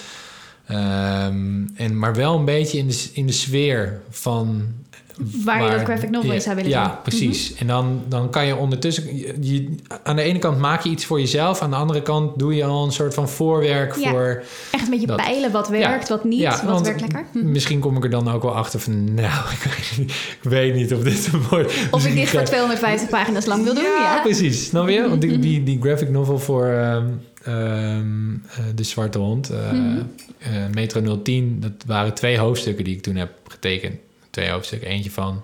um, 0.70 1.72
en, 1.76 1.98
maar 1.98 2.14
wel 2.14 2.38
een 2.38 2.44
beetje 2.44 2.78
in 2.78 2.88
de, 2.88 3.10
in 3.12 3.26
de 3.26 3.32
sfeer 3.32 4.00
van 4.10 4.74
Waar, 5.44 5.62
je 5.62 5.70
dat 5.70 5.80
graphic 5.80 6.10
novel 6.10 6.32
in 6.32 6.40
zou 6.40 6.56
willen 6.56 6.70
Ja, 6.70 7.00
precies. 7.02 7.50
Mhm. 7.50 7.60
En 7.60 7.66
dan, 7.66 8.02
dan 8.08 8.30
kan 8.30 8.46
je 8.46 8.56
ondertussen... 8.56 9.16
Je, 9.40 9.74
aan 10.02 10.16
de 10.16 10.22
ene 10.22 10.38
kant 10.38 10.58
maak 10.58 10.82
je 10.82 10.90
iets 10.90 11.04
voor 11.04 11.20
jezelf... 11.20 11.60
aan 11.60 11.70
de 11.70 11.76
andere 11.76 12.02
kant 12.02 12.38
doe 12.38 12.54
je 12.54 12.64
al 12.64 12.84
een 12.84 12.92
soort 12.92 13.14
van 13.14 13.28
voorwerk 13.28 13.96
ja. 13.96 14.10
voor... 14.10 14.42
Echt 14.70 14.84
een 14.84 14.90
beetje 14.90 15.14
peilen 15.14 15.52
wat 15.52 15.68
werkt, 15.68 16.08
wat 16.08 16.24
niet, 16.24 16.62
wat 16.62 16.80
werkt 16.80 17.00
lekker. 17.00 17.26
Hm. 17.32 17.50
Misschien 17.50 17.80
kom 17.80 17.96
ik 17.96 18.04
er 18.04 18.10
dan 18.10 18.30
ook 18.30 18.42
wel 18.42 18.54
achter 18.54 18.80
van... 18.80 19.14
nou, 19.14 19.50
ik 19.56 19.62
weet 19.62 19.94
niet, 19.98 20.10
ik 20.42 20.50
weet 20.50 20.74
niet 20.74 20.94
of 20.94 21.02
dit 21.02 21.28
een 21.32 21.40
mooi... 21.50 21.66
Of 21.90 22.06
ik 22.06 22.14
dit 22.14 22.28
voor 22.28 22.42
250 22.54 23.08
pagina's 23.08 23.46
lang 23.46 23.64
wil 23.64 23.74
doen, 23.74 23.84
ja. 23.84 24.20
precies. 24.22 24.66
Snap 24.66 24.88
je? 24.88 25.08
Want 25.08 25.20
die, 25.20 25.30
mhm. 25.30 25.40
die, 25.40 25.62
die 25.62 25.80
graphic 25.80 26.08
novel 26.08 26.38
voor... 26.38 26.66
Um, 27.48 28.42
de 28.74 28.82
Zwarte 28.82 29.18
Hond, 29.18 29.50
uh, 29.50 29.72
mm 29.72 30.06
-hmm. 30.38 30.70
Metro 30.74 31.22
010, 31.22 31.60
dat 31.60 31.72
waren 31.86 32.14
twee 32.14 32.38
hoofdstukken 32.38 32.84
die 32.84 32.94
ik 32.94 33.02
toen 33.02 33.16
heb 33.16 33.30
getekend 33.48 33.96
twee 34.36 34.50
hoofdstukken. 34.50 34.88
Eentje 34.88 35.10
van 35.10 35.42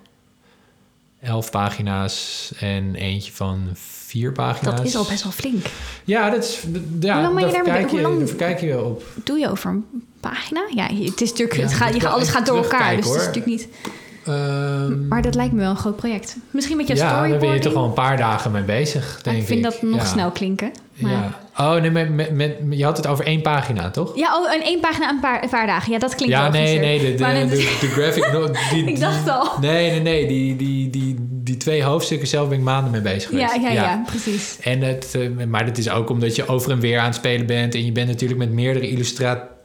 elf 1.20 1.50
pagina's 1.50 2.50
en 2.58 2.94
eentje 2.94 3.32
van 3.32 3.70
vier 3.74 4.32
pagina's. 4.32 4.76
Dat 4.76 4.84
is 4.84 4.96
al 4.96 5.04
best 5.04 5.22
wel 5.22 5.32
flink. 5.32 5.66
Ja, 6.04 6.30
dat 6.30 6.44
is. 6.44 6.62
Ja, 7.00 7.14
hoe 7.14 7.22
lang 7.22 7.34
ben 7.34 7.46
je 7.46 7.52
daar 7.52 7.62
kijk 7.64 7.90
je, 7.90 8.02
hoe 8.02 8.34
kijk 8.34 8.60
je 8.60 8.84
op. 8.84 9.04
Doe 9.24 9.38
je 9.38 9.50
over 9.50 9.70
een 9.70 9.84
pagina? 10.20 10.66
Ja, 10.74 10.86
het 10.86 11.20
is 11.20 11.30
natuurlijk. 11.30 11.60
het 11.60 11.72
gaat, 11.72 11.94
je, 11.94 12.08
alles 12.08 12.28
gaat 12.28 12.46
door 12.46 12.56
elkaar. 12.56 12.96
Dus 12.96 13.06
het 13.06 13.14
is 13.14 13.26
natuurlijk 13.26 13.46
niet. 13.46 13.68
Um, 14.28 15.08
maar 15.08 15.22
dat 15.22 15.34
lijkt 15.34 15.52
me 15.52 15.60
wel 15.60 15.70
een 15.70 15.76
groot 15.76 15.96
project. 15.96 16.36
Misschien 16.50 16.76
met 16.76 16.88
je 16.88 16.94
ja, 16.94 16.98
storyboarding. 16.98 17.40
daar 17.40 17.50
ben 17.50 17.58
je 17.58 17.64
toch 17.64 17.74
al 17.74 17.84
een 17.84 17.92
paar 17.92 18.16
dagen 18.16 18.50
mee 18.50 18.62
bezig, 18.62 19.22
denk 19.22 19.36
ik. 19.36 19.46
vind 19.46 19.62
dat 19.62 19.82
nog 19.82 20.06
snel 20.06 20.30
klinken. 20.30 20.72
Maar... 20.96 21.12
Ja. 21.12 21.40
Oh, 21.58 21.80
nee, 21.80 21.90
met, 21.90 22.10
met, 22.10 22.34
met, 22.34 22.56
je 22.70 22.84
had 22.84 22.96
het 22.96 23.06
over 23.06 23.24
één 23.24 23.42
pagina, 23.42 23.90
toch? 23.90 24.16
Ja, 24.16 24.38
oh, 24.38 24.54
een 24.54 24.62
één 24.62 24.80
pagina 24.80 25.10
een 25.10 25.20
paar, 25.20 25.42
een 25.42 25.48
paar 25.48 25.66
dagen. 25.66 25.92
Ja, 25.92 25.98
dat 25.98 26.14
klinkt 26.14 26.34
ja, 26.34 26.42
wel 26.42 26.50
nee, 26.50 26.78
nee, 26.78 26.98
de, 26.98 27.14
de, 27.14 27.46
de, 27.48 27.76
de 27.80 27.88
graphic... 27.88 28.30
die, 28.70 28.84
ik 28.84 29.00
dacht 29.00 29.28
al. 29.28 29.48
Nee, 29.60 29.90
nee, 29.90 30.00
nee. 30.00 30.26
Die, 30.26 30.56
die, 30.56 30.90
die, 30.90 31.16
die 31.18 31.56
twee 31.56 31.82
hoofdstukken 31.82 32.28
zelf 32.28 32.48
ben 32.48 32.58
ik 32.58 32.64
maanden 32.64 32.90
mee 32.90 33.00
bezig 33.00 33.30
geweest. 33.30 33.54
Ja, 33.54 33.60
ja, 33.60 33.70
ja, 33.70 33.82
ja 33.82 34.02
precies. 34.06 34.58
En 34.60 34.80
het, 34.80 35.12
uh, 35.16 35.44
maar 35.46 35.66
dat 35.66 35.78
is 35.78 35.90
ook 35.90 36.10
omdat 36.10 36.36
je 36.36 36.48
over 36.48 36.70
en 36.70 36.80
weer 36.80 36.98
aan 36.98 37.06
het 37.06 37.14
spelen 37.14 37.46
bent... 37.46 37.74
en 37.74 37.84
je 37.84 37.92
bent 37.92 38.08
natuurlijk 38.08 38.40
met 38.40 38.52
meerdere 38.52 38.88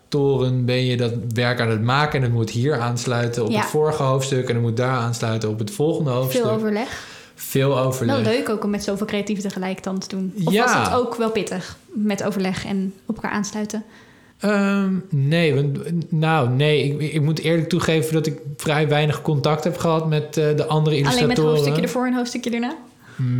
illustratoren... 0.10 0.66
ben 0.66 0.86
je 0.86 0.98
dat 0.98 1.14
werk 1.34 1.60
aan 1.60 1.70
het 1.70 1.82
maken... 1.82 2.18
en 2.20 2.22
het 2.22 2.34
moet 2.34 2.50
hier 2.50 2.80
aansluiten 2.80 3.46
op 3.46 3.54
het 3.54 3.66
vorige 3.66 4.04
hoofdstuk... 4.04 4.50
en 4.50 4.54
het 4.56 4.64
moet 4.64 4.78
daar 4.78 4.98
aansluiten 4.98 5.50
op 5.50 5.60
het 5.60 5.72
volgende 5.72 6.10
hoofdstuk. 6.10 6.44
Veel 6.44 6.52
overleg. 6.52 7.06
Veel 7.36 7.80
overleg. 7.80 8.16
Wel 8.16 8.34
leuk 8.34 8.50
ook 8.50 8.64
om 8.64 8.70
met 8.70 8.84
zoveel 8.84 9.08
creatieven 9.08 9.44
tegelijk 9.44 9.84
dan 9.84 10.00
te 10.00 10.08
doen. 10.08 10.34
Of 10.46 10.54
was 10.54 10.74
het 10.74 10.94
ook 10.94 11.16
wel 11.16 11.32
pittig 11.32 11.78
met 11.86 12.24
overleg 12.24 12.66
en 12.66 12.94
op 13.06 13.16
elkaar 13.16 13.32
aansluiten? 13.32 13.84
Um, 14.46 15.06
nee, 15.10 15.56
want, 15.56 15.78
nou 16.12 16.50
nee, 16.50 16.84
ik, 16.84 17.14
ik, 17.14 17.22
moet 17.22 17.40
eerlijk 17.40 17.70
toegeven 17.70 18.14
dat 18.14 18.26
ik 18.26 18.40
vrij 18.58 18.88
weinig 18.88 19.22
contact 19.22 19.64
heb 19.64 19.78
gehad 19.78 20.08
met 20.08 20.38
uh, 20.38 20.56
de 20.56 20.66
andere 20.66 20.96
illustratoren. 20.96 21.06
Alleen 21.06 21.28
met 21.28 21.38
een 21.38 21.44
hoofdstukje 21.44 21.82
ervoor 21.82 22.06
en 22.06 22.12
een 22.12 22.18
hoofdstukje 22.18 22.52
erna? 22.52 22.76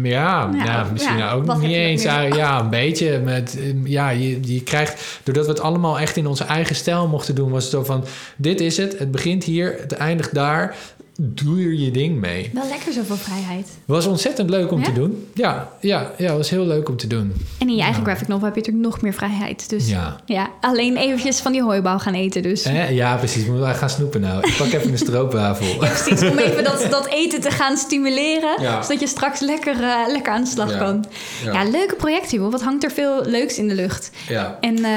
Ja, 0.04 0.50
ja, 0.54 0.64
ja 0.64 0.88
misschien 0.92 1.18
ja, 1.18 1.32
ook 1.32 1.58
niet 1.58 1.72
eens. 1.72 2.04
Ja, 2.04 2.60
een 2.60 2.70
beetje. 2.70 3.20
Met, 3.20 3.60
ja, 3.84 4.10
je, 4.10 4.54
je 4.54 4.64
krijgt, 4.64 5.20
doordat 5.24 5.46
we 5.46 5.52
het 5.52 5.62
allemaal 5.62 6.00
echt 6.00 6.18
in 6.18 6.28
onze 6.28 6.44
eigen 6.44 6.76
stijl 6.76 7.08
mochten 7.08 7.36
doen, 7.36 7.52
was 7.52 7.64
het 7.64 7.72
zo 7.72 7.84
van: 7.84 8.06
dit 8.36 8.62
is 8.62 8.78
het, 8.78 9.00
het 9.00 9.12
begint 9.12 9.44
hier, 9.44 9.76
het 9.80 9.92
eindigt 9.92 10.34
daar 10.34 10.76
doe 11.20 11.64
er 11.64 11.74
je 11.74 11.92
ding 11.92 12.20
mee. 12.20 12.50
Wel 12.54 12.68
lekker 12.68 12.94
zoveel 12.94 13.16
vrijheid. 13.16 13.70
Was 13.86 14.06
ontzettend 14.06 14.50
leuk 14.50 14.72
om 14.72 14.84
te 14.84 14.94
doen. 14.94 15.28
Ja, 15.34 15.70
ja, 15.82 16.12
ja, 16.18 16.36
was 16.36 16.50
heel 16.50 16.66
leuk 16.66 16.90
om 16.90 16.98
te 16.98 17.08
doen. 17.08 17.34
En 17.58 17.70
in 17.70 17.76
je 17.76 17.82
eigen 17.82 18.04
graphic 18.04 18.28
novel 18.28 18.46
heb 18.46 18.56
je 18.56 18.60
natuurlijk 18.60 18.88
nog 18.88 19.02
meer 19.02 19.14
vrijheid. 19.14 19.70
Dus 19.70 19.90
ja, 19.90 20.20
ja 20.26 20.50
alleen 20.62 20.98
eventjes 20.98 21.40
van 21.40 21.52
die 21.52 21.64
hooibouw 21.64 21.98
gaan 21.98 22.14
eten 22.14 22.42
dus. 22.42 22.64
Eh, 22.64 22.92
ja, 22.92 23.16
precies. 23.16 23.46
Moeten 23.46 23.64
wij 23.64 23.74
gaan 23.74 23.90
snoepen 23.90 24.22
nou. 24.22 24.48
Ik 24.48 24.58
pak 24.58 24.68
even 24.68 24.92
een 24.92 24.98
stroopwafel. 24.98 25.66
ja, 25.66 25.90
precies. 25.90 26.30
Om 26.30 26.38
even 26.38 26.64
dat, 26.64 26.88
dat 26.98 27.08
eten 27.08 27.42
te 27.42 27.52
gaan 27.52 27.78
stimuleren. 27.78 28.84
Zodat 28.84 29.00
je 29.00 29.08
straks 29.08 29.40
lekker, 29.40 29.76
uh, 29.76 29.96
lekker 30.08 30.34
aan 30.34 30.44
de 30.44 30.50
slag 30.50 30.78
kan. 30.78 31.06
Ja, 31.44 31.64
leuke 31.64 31.96
projecten, 31.96 32.38
joh. 32.38 32.52
Wat 32.52 32.62
hangt 32.62 32.84
er 32.84 32.92
veel 32.92 33.26
leuks 33.26 33.58
in 33.58 33.68
de 33.68 33.76
lucht. 33.76 34.12
Ja. 34.28 34.58
En 34.62 34.80
uh, 34.80 34.88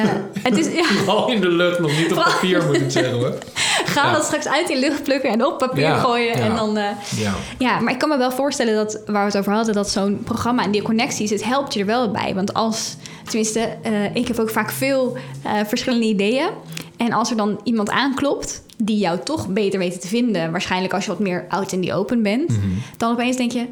het 0.42 0.58
is... 0.58 0.66
Vooral 0.98 1.30
in 1.30 1.40
de 1.40 1.48
lucht, 1.48 1.78
nog 1.78 1.98
niet 1.98 2.12
op 2.12 2.18
papier 2.18 2.66
moet 2.66 2.80
ik 2.80 2.90
zeggen 2.90 3.12
hoor. 3.12 3.34
Ga 3.94 4.12
dat 4.12 4.24
straks 4.24 4.48
uit 4.48 4.70
in 4.70 4.78
lucht 4.78 5.02
plukken 5.02 5.30
en 5.30 5.44
op 5.44 5.58
papier 5.58 5.96
gooien. 6.10 6.34
En 6.34 6.54
dan, 6.54 6.78
uh, 6.78 6.84
ja. 7.16 7.34
ja, 7.58 7.80
maar 7.80 7.92
ik 7.92 7.98
kan 7.98 8.08
me 8.08 8.16
wel 8.16 8.32
voorstellen 8.32 8.74
dat, 8.74 9.00
waar 9.06 9.20
we 9.20 9.30
het 9.30 9.38
over 9.38 9.52
hadden, 9.52 9.74
dat 9.74 9.90
zo'n 9.90 10.20
programma 10.24 10.62
en 10.62 10.70
die 10.70 10.82
connecties, 10.82 11.30
het 11.30 11.44
helpt 11.44 11.74
je 11.74 11.80
er 11.80 11.86
wel 11.86 12.10
bij. 12.10 12.34
Want 12.34 12.54
als, 12.54 12.96
tenminste, 13.24 13.76
uh, 13.86 14.14
ik 14.14 14.28
heb 14.28 14.38
ook 14.38 14.50
vaak 14.50 14.70
veel 14.70 15.16
uh, 15.46 15.52
verschillende 15.66 16.06
ideeën. 16.06 16.48
En 16.96 17.12
als 17.12 17.30
er 17.30 17.36
dan 17.36 17.60
iemand 17.64 17.90
aanklopt 17.90 18.62
die 18.76 18.98
jou 18.98 19.18
toch 19.24 19.48
beter 19.48 19.78
weet 19.78 20.00
te 20.00 20.08
vinden, 20.08 20.50
waarschijnlijk 20.50 20.94
als 20.94 21.04
je 21.04 21.10
wat 21.10 21.18
meer 21.18 21.46
out 21.48 21.72
in 21.72 21.82
the 21.82 21.94
open 21.94 22.22
bent, 22.22 22.48
mm 22.48 22.60
-hmm. 22.60 22.82
dan 22.96 23.12
opeens 23.12 23.36
denk 23.36 23.52
je, 23.52 23.66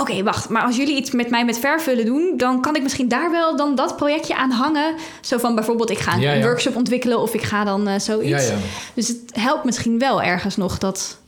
Oké, 0.00 0.22
wacht. 0.22 0.48
Maar 0.48 0.62
als 0.62 0.76
jullie 0.76 0.96
iets 0.96 1.10
met 1.10 1.30
mij 1.30 1.44
met 1.44 1.58
vervullen 1.58 2.04
doen, 2.04 2.34
dan 2.36 2.60
kan 2.60 2.76
ik 2.76 2.82
misschien 2.82 3.08
daar 3.08 3.30
wel 3.30 3.56
dan 3.56 3.74
dat 3.74 3.96
projectje 3.96 4.36
aan 4.36 4.50
hangen. 4.50 4.94
Zo 5.20 5.38
van 5.38 5.54
bijvoorbeeld, 5.54 5.90
ik 5.90 5.98
ga 5.98 6.16
een 6.16 6.42
workshop 6.42 6.76
ontwikkelen 6.76 7.20
of 7.20 7.34
ik 7.34 7.42
ga 7.42 7.64
dan 7.64 7.88
uh, 7.88 7.98
zoiets. 7.98 8.48
Ja, 8.48 8.54
dus 8.94 9.08
het 9.08 9.20
helpt 9.32 9.64
misschien 9.64 9.98
wel 9.98 10.22
ergens 10.22 10.56
nog 10.56 10.78
dat 10.78 11.18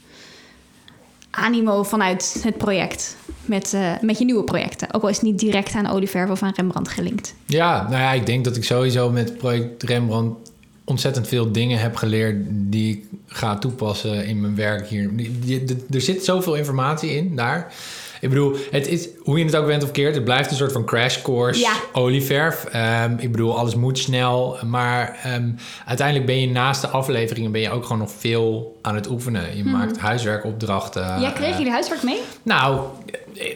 animo 1.36 1.82
vanuit 1.82 2.40
het 2.42 2.56
project. 2.56 3.16
Met, 3.44 3.72
uh, 3.72 3.92
met 4.00 4.18
je 4.18 4.24
nieuwe 4.24 4.44
projecten. 4.44 4.94
Ook 4.94 5.02
al 5.02 5.08
is 5.08 5.16
het 5.16 5.24
niet 5.24 5.38
direct 5.38 5.74
aan 5.74 5.86
Oliver 5.86 6.30
of 6.30 6.42
aan 6.42 6.52
Rembrandt 6.56 6.88
gelinkt. 6.88 7.34
Ja, 7.46 7.82
nou 7.82 8.02
ja, 8.02 8.12
ik 8.12 8.26
denk 8.26 8.44
dat 8.44 8.56
ik 8.56 8.64
sowieso 8.64 9.10
met 9.10 9.36
project 9.36 9.82
Rembrandt 9.82 10.50
ontzettend 10.84 11.28
veel 11.28 11.52
dingen 11.52 11.78
heb 11.78 11.96
geleerd 11.96 12.36
die 12.48 12.96
ik 12.96 13.04
ga 13.26 13.58
toepassen 13.58 14.26
in 14.26 14.40
mijn 14.40 14.56
werk 14.56 14.88
hier. 14.88 15.10
er 15.90 16.00
zit 16.00 16.24
zoveel 16.24 16.54
informatie 16.54 17.16
in 17.16 17.36
daar 17.36 17.72
Ik 18.26 18.32
bedoel, 18.32 18.56
het 18.70 18.86
is, 18.88 19.08
hoe 19.22 19.38
je 19.38 19.44
het 19.44 19.56
ook 19.56 19.66
bent 19.66 19.82
of 19.82 19.90
keert, 19.90 20.14
het 20.14 20.24
blijft 20.24 20.50
een 20.50 20.56
soort 20.56 20.72
van 20.72 20.84
crash 20.84 21.22
course 21.22 21.60
Ja. 21.60 21.72
olieverf. 21.92 22.64
Ehm, 22.64 23.14
ik 23.18 23.30
bedoel, 23.30 23.58
alles 23.58 23.74
moet 23.74 23.98
snel. 23.98 24.56
Maar 24.66 25.18
ehm, 25.22 25.48
uiteindelijk 25.86 26.26
ben 26.26 26.40
je 26.40 26.48
naast 26.50 26.80
de 26.80 26.88
afleveringen 26.88 27.52
ben 27.52 27.60
je 27.60 27.70
ook 27.70 27.82
gewoon 27.82 27.98
nog 27.98 28.10
veel 28.18 28.76
aan 28.82 28.94
het 28.94 29.08
oefenen. 29.10 29.56
Je 29.56 29.64
maakt 29.64 29.98
huiswerkopdrachten. 29.98 31.04
Mhm. 31.06 31.20
Jij 31.20 31.32
kreeg 31.32 31.50
eh, 31.50 31.56
jullie 31.56 31.72
huiswerk 31.72 32.02
mee? 32.02 32.20
nou, 32.42 32.80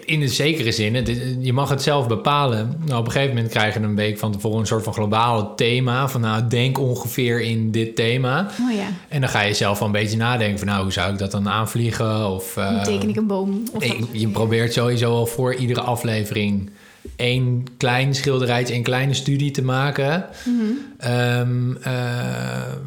in 0.04 0.22
een 0.22 0.28
zekere 0.28 0.72
zin. 0.72 0.94
Het 0.94 1.10
Je 1.40 1.52
mag 1.52 1.68
het 1.68 1.82
zelf 1.82 2.06
bepalen. 2.08 2.76
Nou, 2.86 2.98
op 3.00 3.06
een 3.06 3.12
gegeven 3.12 3.34
moment 3.34 3.52
krijg 3.52 3.74
je 3.74 3.80
een 3.80 3.96
week 3.96 4.18
van 4.18 4.32
tevoren 4.32 4.58
een 4.60 4.66
soort 4.66 4.84
van 4.84 4.92
globale 4.92 5.48
thema. 5.56 6.08
Van 6.08 6.20
nou, 6.20 6.48
denk 6.48 6.78
ongeveer 6.78 7.40
in 7.40 7.70
dit 7.70 7.96
thema. 7.96 8.50
Oh 8.68 8.74
ja. 8.76 8.86
En 9.08 9.20
dan 9.20 9.30
ga 9.30 9.40
je 9.42 9.54
zelf 9.54 9.78
wel 9.78 9.86
een 9.88 9.94
beetje 9.94 10.16
nadenken 10.16 10.58
van 10.58 10.66
nou, 10.68 10.82
hoe 10.82 10.92
zou 10.92 11.12
ik 11.12 11.18
dat 11.18 11.30
dan 11.30 11.48
aanvliegen? 11.48 12.30
Of, 12.30 12.56
eh, 12.56 12.82
teken 12.82 13.08
ik 13.08 13.16
een 13.16 13.26
boom. 13.26 13.62
Of 13.72 13.86
dat- 13.86 14.08
je 14.12 14.28
probeert 14.28 14.72
sowieso 14.72 15.10
al 15.12 15.26
voor 15.26 15.54
iedere 15.54 15.80
aflevering 15.80 16.70
één 17.16 17.64
klein 17.76 18.14
schilderijtje, 18.14 18.74
één 18.74 18.82
kleine 18.82 19.14
studie 19.14 19.50
te 19.50 19.62
maken. 19.62 20.26
Mhm. 20.44 20.54
ehm, 20.98 21.76
eh, 21.82 21.92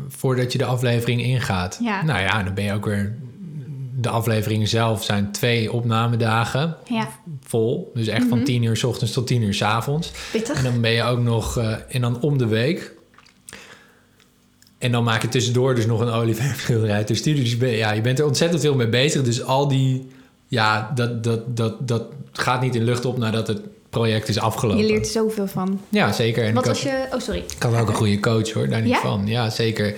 voordat 0.09 0.51
je 0.51 0.57
de 0.57 0.65
aflevering 0.65 1.23
ingaat. 1.23 1.77
Ja. 1.81 2.03
Nou 2.03 2.19
ja, 2.19 2.43
dan 2.43 2.53
ben 2.53 2.63
je 2.63 2.73
ook 2.73 2.85
weer. 2.85 3.15
De 3.95 4.09
afleveringen 4.09 4.67
zelf 4.67 5.03
zijn 5.03 5.31
twee 5.31 5.71
opnamedagen 5.71 6.75
Ja, 6.87 7.07
vol. 7.43 7.91
Dus 7.93 8.07
echt 8.07 8.19
Mhm. 8.19 8.29
van 8.29 8.43
10 8.43 8.63
uur 8.63 8.77
s 8.77 8.83
ochtends 8.83 9.13
tot 9.13 9.27
10 9.27 9.41
uur 9.41 9.53
s 9.53 9.61
avonds. 9.61 10.11
pittig. 10.31 10.57
En 10.57 10.63
dan 10.63 10.81
ben 10.81 10.91
je 10.91 11.03
ook 11.03 11.19
nog. 11.19 11.57
eh, 11.57 11.75
en 11.89 12.01
dan 12.01 12.21
om 12.21 12.37
de 12.37 12.47
week. 12.47 12.91
En 14.77 14.91
dan 14.91 15.03
maak 15.03 15.21
je 15.21 15.27
tussendoor 15.29 15.75
dus 15.75 15.85
nog 15.85 15.99
een 15.99 16.09
olieverfschilderij 16.09 17.03
ter 17.03 17.15
studie. 17.15 17.41
Dus 17.41 17.51
je, 17.51 17.57
bent- 17.57 17.77
ja, 17.77 17.91
je 17.91 18.01
bent 18.01 18.19
er 18.19 18.25
ontzettend 18.25 18.61
veel 18.61 18.75
mee 18.75 18.87
bezig. 18.89 19.23
Dus 19.23 19.43
al 19.43 19.67
die... 19.67 20.07
Ja, 20.47 20.91
dat, 20.95 21.23
dat, 21.23 21.57
dat, 21.57 21.87
dat 21.87 22.03
gaat 22.31 22.61
niet 22.61 22.75
in 22.75 22.83
lucht 22.83 23.05
op 23.05 23.17
nadat 23.17 23.47
het 23.47 23.61
project 23.89 24.27
is 24.27 24.39
afgelopen. 24.39 24.81
Je 24.85 24.87
leert 24.91 25.07
zoveel 25.07 25.47
van. 25.47 25.81
Ja, 25.89 26.11
zeker. 26.11 26.43
En 26.45 26.53
Wat 26.53 26.67
als 26.67 26.83
je... 26.83 27.05
Oh, 27.13 27.19
sorry. 27.19 27.43
ik 27.55 27.63
had 27.63 27.75
ook 27.75 27.87
een 27.87 27.93
goede 27.95 28.19
coach 28.19 28.51
hoor, 28.51 28.67
daar 28.69 28.81
niet 28.81 28.89
Ja? 28.91 28.99
van. 28.99 29.27
Ja, 29.27 29.49
zeker. 29.49 29.95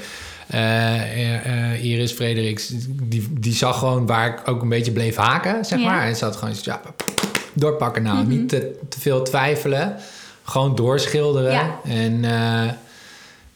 Eh, 0.47 1.83
Iris 1.83 2.11
Frederiks, 2.11 2.71
die, 3.03 3.27
die 3.39 3.53
zag 3.53 3.79
gewoon 3.79 4.05
waar 4.05 4.27
ik 4.27 4.47
ook 4.47 4.61
een 4.61 4.69
beetje 4.69 4.91
bleef 4.91 5.15
haken, 5.15 5.65
zeg 5.65 5.79
Ja. 5.79 5.85
maar. 5.85 6.05
En 6.07 6.15
ze 6.15 6.23
had 6.25 6.35
gewoon 6.35 6.53
ja, 6.61 6.81
doorpakken 7.53 8.03
nou. 8.03 8.17
Mhm. 8.17 8.27
Niet 8.27 8.49
te, 8.49 8.79
te 8.89 8.99
veel 8.99 9.23
twijfelen. 9.23 9.95
Gewoon 10.43 10.75
doorschilderen. 10.75 11.51
Ja. 11.51 11.79
En 11.83 12.23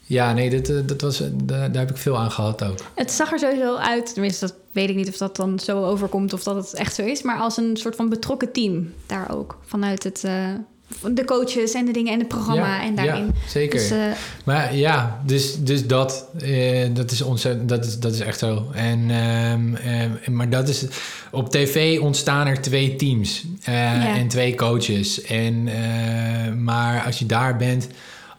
ja, 0.10 0.34
nee, 0.34 0.50
dit, 0.50 0.88
dat 0.88 1.02
was, 1.02 1.24
daar, 1.34 1.72
daar 1.72 1.82
heb 1.82 1.90
ik 1.90 1.98
veel 1.98 2.18
aan 2.18 2.32
gehad 2.32 2.64
ook. 2.64 2.78
Het 2.96 3.12
zag 3.12 3.32
er 3.32 3.40
sowieso 3.40 3.76
uit, 3.76 4.14
tenminste 4.14 4.46
dat 4.46 4.56
weet 4.72 4.90
ik 4.90 4.96
niet 4.96 5.08
of 5.10 5.18
dat 5.18 5.36
dan 5.36 5.60
zo 5.60 5.84
overkomt 5.86 6.34
of 6.34 6.44
dat 6.44 6.56
het 6.56 6.74
echt 6.74 6.96
zo 6.96 7.02
is, 7.02 7.22
maar 7.22 7.40
als 7.40 7.58
een 7.58 7.78
soort 7.78 7.96
van 7.96 8.10
betrokken 8.10 8.52
team 8.52 8.94
daar 9.06 9.36
ook. 9.36 9.58
Vanuit 9.66 10.04
het, 10.04 10.24
de 11.12 11.26
coaches 11.26 11.74
en 11.74 11.86
de 11.86 11.92
dingen 11.92 12.14
en 12.14 12.20
het 12.20 12.28
programma 12.28 12.76
ja, 12.76 12.84
en 12.84 12.96
daarin. 12.96 13.26
Ja, 13.26 13.50
zeker. 13.50 13.80
Dus, 13.80 13.92
eh, 13.92 13.98
Maar 14.46 14.76
ja, 14.76 15.22
dus, 15.26 15.56
dus 15.60 15.88
dat, 15.88 16.26
eh, 16.42 16.88
dat 16.94 17.12
is 17.12 17.22
ontzettend, 17.22 17.70
dat 17.70 17.86
is, 17.86 18.00
dat 18.00 18.14
is 18.14 18.20
echt 18.20 18.40
zo. 18.40 18.68
En, 18.74 19.10
ehm, 19.10 19.76
ehm, 19.76 20.36
maar 20.36 20.50
dat 20.50 20.68
is, 20.68 20.86
op 21.32 21.50
tv 21.50 22.00
ontstaan 22.00 22.48
er 22.48 22.62
twee 22.62 22.96
teams 22.96 23.44
eh, 23.64 23.74
Ja. 23.74 24.16
en 24.16 24.28
twee 24.28 24.56
coaches. 24.56 25.22
En, 25.22 25.70
maar 26.64 27.04
als 27.06 27.20
je 27.20 27.26
daar 27.26 27.58
bent, 27.58 27.88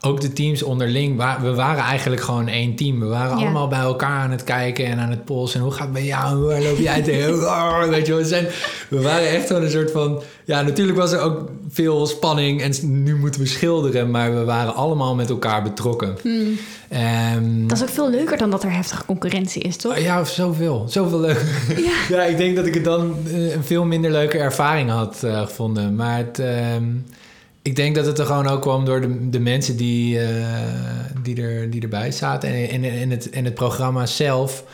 ook 0.00 0.20
de 0.20 0.32
teams 0.32 0.62
onderling, 0.62 1.16
we 1.40 1.54
waren 1.54 1.82
eigenlijk 1.84 2.22
gewoon 2.22 2.48
één 2.48 2.76
team. 2.76 3.00
We 3.00 3.06
waren 3.06 3.36
Ja. 3.38 3.42
allemaal 3.44 3.68
bij 3.68 3.78
elkaar 3.78 4.20
aan 4.20 4.30
het 4.30 4.44
kijken 4.44 4.84
en 4.86 4.98
aan 4.98 5.10
het 5.10 5.24
polsen. 5.24 5.58
En 5.58 5.64
hoe 5.64 5.72
gaat 5.74 5.82
het 5.82 5.92
bij 5.92 6.04
jou? 6.04 6.38
Waar 6.46 6.62
loop 6.62 6.78
jij 6.78 7.02
tegen? 7.02 7.34
Oh, 7.40 7.82
Weet 7.88 8.06
je 8.06 8.12
wel, 8.12 8.20
we, 8.22 8.26
zijn, 8.28 8.46
we 8.88 9.00
waren 9.02 9.28
echt 9.28 9.46
gewoon 9.46 9.62
een 9.62 9.70
soort 9.70 9.90
van... 9.90 10.22
Ja, 10.44 10.62
natuurlijk 10.62 10.98
was 10.98 11.12
er 11.12 11.20
ook 11.20 11.48
veel 11.70 12.06
spanning 12.06 12.62
en 12.62 12.72
nu 13.02 13.16
moeten 13.16 13.40
we 13.40 13.46
schilderen. 13.46 14.10
Maar 14.10 14.34
we 14.34 14.44
waren 14.44 14.74
allemaal 14.74 15.14
met 15.14 15.30
elkaar 15.30 15.62
betrokken. 15.62 16.16
hmm, 16.22 16.58
Ehm, 16.88 17.66
dat 17.66 17.76
is 17.76 17.82
ook 17.82 17.88
veel 17.88 18.10
leuker 18.10 18.38
dan 18.38 18.50
dat 18.50 18.62
er 18.62 18.72
heftige 18.72 19.04
concurrentie 19.04 19.62
is, 19.62 19.76
toch? 19.76 19.98
ja, 19.98 20.24
zoveel. 20.24 20.84
Zoveel 20.88 21.20
leuk. 21.20 21.44
Ja. 22.08 22.22
ik 22.24 22.36
denk 22.36 22.56
dat 22.56 22.66
ik 22.66 22.74
het 22.74 22.84
dan 22.84 23.16
eh, 23.26 23.52
een 23.54 23.64
veel 23.64 23.84
minder 23.84 24.10
leuke 24.10 24.38
ervaring 24.38 24.90
had 24.90 25.22
eh, 25.22 25.40
gevonden. 25.40 25.94
Maar 25.94 26.16
het, 26.16 26.38
ehm, 26.38 26.84
ik 27.62 27.76
denk 27.76 27.94
dat 27.94 28.06
het 28.06 28.18
er 28.18 28.26
gewoon 28.26 28.46
ook 28.46 28.60
kwam 28.60 28.84
door 28.84 29.00
de, 29.00 29.28
de 29.30 29.40
mensen 29.40 29.76
die, 29.76 30.20
eh, 30.20 30.26
die, 31.22 31.42
er, 31.42 31.70
die 31.70 31.82
erbij 31.82 32.10
zaten. 32.12 32.48
En, 32.50 32.68
en, 32.84 32.84
en, 33.00 33.10
het, 33.10 33.30
en 33.30 33.44
het 33.44 33.54
programma 33.54 34.06
zelf. 34.06 34.64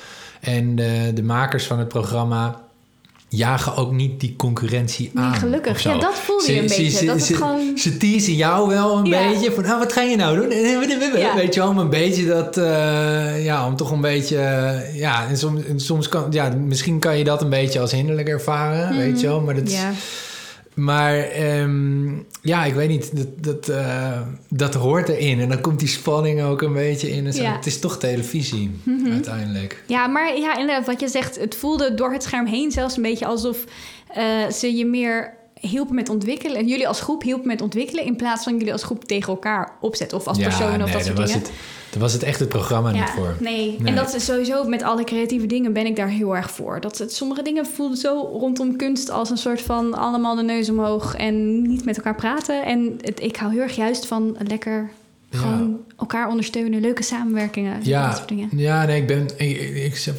En 0.40 0.74
de, 0.76 1.10
de 1.14 1.22
makers 1.22 1.64
van 1.64 1.78
het 1.78 1.88
programma 1.88 2.64
jagen 3.28 3.76
ook 3.76 3.92
niet 3.92 4.20
die 4.20 4.36
concurrentie 4.36 5.10
Nee, 5.14 5.24
aan. 5.24 5.34
gelukkig. 5.34 5.72
of 5.72 5.78
zo. 5.80 5.90
Ja, 5.90 5.98
dat 5.98 6.14
voelde 6.14 6.52
je 6.52 6.60
een 6.60 6.66
beetje. 6.66 7.06
dat 7.06 7.28
het 7.28 7.36
gewoon... 7.36 7.78
Ze 7.78 7.96
teasen 7.96 8.34
jou 8.34 8.68
wel 8.68 8.98
een 8.98 9.04
Ja. 9.04 9.28
beetje 9.30 9.52
van, 9.52 9.64
ah, 9.64 9.78
wat 9.78 9.92
ga 9.92 10.00
je 10.02 10.16
nou 10.16 10.36
doen? 10.36 10.50
Ja. 11.18 11.34
Weet 11.34 11.54
je 11.54 11.60
wel, 11.60 11.68
om 11.68 11.78
een 11.78 11.90
beetje 11.90 12.26
dat, 12.26 12.56
eh, 12.56 13.44
ja, 13.44 13.66
om 13.66 13.76
toch 13.76 13.90
een 13.90 14.00
beetje, 14.00 14.36
eh, 14.38 14.98
ja, 14.98 15.28
en 15.28 15.36
soms, 15.38 15.64
en 15.64 15.80
soms 15.80 16.08
kan, 16.08 16.26
ja, 16.30 16.48
misschien 16.66 16.98
kan 16.98 17.18
je 17.18 17.24
dat 17.24 17.42
een 17.42 17.48
beetje 17.50 17.80
als 17.80 17.92
hinderlijk 17.92 18.28
ervaren, 18.28 18.96
weet 18.96 19.20
je 19.20 19.26
wel, 19.26 19.40
maar 19.40 19.54
dat, 19.54 19.64
Mhm. 19.64 19.92
Maar 20.76 21.18
ehm, 21.18 22.08
ja, 22.40 22.64
ik 22.64 22.74
weet 22.74 22.88
niet, 22.88 23.16
dat, 23.16 23.26
dat, 23.44 23.68
eh, 23.68 24.20
dat 24.48 24.74
hoort 24.74 25.08
erin 25.08 25.40
en 25.40 25.48
dan 25.48 25.60
komt 25.60 25.78
die 25.78 25.88
spanning 25.88 26.42
ook 26.42 26.62
een 26.62 26.72
beetje 26.72 27.10
in. 27.10 27.26
En 27.26 27.32
zo. 27.32 27.42
Ja. 27.42 27.56
Het 27.56 27.66
is 27.66 27.80
toch 27.80 27.98
televisie 27.98 28.70
Mhm. 28.82 29.12
uiteindelijk. 29.12 29.82
ja, 29.86 30.06
maar 30.06 30.38
ja, 30.38 30.52
inderdaad, 30.58 30.86
wat 30.86 31.00
je 31.00 31.08
zegt, 31.08 31.38
het 31.40 31.54
voelde 31.54 31.94
door 31.94 32.12
het 32.12 32.22
scherm 32.22 32.46
heen 32.46 32.70
zelfs 32.72 32.96
een 32.96 33.02
beetje 33.02 33.26
alsof 33.26 33.64
eh, 34.14 34.48
ze 34.50 34.76
je 34.76 34.86
meer 34.86 35.35
hielpen 35.60 35.94
met 35.94 36.08
ontwikkelen. 36.08 36.56
En 36.56 36.66
jullie 36.66 36.88
als 36.88 37.00
groep 37.00 37.22
hielpen 37.22 37.46
met 37.46 37.60
ontwikkelen 37.60 38.04
in 38.04 38.16
plaats 38.16 38.44
van 38.44 38.56
jullie 38.56 38.72
als 38.72 38.82
groep 38.82 39.04
tegen 39.04 39.32
elkaar 39.32 39.76
opzetten. 39.80 40.18
Of 40.18 40.26
als 40.26 40.38
personen 40.38 40.82
of 40.82 40.84
nee, 40.84 40.92
dat 40.92 41.04
soort 41.04 41.18
was 41.18 41.32
dingen. 41.32 41.42
het, 41.42 41.52
daar 41.90 42.00
was 42.00 42.12
het 42.12 42.22
echt 42.22 42.40
het 42.40 42.48
programma 42.48 42.90
niet 42.90 43.10
voor. 43.14 43.36
Nee. 43.40 43.76
Nee. 43.78 43.88
en 43.88 43.94
dat 43.94 44.14
is 44.14 44.24
sowieso 44.24 44.64
met 44.64 44.82
alle 44.82 45.04
creatieve 45.04 45.46
dingen 45.46 45.72
ben 45.72 45.86
ik 45.86 45.96
daar 45.96 46.08
heel 46.08 46.36
erg 46.36 46.50
voor. 46.50 46.80
Dat 46.80 46.98
het, 46.98 47.12
sommige 47.12 47.42
dingen 47.42 47.66
voelden 47.66 47.96
zo 47.96 48.20
rondom 48.32 48.76
kunst 48.76 49.10
als 49.10 49.30
een 49.30 49.38
soort 49.38 49.62
van 49.62 49.94
allemaal 49.94 50.34
de 50.34 50.42
neus 50.42 50.70
omhoog 50.70 51.14
en 51.14 51.62
niet 51.62 51.84
met 51.84 51.96
elkaar 51.96 52.14
praten. 52.14 52.64
En 52.64 52.98
het, 53.00 53.22
ik 53.22 53.36
hou 53.36 53.52
heel 53.52 53.62
erg 53.62 53.76
juist 53.76 54.06
van 54.06 54.36
lekker 54.46 54.90
gewoon 55.30 55.80
elkaar 55.98 56.28
ondersteunen, 56.28 56.80
leuke 56.80 57.02
samenwerkingen, 57.02 57.74
dat 57.76 57.86
Ja, 57.86 58.14
soort 58.14 58.28
dingen. 58.28 58.48
ja, 58.52 58.84
nee, 58.84 59.00
ik 59.00 59.06
ben, 59.06 59.26
ik, 59.36 59.60
ik, 59.60 60.14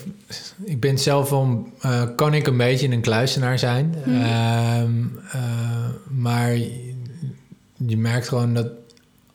ik, 0.64 0.80
ben 0.80 0.98
zelf 0.98 1.30
wel, 1.30 1.68
eh, 1.82 2.04
kan 2.16 2.34
ik 2.34 2.48
een 2.48 2.58
beetje 2.58 2.90
een 2.90 3.02
kluisenaar 3.02 3.60
zijn. 3.60 3.96
Mhm. 4.06 4.16
Ehm, 4.16 4.92
eh, 5.32 5.42
maar 6.10 6.56
je, 7.78 7.98
merkt 7.98 8.28
gewoon 8.28 8.54
dat 8.54 8.68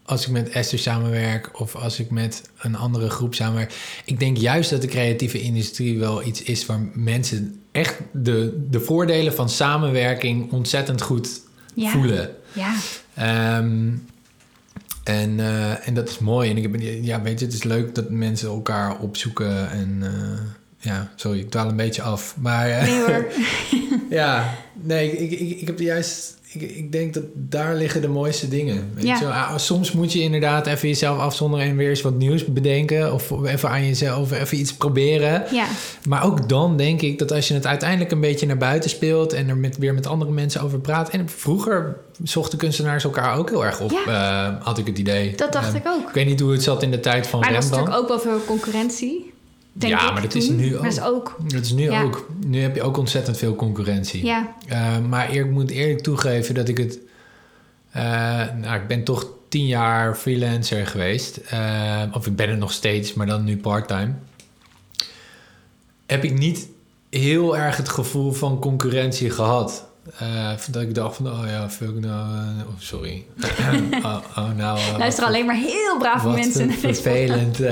als 0.05 0.27
ik 0.27 0.31
met 0.33 0.49
Esther 0.49 0.79
samenwerk 0.79 1.61
of 1.61 1.77
als 1.77 1.99
ik 2.01 2.11
met 2.11 2.51
een 2.59 2.77
andere 2.77 3.11
groep 3.11 3.35
samenwerk, 3.35 4.01
ik 4.05 4.19
denk 4.21 4.37
juist 4.37 4.71
dat 4.71 4.81
de 4.81 4.87
creatieve 4.89 5.41
industrie 5.41 5.99
wel 5.99 6.25
iets 6.27 6.43
is 6.43 6.67
waar 6.67 6.81
mensen 6.95 7.61
echt 7.73 7.97
de, 8.13 8.67
de 8.71 8.81
voordelen 8.81 9.35
van 9.35 9.49
samenwerking 9.49 10.53
ontzettend 10.53 11.03
goed 11.03 11.41
Ja. 11.75 11.91
voelen. 11.91 12.31
Ja, 12.53 12.75
Ehm, 13.15 13.91
en, 15.05 15.41
eh, 15.41 15.89
en 15.89 15.95
dat 15.95 16.09
is 16.09 16.19
mooi. 16.19 16.51
En 16.51 16.57
ik 16.57 16.63
heb, 16.63 16.77
ja, 16.81 17.23
weet 17.23 17.39
je, 17.39 17.45
het 17.45 17.55
is 17.55 17.63
leuk 17.63 17.95
dat 17.95 18.11
mensen 18.11 18.49
elkaar 18.49 18.99
opzoeken. 18.99 19.71
En 19.71 19.99
eh, 20.03 20.41
ja, 20.79 21.13
sorry, 21.17 21.39
ik 21.39 21.51
dwaal 21.51 21.69
een 21.69 21.77
beetje 21.77 22.03
af. 22.03 22.37
Maar 22.39 22.71
eh, 22.71 22.83
nee 22.83 23.01
hoor. 23.01 23.27
ja, 24.21 24.55
nee, 24.75 25.11
ik, 25.11 25.41
ik, 25.41 25.61
ik 25.61 25.67
heb 25.67 25.79
juist. 25.79 26.41
Ik, 26.53 26.63
ik 26.63 26.93
denk 26.93 27.15
dat 27.15 27.23
daar 27.35 27.75
liggen 27.75 28.01
de 28.01 28.09
mooiste 28.09 28.49
dingen. 28.49 28.91
Weet 28.95 29.05
Ja. 29.05 29.15
je? 29.19 29.25
wel. 29.25 29.33
Ah, 29.33 29.57
Soms 29.59 29.93
moet 29.93 30.13
je 30.13 30.21
inderdaad 30.21 30.67
even 30.67 30.89
jezelf 30.89 31.19
afzonderen 31.19 31.67
en 31.67 31.77
weer 31.77 31.89
eens 31.89 32.03
wat 32.03 32.15
nieuws 32.15 32.45
bedenken. 32.45 33.13
Of 33.15 33.31
even 33.45 33.69
aan 33.69 33.87
jezelf 33.87 34.33
even 34.33 34.59
iets 34.59 34.75
proberen. 34.75 35.45
ja, 35.51 35.67
Maar 36.09 36.25
ook 36.25 36.49
dan 36.49 36.77
denk 36.77 37.01
ik 37.03 37.19
dat 37.19 37.33
als 37.33 37.49
je 37.49 37.55
het 37.55 37.67
uiteindelijk 37.67 38.11
een 38.11 38.21
beetje 38.21 38.47
naar 38.47 38.57
buiten 38.57 38.91
speelt 38.91 39.33
en 39.33 39.49
er 39.49 39.57
met, 39.57 39.79
weer 39.79 39.95
met 39.95 40.07
andere 40.07 40.31
mensen 40.31 40.61
over 40.63 40.79
praat. 40.79 41.11
En 41.11 41.29
vroeger 41.29 41.97
zochten 42.23 42.59
kunstenaars 42.59 43.05
elkaar 43.05 43.39
ook 43.39 43.51
heel 43.51 43.65
erg 43.65 43.81
op, 43.81 43.93
eh, 44.07 44.49
had 44.61 44.79
ik 44.79 44.87
het 44.87 44.99
idee. 44.99 45.35
dat 45.37 45.53
dacht 45.53 45.69
Eh, 45.69 45.75
ik 45.75 45.87
ook. 45.87 46.09
Ik 46.09 46.15
weet 46.15 46.27
niet 46.27 46.41
hoe 46.41 46.53
het 46.53 46.63
zat 46.63 46.83
in 46.83 46.91
de 46.91 47.01
tijd 47.01 47.27
van 47.27 47.41
Maar 47.41 47.49
er 47.49 47.55
was 47.55 47.65
Rembrandt. 47.65 47.91
natuurlijk 47.91 48.13
ook 48.13 48.23
wel 48.25 48.33
veel 48.35 48.45
concurrentie. 48.47 49.32
Denk 49.73 49.93
Ja, 50.01 50.11
maar 50.11 50.23
dat 50.23 50.35
is 50.35 50.49
nu 50.49 50.77
ook. 50.77 50.83
dat 50.83 50.93
is 50.93 51.01
ook. 51.01 51.37
Dat 51.47 51.63
is 51.65 51.73
nu 51.73 51.83
Ja. 51.83 52.03
ook. 52.03 52.27
Nu 52.47 52.61
heb 52.61 52.75
je 52.75 52.83
ook 52.83 52.97
ontzettend 52.97 53.37
veel 53.39 53.55
concurrentie. 53.55 54.25
Ja, 54.25 54.55
Eh, 54.69 54.99
maar 54.99 55.35
ik 55.35 55.51
moet 55.51 55.71
eerlijk 55.71 56.01
toegeven 56.01 56.55
dat 56.55 56.69
ik 56.69 56.79
het. 56.79 56.99
eh, 57.93 58.03
nou, 58.61 58.81
ik 58.81 58.87
ben 58.87 59.05
toch 59.05 59.27
tien 59.49 59.67
jaar 59.67 60.15
freelancer 60.15 60.87
geweest. 60.87 61.37
Eh, 61.37 62.03
of 62.13 62.27
ik 62.27 62.37
ben 62.37 62.51
het 62.51 62.59
nog 62.59 62.73
steeds, 62.73 63.15
maar 63.15 63.27
dan 63.27 63.45
nu 63.45 63.57
parttime. 63.57 64.13
Heb 66.07 66.25
ik 66.25 66.39
niet 66.39 66.69
heel 67.11 67.57
erg 67.57 67.77
het 67.77 67.89
gevoel 67.89 68.33
van 68.33 68.59
concurrentie 68.59 69.31
gehad. 69.31 69.85
Eh, 70.19 70.51
dat 70.71 70.83
ik 70.83 70.95
dacht 70.95 71.17
van, 71.17 71.27
oh 71.27 71.43
ja, 71.47 71.71
fuck 71.71 71.95
nou... 72.01 72.27
oh, 72.59 72.73
sorry. 72.79 73.25
oh, 74.03 74.17
oh, 74.37 74.51
nou... 74.57 74.79
luister 74.99 75.25
alleen 75.25 75.47
maar 75.47 75.57
heel 75.57 75.99
brave 75.99 76.29
mensen. 76.29 76.71
vervelend. 76.73 77.59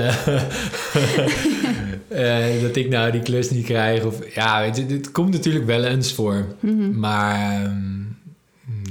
eh. 2.10 2.56
uh, 2.56 2.62
dat 2.62 2.76
ik 2.76 2.88
nou 2.88 3.10
die 3.10 3.22
klus 3.22 3.50
niet 3.50 3.64
krijg. 3.64 4.04
Of, 4.04 4.34
ja, 4.34 4.60
weet 4.60 4.76
je, 4.76 4.86
het 4.86 5.12
komt 5.12 5.32
natuurlijk 5.32 5.66
wel 5.66 5.84
eens 5.84 6.12
voor. 6.12 6.46
Mhm. 6.60 6.98
Maar 6.98 7.64
ehm, 7.64 8.00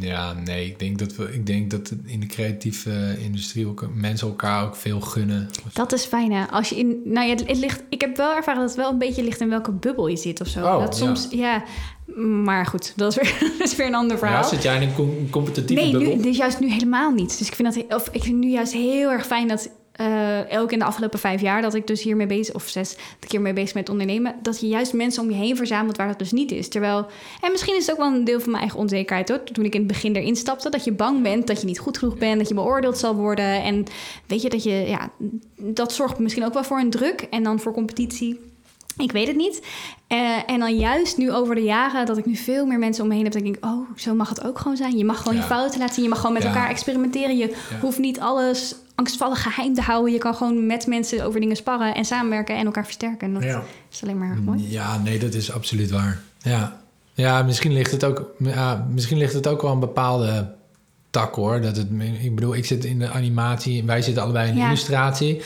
ja, 0.02 0.34
nee, 0.34 0.66
ik 0.66 0.80
denk 0.80 1.00
dat 1.00 1.16
we, 1.16 1.34
ik 1.34 1.46
denk 1.46 1.72
dat 1.72 1.94
in 2.06 2.20
de 2.20 2.26
creatieve 2.26 3.16
industrie 3.20 3.68
ook 3.68 3.88
mensen 3.94 4.28
elkaar 4.28 4.66
ook 4.66 4.76
veel 4.76 5.02
gunnen. 5.02 5.50
Dat 5.74 5.94
is 5.94 6.06
fijn, 6.06 6.32
hè? 6.32 6.46
Als 6.46 6.70
je 6.70 6.76
in, 6.76 7.02
nou 7.04 7.28
ja, 7.28 7.36
het 7.36 7.58
ligt, 7.58 7.84
ik 7.90 8.02
heb 8.02 8.18
wel 8.18 8.36
ervaren 8.36 8.60
dat 8.60 8.70
het 8.70 8.80
wel 8.80 8.92
een 8.92 8.98
beetje 8.98 9.24
ligt 9.24 9.42
in 9.42 9.50
welke 9.50 9.72
bubbel 9.72 10.08
je 10.08 10.18
zit 10.18 10.42
of 10.42 10.48
zo. 10.48 10.66
Oh, 10.66 10.80
dat 10.80 10.98
soms, 10.98 11.28
ja. 11.32 11.64
Maar 12.44 12.66
goed, 12.66 12.94
dat 12.96 13.12
is 13.12 13.16
weer, 13.16 13.40
dat 13.58 13.68
is 13.68 13.76
weer 13.76 13.88
een 13.88 13.96
ander 13.96 14.18
verhaal. 14.18 14.42
Ja, 14.42 14.48
zit 14.48 14.64
jij 14.64 14.76
in 14.76 14.82
een 14.82 14.94
com- 14.94 15.30
competitieve 15.30 15.84
nee, 15.84 15.92
bubbel? 15.92 16.16
nu, 16.16 16.22
dus 16.22 16.38
juist 16.38 16.60
nu 16.60 16.72
helemaal 16.72 17.12
niet. 17.12 17.38
Dus 17.38 17.48
ik 17.48 17.56
vind, 17.56 17.74
dat, 17.74 18.00
of 18.00 18.10
ik 18.12 18.24
vind 18.24 18.38
nu 18.38 18.50
juist 18.50 18.74
heel 18.74 19.10
erg 19.10 19.26
fijn 19.26 19.48
dat 19.48 19.70
uh, 20.02 20.52
elk 20.52 20.72
in 20.72 20.80
de 20.80 20.86
afgelopen 20.86 21.20
vijf 21.20 21.42
jaar 21.42 21.62
dat 21.62 21.74
ik 21.74 21.88
dus 21.88 22.02
hiermee 22.04 22.28
bezig, 22.28 22.56
of 22.56 22.68
zes, 22.68 22.96
dat 22.96 23.24
ik 23.24 23.32
hiermee 23.32 23.54
bezig 23.54 23.74
met 23.74 23.90
ondernemen, 23.90 24.36
dat 24.42 24.60
je 24.60 24.68
juist 24.68 24.94
mensen 24.94 25.24
om 25.24 25.30
je 25.30 25.36
heen 25.36 25.56
verzamelt 25.56 25.98
waar 25.98 26.08
dat 26.08 26.20
dus 26.20 26.32
niet 26.32 26.52
is. 26.52 26.68
Terwijl, 26.70 27.08
en 27.42 27.52
misschien 27.52 27.76
is 27.76 27.88
het 27.88 27.92
ook 27.92 28.02
wel 28.02 28.14
een 28.14 28.24
deel 28.24 28.40
van 28.40 28.50
mijn 28.50 28.62
eigen 28.64 28.80
onzekerheid 28.80 29.30
hoor. 29.30 29.44
Toen 29.44 29.66
ik 29.66 29.74
in 29.74 29.80
het 29.80 29.88
begin 29.88 30.16
erin 30.16 30.36
stapte, 30.36 30.70
dat 30.70 30.84
je 30.84 30.92
bang 30.92 31.22
bent 31.22 31.48
dat 31.48 31.60
je 31.60 31.66
niet 31.66 31.80
goed 31.80 31.98
genoeg 31.98 32.18
bent, 32.18 32.38
dat 32.38 32.48
je 32.48 32.54
beoordeeld 32.54 32.98
zal 32.98 33.16
worden. 33.16 33.64
En 33.64 33.86
weet 34.26 34.42
je 34.42 34.50
dat 34.50 34.64
je, 34.64 34.72
ja, 34.72 35.10
dat 35.58 35.94
zorgt 35.94 36.20
misschien 36.20 36.46
ook 36.46 36.54
wel 36.54 36.64
voor 36.64 36.80
een 36.80 36.90
druk 36.90 37.28
en 37.30 37.44
dan 37.44 37.60
voor 37.60 37.74
competitie. 37.74 38.40
Ik 38.98 39.12
weet 39.12 39.28
het 39.28 39.36
niet. 39.36 39.62
Uh, 40.10 40.50
en 40.50 40.60
dan 40.60 40.76
juist 40.78 41.18
nu 41.18 41.32
over 41.32 41.56
de 41.56 41.62
jaren 41.64 42.06
dat 42.06 42.18
ik 42.18 42.26
nu 42.26 42.36
veel 42.36 42.66
meer 42.66 42.80
mensen 42.80 43.04
om 43.04 43.10
me 43.10 43.16
heen 43.16 43.24
heb, 43.24 43.34
dat 43.34 43.42
ik 43.42 43.52
denk, 43.54 43.66
oh, 43.66 43.90
zo 43.96 44.14
mag 44.14 44.30
het 44.30 44.44
ook 44.44 44.60
gewoon 44.60 44.78
zijn. 44.78 44.98
Je 44.98 45.06
mag 45.06 45.18
gewoon 45.18 45.34
Ja. 45.34 45.42
je 45.42 45.48
fouten 45.48 45.80
laten 45.80 45.94
zien. 45.94 46.04
Je 46.04 46.10
mag 46.10 46.20
gewoon 46.20 46.34
met 46.34 46.44
Ja. 46.44 46.50
elkaar 46.50 46.70
experimenteren. 46.70 47.38
Je 47.38 47.56
hoeft 47.82 47.98
niet 47.98 48.20
alles 48.20 48.76
angstvallig 49.00 49.42
geheim 49.42 49.74
te 49.74 49.82
houden. 49.82 50.14
Je 50.14 50.18
kan 50.20 50.36
gewoon 50.36 50.66
met 50.66 50.88
mensen 50.88 51.26
over 51.26 51.40
dingen 51.40 51.56
sparren 51.56 51.96
en 51.96 52.06
samenwerken 52.06 52.58
en 52.58 52.66
elkaar 52.66 52.86
versterken. 52.86 53.28
En 53.28 53.34
dat 53.34 53.44
Ja. 53.44 53.64
is 53.92 54.04
alleen 54.04 54.18
maar 54.18 54.30
erg 54.30 54.40
mooi. 54.42 54.66
Ja, 54.72 54.98
nee, 54.98 55.20
dat 55.20 55.34
is 55.34 55.52
absoluut 55.52 55.92
waar. 55.92 56.22
Ja, 56.42 56.80
ja 57.14 57.44
misschien, 57.44 57.74
ligt 57.74 57.92
het 57.92 58.04
ook, 58.04 58.32
ja 58.40 58.88
misschien 58.92 59.18
ligt 59.18 59.34
het 59.34 59.48
ook 59.48 59.62
wel 59.62 59.72
een 59.72 59.80
bepaalde 59.80 60.52
tak 61.10 61.36
hoor. 61.36 61.62
Dat 61.62 61.76
het, 61.78 61.88
ik 62.22 62.36
bedoel, 62.36 62.56
ik 62.56 62.66
zit 62.66 62.86
in 62.86 63.00
de 63.00 63.10
animatie, 63.10 63.84
wij 63.84 64.02
zitten 64.02 64.24
allebei 64.24 64.48
in 64.48 64.54
de 64.54 64.60
Ja. 64.60 64.68
illustratie. 64.68 65.42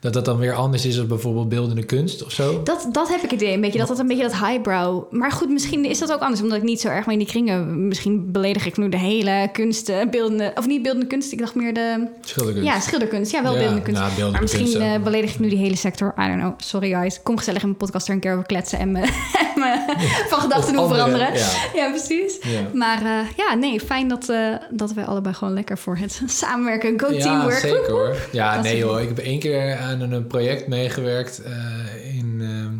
Dat 0.00 0.12
dat 0.12 0.24
dan 0.24 0.38
weer 0.38 0.54
anders 0.54 0.86
is 0.86 0.96
dan 0.96 1.06
bijvoorbeeld 1.06 1.48
beeldende 1.48 1.84
kunst 1.84 2.24
of 2.24 2.32
zo. 2.32 2.62
Dat, 2.62 2.88
dat 2.92 3.08
heb 3.08 3.16
ik 3.22 3.30
het 3.30 3.40
idee, 3.40 3.54
een 3.54 3.60
beetje 3.60 3.78
dat 3.78 3.88
dat 3.88 3.98
een 3.98 4.06
beetje 4.06 4.22
dat 4.22 4.36
highbrow. 4.36 5.12
Maar 5.12 5.32
goed, 5.32 5.48
misschien 5.48 5.84
is 5.84 5.98
dat 5.98 6.12
ook 6.12 6.20
anders, 6.20 6.42
omdat 6.42 6.56
ik 6.58 6.62
niet 6.62 6.80
zo 6.80 6.88
erg 6.88 7.06
mee 7.06 7.16
in 7.18 7.22
die 7.22 7.30
kringen. 7.32 7.88
Misschien 7.88 8.32
beledig 8.32 8.66
ik 8.66 8.76
nu 8.76 8.88
de 8.88 8.98
hele 8.98 9.48
kunst, 9.52 9.88
eh, 9.88 9.96
beeldende, 10.10 10.52
of 10.54 10.66
niet 10.66 10.82
beeldende 10.82 11.06
kunst. 11.06 11.32
Ik 11.32 11.38
dacht 11.38 11.54
meer 11.54 11.74
de, 11.74 12.06
Schilderkunst. 12.20 12.68
ja, 12.68 12.80
schilderkunst. 12.80 13.32
Ja, 13.32 13.42
wel 13.42 13.52
Ja, 13.52 13.58
beeldende 13.58 13.82
kunst. 13.82 14.00
nou, 14.00 14.12
beeldende 14.14 14.32
maar 14.32 14.40
misschien 14.42 14.64
kunst, 14.64 14.80
eh, 14.80 14.92
ja. 14.92 14.98
beledig 14.98 15.30
ik 15.30 15.38
nu 15.38 15.48
die 15.48 15.58
hele 15.58 15.76
sector. 15.76 16.14
I 16.18 16.26
don't 16.26 16.40
know. 16.40 16.52
Sorry 16.56 16.90
guys. 16.90 17.22
Kom 17.22 17.36
gezellig 17.36 17.60
in 17.62 17.66
mijn 17.66 17.78
podcast 17.78 18.08
er 18.08 18.14
een 18.14 18.20
keer 18.20 18.32
over 18.32 18.46
kletsen 18.46 18.78
en 18.78 18.92
me, 18.92 19.00
en 19.54 19.60
me 19.60 19.94
van 20.28 20.40
gedachten 20.40 20.72
doen 20.74 20.88
veranderen. 20.88 21.32
ja. 21.34 21.48
Ja, 21.74 21.88
precies. 21.90 22.38
Ja. 22.42 22.60
Maar 22.74 22.98
eh, 23.02 23.26
ja, 23.36 23.54
nee, 23.54 23.80
fijn 23.80 24.08
dat, 24.08 24.32
dat 24.70 24.92
wij 24.92 25.04
allebei 25.04 25.34
gewoon 25.34 25.54
lekker 25.54 25.78
voor 25.78 25.96
het 25.96 26.22
samenwerken. 26.42 27.00
Go 27.00 27.12
Ja, 27.12 27.18
teamwork. 27.22 27.58
zeker 27.58 27.90
hoor. 27.90 28.16
Ja, 28.32 28.54
Dat 28.54 28.62
nee 28.62 28.84
hoor. 28.84 29.00
Ik 29.00 29.08
heb 29.08 29.18
één 29.18 29.38
keer 29.38 29.78
aan 29.90 30.12
een 30.12 30.26
project 30.26 30.66
meegewerkt 30.66 31.42
eh, 31.42 32.16
in... 32.16 32.38
ehm, 32.40 32.74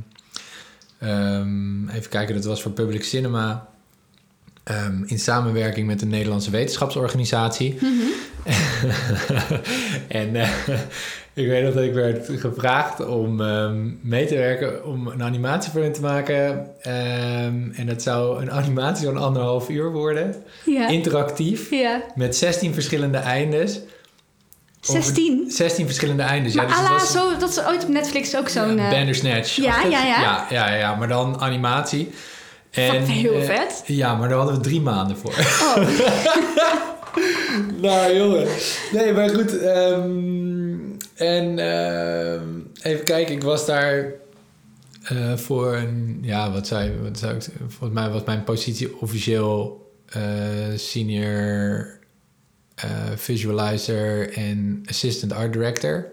ehm, 1.10 1.88
even 1.88 2.10
kijken, 2.10 2.34
dat 2.34 2.44
was 2.44 2.62
voor 2.62 2.72
Public 2.72 3.04
Cinema. 3.04 3.68
ehm, 4.64 5.02
in 5.06 5.18
samenwerking 5.18 5.86
met 5.86 6.00
de 6.00 6.06
Nederlandse 6.06 6.50
wetenschapsorganisatie. 6.50 7.78
en 10.08 10.36
eh, 10.36 10.50
ik 11.32 11.46
weet 11.46 11.64
nog 11.64 11.74
dat 11.74 11.82
ik 11.82 11.92
werd 11.92 12.28
gevraagd 12.36 13.06
om 13.06 13.36
mee 14.02 14.26
te 14.26 14.34
werken... 14.34 14.84
om 14.84 15.06
een 15.06 15.22
animatie 15.22 15.72
voor 15.72 15.82
hen 15.82 15.92
te 15.92 16.00
maken. 16.00 16.66
En 17.74 17.86
dat 17.86 18.02
zou 18.02 18.42
een 18.42 18.50
animatie 18.50 19.06
van 19.06 19.16
anderhalf 19.16 19.68
uur 19.68 19.92
worden. 19.92 20.34
Ja. 20.64 20.88
Interactief. 20.88 21.70
ja. 21.70 22.02
Met 22.14 22.36
16 22.36 22.74
verschillende 22.74 23.18
eindes. 23.18 23.80
Over- 24.88 25.02
16. 25.02 25.50
16 25.50 25.86
verschillende 25.86 26.22
eindes. 26.22 26.54
Maar 26.54 26.64
ja, 26.68 26.70
dus 26.70 26.80
ala, 26.80 26.90
was- 26.98 27.12
zo, 27.12 27.36
dat 27.38 27.50
is 27.50 27.64
ooit 27.64 27.82
op 27.82 27.88
Netflix 27.88 28.36
ook 28.36 28.48
zo'n... 28.48 28.76
ja, 28.76 28.84
eh, 28.84 28.90
Bandersnatch. 28.90 29.56
ja, 29.56 29.82
ja, 29.82 29.88
ja. 30.04 30.20
ja. 30.20 30.46
Ja, 30.50 30.74
ja, 30.74 30.94
maar 30.94 31.08
dan 31.08 31.40
animatie. 31.40 32.10
En, 32.70 33.02
Heel 33.04 33.34
eh, 33.34 33.42
vet. 33.42 33.82
ja, 33.86 34.14
maar 34.14 34.28
daar 34.28 34.38
hadden 34.38 34.56
we 34.56 34.60
drie 34.62 34.80
maanden 34.80 35.16
voor. 35.16 35.30
oh. 35.30 35.76
nou, 37.82 38.16
jongen. 38.16 38.46
Nee, 38.92 39.12
maar 39.12 39.28
goed. 39.30 39.58
ehm, 39.58 40.74
en 41.14 41.58
ehm, 41.58 42.44
even 42.82 43.04
kijken, 43.04 43.34
ik 43.34 43.42
was 43.42 43.66
daar 43.66 44.04
eh, 45.02 45.36
voor 45.36 45.74
een... 45.76 46.18
Ja, 46.22 46.52
wat 46.52 46.66
zei, 46.66 46.92
wat 47.02 47.18
zou 47.18 47.34
ik? 47.34 47.42
Volgens 47.68 48.00
mij 48.00 48.08
was 48.10 48.24
mijn 48.24 48.44
positie 48.44 49.00
officieel 49.00 49.78
senior 50.76 51.98
visualizer 53.16 54.32
en 54.32 54.82
assistant 54.86 55.32
art 55.32 55.52
director. 55.52 56.06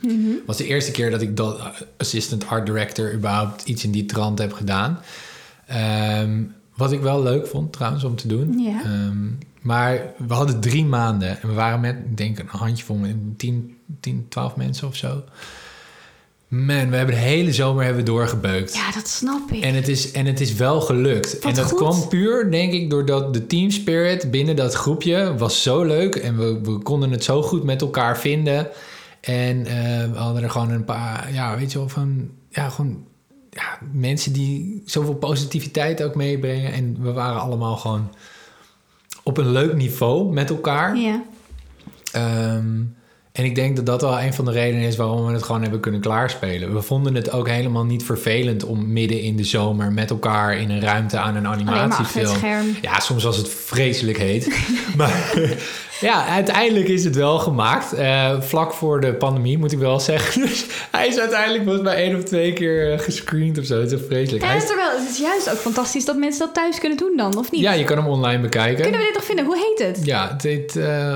Mhm. 0.00 0.30
was 0.46 0.56
de 0.56 0.66
eerste 0.66 0.90
keer 0.90 1.10
dat 1.10 1.20
ik 1.20 1.36
dat 1.36 1.58
uh, 1.58 1.66
assistant 1.96 2.46
art 2.46 2.66
director 2.66 3.14
überhaupt 3.14 3.64
iets 3.64 3.84
in 3.84 3.90
die 3.90 4.06
trant 4.06 4.38
heb 4.38 4.52
gedaan. 4.52 4.98
Ehm, 5.66 6.42
wat 6.76 6.92
ik 6.92 7.00
wel 7.00 7.22
leuk 7.22 7.46
vond 7.46 7.72
trouwens 7.72 8.04
om 8.04 8.16
te 8.16 8.28
doen. 8.28 8.66
Ehm, 8.66 9.28
maar 9.60 10.12
we 10.26 10.34
hadden 10.34 10.60
drie 10.60 10.84
maanden 10.84 11.40
en 11.40 11.48
we 11.48 11.54
waren 11.54 11.80
met, 11.80 11.96
ik 11.96 12.16
denk, 12.16 12.38
een 12.38 12.46
handjevol, 12.48 12.96
met 12.96 13.16
10, 13.36 13.76
10, 14.00 14.26
12 14.28 14.56
mensen 14.56 14.88
of 14.88 14.96
zo. 14.96 15.24
Man, 16.52 16.90
we 16.90 16.96
hebben 16.96 17.14
de 17.14 17.20
hele 17.20 17.52
zomer 17.52 17.84
hebben 17.84 18.04
we 18.04 18.10
doorgebeukt. 18.10 18.74
Ja, 18.74 18.92
dat 18.92 19.08
snap 19.08 19.50
ik. 19.50 19.62
En 19.62 19.74
het, 19.74 19.88
is, 19.88 20.10
en 20.10 20.26
het 20.26 20.40
is 20.40 20.54
wel 20.54 20.80
gelukt. 20.80 21.32
Wat 21.32 21.44
en 21.44 21.54
dat 21.54 21.64
goed. 21.64 21.78
kwam 21.78 22.08
puur, 22.08 22.50
denk 22.50 22.72
ik, 22.72 22.90
doordat 22.90 23.34
de 23.34 23.46
team 23.46 23.70
spirit 23.70 24.30
binnen 24.30 24.56
dat 24.56 24.74
groepje 24.74 25.34
was 25.36 25.62
zo 25.62 25.82
leuk. 25.82 26.14
En 26.14 26.38
we, 26.38 26.60
we 26.60 26.78
konden 26.78 27.10
het 27.10 27.24
zo 27.24 27.42
goed 27.42 27.64
met 27.64 27.80
elkaar 27.80 28.18
vinden. 28.18 28.68
En 29.20 29.66
eh, 29.66 30.10
we 30.12 30.18
hadden 30.18 30.42
er 30.42 30.50
gewoon 30.50 30.70
een 30.70 30.84
paar, 30.84 31.32
ja, 31.32 31.58
weet 31.58 31.72
je 31.72 31.78
wel, 31.78 31.88
van, 31.88 32.30
ja, 32.48 32.68
gewoon 32.68 33.04
ja, 33.50 33.78
mensen 33.92 34.32
die 34.32 34.82
zoveel 34.84 35.14
positiviteit 35.14 36.02
ook 36.02 36.14
meebrengen. 36.14 36.72
En 36.72 36.96
we 37.00 37.12
waren 37.12 37.40
allemaal 37.40 37.76
gewoon 37.76 38.10
op 39.22 39.38
een 39.38 39.50
leuk 39.50 39.74
niveau 39.74 40.32
met 40.32 40.50
elkaar. 40.50 40.96
Ja. 40.96 41.22
Ehm, 42.12 42.80
en 43.32 43.44
ik 43.44 43.54
denk 43.54 43.76
dat 43.76 43.86
dat 43.86 44.00
wel 44.00 44.20
een 44.20 44.34
van 44.34 44.44
de 44.44 44.50
redenen 44.50 44.86
is 44.86 44.96
waarom 44.96 45.26
we 45.26 45.32
het 45.32 45.42
gewoon 45.42 45.62
hebben 45.62 45.80
kunnen 45.80 46.00
klaarspelen. 46.00 46.74
We 46.74 46.82
vonden 46.82 47.14
het 47.14 47.30
ook 47.30 47.48
helemaal 47.48 47.84
niet 47.84 48.04
vervelend 48.04 48.64
om 48.64 48.92
midden 48.92 49.20
in 49.20 49.36
de 49.36 49.44
zomer 49.44 49.92
met 49.92 50.10
elkaar 50.10 50.56
in 50.56 50.70
een 50.70 50.80
ruimte 50.80 51.18
aan 51.18 51.36
een 51.36 51.46
animatiefilm. 51.46 52.36
scherm. 52.36 52.76
Ja, 52.80 53.00
soms 53.00 53.22
was 53.22 53.36
het 53.36 53.48
vreselijk 53.48 54.18
heet. 54.18 54.56
maar 54.96 55.34
ja, 56.02 56.26
uiteindelijk 56.26 56.88
is 56.88 57.04
het 57.04 57.16
wel 57.16 57.38
gemaakt. 57.38 57.92
Eh, 57.92 58.40
vlak 58.40 58.72
voor 58.72 59.00
de 59.00 59.14
pandemie, 59.14 59.58
moet 59.58 59.72
ik 59.72 59.78
wel 59.78 60.00
zeggen. 60.00 60.40
Dus 60.46 60.64
hij 60.90 61.06
is 61.06 61.18
uiteindelijk 61.18 61.62
volgens 61.64 61.84
mij 61.84 61.94
één 61.96 62.16
of 62.16 62.22
twee 62.22 62.52
keer 62.52 62.92
eh, 62.92 62.98
gescreend 62.98 63.58
of 63.58 63.64
zo. 63.64 63.80
Het 63.80 63.92
is 63.92 64.00
vreselijk. 64.06 64.42
Ja, 64.42 64.48
Hij 64.48 64.56
is, 64.56 64.70
er 64.70 64.76
wel, 64.76 64.90
het 65.00 65.08
is 65.10 65.18
juist 65.18 65.50
ook 65.50 65.56
fantastisch 65.56 66.04
dat 66.04 66.16
mensen 66.16 66.40
dat 66.46 66.54
thuis 66.54 66.78
kunnen 66.78 66.98
doen 66.98 67.16
dan, 67.16 67.36
of 67.38 67.50
niet? 67.50 67.60
ja, 67.60 67.72
je 67.72 67.84
kan 67.84 67.96
hem 67.96 68.06
online 68.06 68.42
bekijken. 68.42 68.82
Kunnen 68.82 69.00
we 69.00 69.06
dit 69.06 69.14
nog 69.14 69.24
vinden? 69.24 69.44
Hoe 69.44 69.56
heet 69.76 69.86
het? 69.86 70.04
Ja, 70.06 70.28
het 70.32 70.42
heet... 70.42 70.76
eh, 70.76 71.12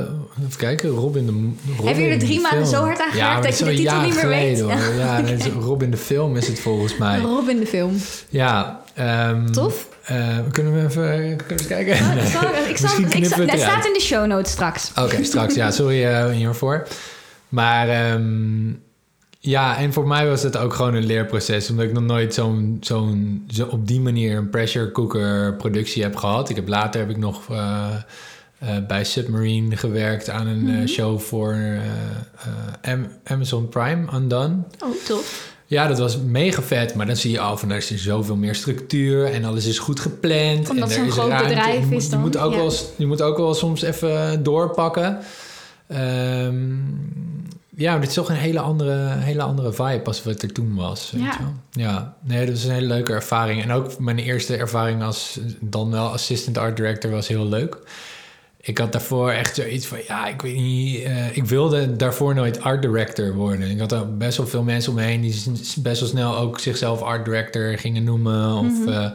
even 0.47 0.57
kijken, 0.59 0.89
Robin 0.91 1.26
de... 1.26 1.32
Robin 1.76 1.87
Heb 1.87 1.97
je 1.97 2.05
er 2.09 2.18
drie 2.18 2.37
de 2.37 2.49
maanden 2.51 2.66
zo 2.66 2.80
hard 2.82 3.01
aan 3.01 3.11
gewerkt 3.11 3.43
dat 3.43 3.59
je 3.59 3.64
de 3.64 3.74
titel 3.74 4.01
niet 4.01 4.14
meer 4.14 4.28
weet? 4.28 4.61
Hoor. 4.61 4.70
Ja, 4.99 5.22
Robin 5.61 5.91
de 5.91 5.97
film 5.97 6.37
is 6.37 6.47
het 6.49 6.61
volgens 6.61 6.97
mij. 6.97 7.18
Robin 7.18 7.59
de 7.61 7.66
film. 7.66 7.97
Ja. 8.28 8.80
ehm, 8.95 9.47
Tof. 9.53 9.87
Eh, 10.07 10.39
kunnen 10.53 10.73
we 10.75 10.79
even, 10.85 11.37
kunnen 11.37 11.47
we 11.47 11.55
eens 11.55 11.67
kijken? 11.67 11.95
Ik 11.95 12.01
zal- 12.01 12.43
ik 12.69 12.77
zal- 12.77 12.99
Misschien 12.99 13.23
ik 13.23 13.51
het 13.51 13.61
staat 13.61 13.87
in 13.87 13.93
de 13.93 14.01
show 14.01 14.27
notes 14.27 14.53
straks. 14.53 14.93
Oké, 14.97 15.25
straks. 15.33 15.55
Ja, 15.55 15.71
sorry 15.71 16.05
eh, 16.05 16.31
hiervoor. 16.31 16.87
Maar 17.49 17.89
ehm, 17.89 18.69
ja, 19.39 19.77
en 19.79 19.93
voor 19.93 20.07
mij 20.07 20.27
was 20.29 20.43
het 20.43 20.57
ook 20.57 20.75
gewoon 20.75 20.95
een 20.95 21.07
leerproces. 21.07 21.71
Omdat 21.71 21.85
ik 21.85 21.93
nog 21.93 22.03
nooit 22.03 22.35
zo'n, 22.35 22.77
zo'n, 22.81 23.45
zo 23.49 23.67
op 23.67 23.87
die 23.87 24.01
manier 24.01 24.37
een 24.37 24.51
pressure 24.51 24.93
cooker 24.93 25.55
productie 25.55 26.03
heb 26.03 26.17
gehad. 26.17 26.49
Ik 26.51 26.57
heb 26.57 26.69
later 26.69 27.01
heb 27.01 27.11
ik 27.11 27.17
nog 27.17 27.51
eh, 27.51 27.87
eh, 28.59 28.69
bij 28.87 29.05
Submarine 29.05 29.77
gewerkt 29.77 30.31
aan 30.31 30.47
een 30.47 30.81
eh, 30.81 30.87
show 30.89 31.21
voor 31.21 31.53
eh, 31.53 31.77
eh, 31.77 31.83
Am- 32.93 33.09
Amazon 33.25 33.69
Prime, 33.69 34.07
Undone. 34.15 34.57
Oh, 34.85 35.05
tof. 35.05 35.55
Ja, 35.67 35.87
dat 35.87 35.99
was 35.99 36.19
mega 36.19 36.62
vet. 36.62 36.95
Maar 36.95 37.07
dan 37.07 37.17
zie 37.17 37.31
je 37.31 37.41
al 37.41 37.57
van, 37.57 37.71
er 37.71 37.77
is 37.77 37.95
zoveel 37.95 38.37
meer 38.37 38.55
structuur 38.55 39.25
en 39.33 39.45
alles 39.45 39.67
is 39.67 39.79
goed 39.79 40.01
gepland. 40.01 40.71
Omdat 40.71 40.91
en 40.91 40.91
er 40.91 40.97
zo'n 40.97 41.07
is 41.07 41.12
groot 41.12 41.29
ruimte. 41.29 41.49
bedrijf 41.49 41.81
je 41.81 41.87
moet, 41.87 41.97
is 41.97 42.05
Je 42.05 42.11
dan, 42.11 42.21
moet, 42.21 42.37
ook 42.37 42.53
ja. 42.53 42.57
wel, 42.57 42.73
je 42.97 43.07
moet 43.07 43.23
ook 43.23 43.37
wel 43.37 43.55
soms 43.55 43.83
even 43.83 44.43
doorpakken. 44.43 45.19
Ehm, 45.87 46.75
ja, 47.77 47.91
maar 47.91 48.01
dit 48.01 48.09
is 48.09 48.14
toch 48.14 48.29
een 48.29 48.37
hele 48.37 48.61
andere, 48.61 49.09
hele 49.09 49.43
andere 49.43 49.73
vibe 49.73 50.05
als 50.05 50.23
wat 50.23 50.43
er 50.43 50.53
toen 50.53 50.75
was. 50.75 51.11
weet 51.11 51.23
Ja. 51.23 51.33
je 51.33 51.39
wel. 51.43 51.55
ja, 51.71 52.17
nee, 52.23 52.47
dat 52.47 52.57
is 52.57 52.64
een 52.64 52.71
hele 52.71 52.87
leuke 52.87 53.12
ervaring. 53.12 53.62
En 53.62 53.73
ook 53.73 53.99
mijn 53.99 54.19
eerste 54.19 54.57
ervaring 54.57 55.03
als 55.03 55.39
dan 55.61 55.91
wel 55.91 56.07
assistant 56.09 56.59
art 56.59 56.77
director 56.77 57.11
was 57.11 57.29
heel 57.29 57.47
leuk. 57.47 57.79
Ik 58.67 58.79
had 58.79 58.93
daarvoor 58.93 59.31
echt 59.31 59.55
zoiets 59.55 59.87
van, 59.87 59.99
ja, 60.07 60.27
ik 60.27 60.43
weet 60.43 60.55
niet, 60.55 61.01
uh, 61.01 61.37
ik 61.37 61.45
wilde 61.45 61.97
daarvoor 61.97 62.35
nooit 62.35 62.61
art 62.61 62.83
director 62.83 63.35
worden. 63.35 63.71
Ik 63.71 63.79
had 63.79 63.93
er 63.93 64.17
best 64.17 64.37
wel 64.37 64.47
veel 64.47 64.62
mensen 64.62 64.91
om 64.91 64.99
me 64.99 65.05
heen 65.05 65.21
die 65.21 65.43
best 65.83 66.01
wel 66.01 66.09
snel 66.09 66.37
ook 66.37 66.61
zichzelf 66.61 67.03
art 67.03 67.25
director 67.25 67.79
gingen 67.79 68.05
noemen. 68.05 68.57
Of 68.57 68.62
mm 68.62 68.87
-hmm. 68.87 69.12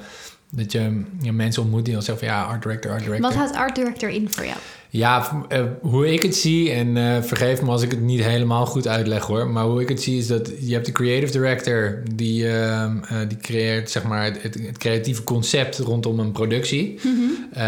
dat 0.49 0.71
je, 0.71 1.03
je, 1.21 1.31
mensen 1.31 1.61
ontmoet 1.61 1.85
die 1.85 1.95
al 1.95 2.01
zeggen 2.01 2.27
van, 2.27 2.37
ja, 2.37 2.43
art 2.43 2.61
director, 2.61 2.91
art 2.91 3.03
director. 3.03 3.29
Wat 3.29 3.37
houdt 3.37 3.55
art 3.55 3.75
director 3.75 4.09
in 4.09 4.29
voor 4.29 4.45
jou? 4.45 4.57
Ja, 4.93 5.45
uh, 5.49 5.63
hoe 5.81 6.13
ik 6.13 6.21
het 6.21 6.35
zie, 6.35 6.71
en 6.71 6.95
uh, 6.95 7.21
vergeef 7.21 7.61
me 7.61 7.69
als 7.69 7.81
ik 7.81 7.91
het 7.91 8.01
niet 8.01 8.23
helemaal 8.23 8.65
goed 8.65 8.87
uitleg 8.87 9.23
hoor, 9.23 9.49
maar 9.49 9.63
hoe 9.63 9.81
ik 9.81 9.89
het 9.89 10.01
zie 10.01 10.17
is 10.17 10.27
dat 10.27 10.51
je 10.59 10.73
hebt 10.73 10.85
de 10.85 10.91
creative 10.91 11.31
director 11.31 12.03
die, 12.15 12.43
uh, 12.43 12.91
die 13.27 13.37
creëert 13.37 13.89
zeg 13.89 14.03
maar 14.03 14.23
het, 14.23 14.43
het, 14.43 14.77
creatieve 14.77 15.23
concept 15.23 15.77
rondom 15.77 16.19
een 16.19 16.31
productie. 16.31 16.99
Mm 17.03 17.15
-hmm. 17.15 17.61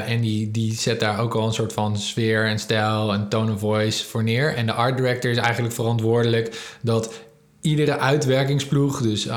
en 0.00 0.20
die, 0.20 0.50
die 0.50 0.74
zet 0.74 1.00
daar 1.00 1.20
ook 1.20 1.34
al 1.34 1.46
een 1.46 1.52
soort 1.52 1.72
van 1.72 1.96
sfeer 1.96 2.46
en 2.46 2.58
stijl 2.58 3.12
en 3.12 3.28
tone 3.28 3.52
of 3.52 3.60
voice 3.60 4.04
voor 4.04 4.22
neer. 4.22 4.54
En 4.54 4.66
de 4.66 4.72
art 4.72 4.96
director 4.96 5.30
is 5.30 5.36
eigenlijk 5.36 5.74
verantwoordelijk 5.74 6.76
dat 6.82 7.20
iedere 7.60 7.98
uitwerkingsploeg, 7.98 9.00
dus 9.02 9.26
um, 9.26 9.32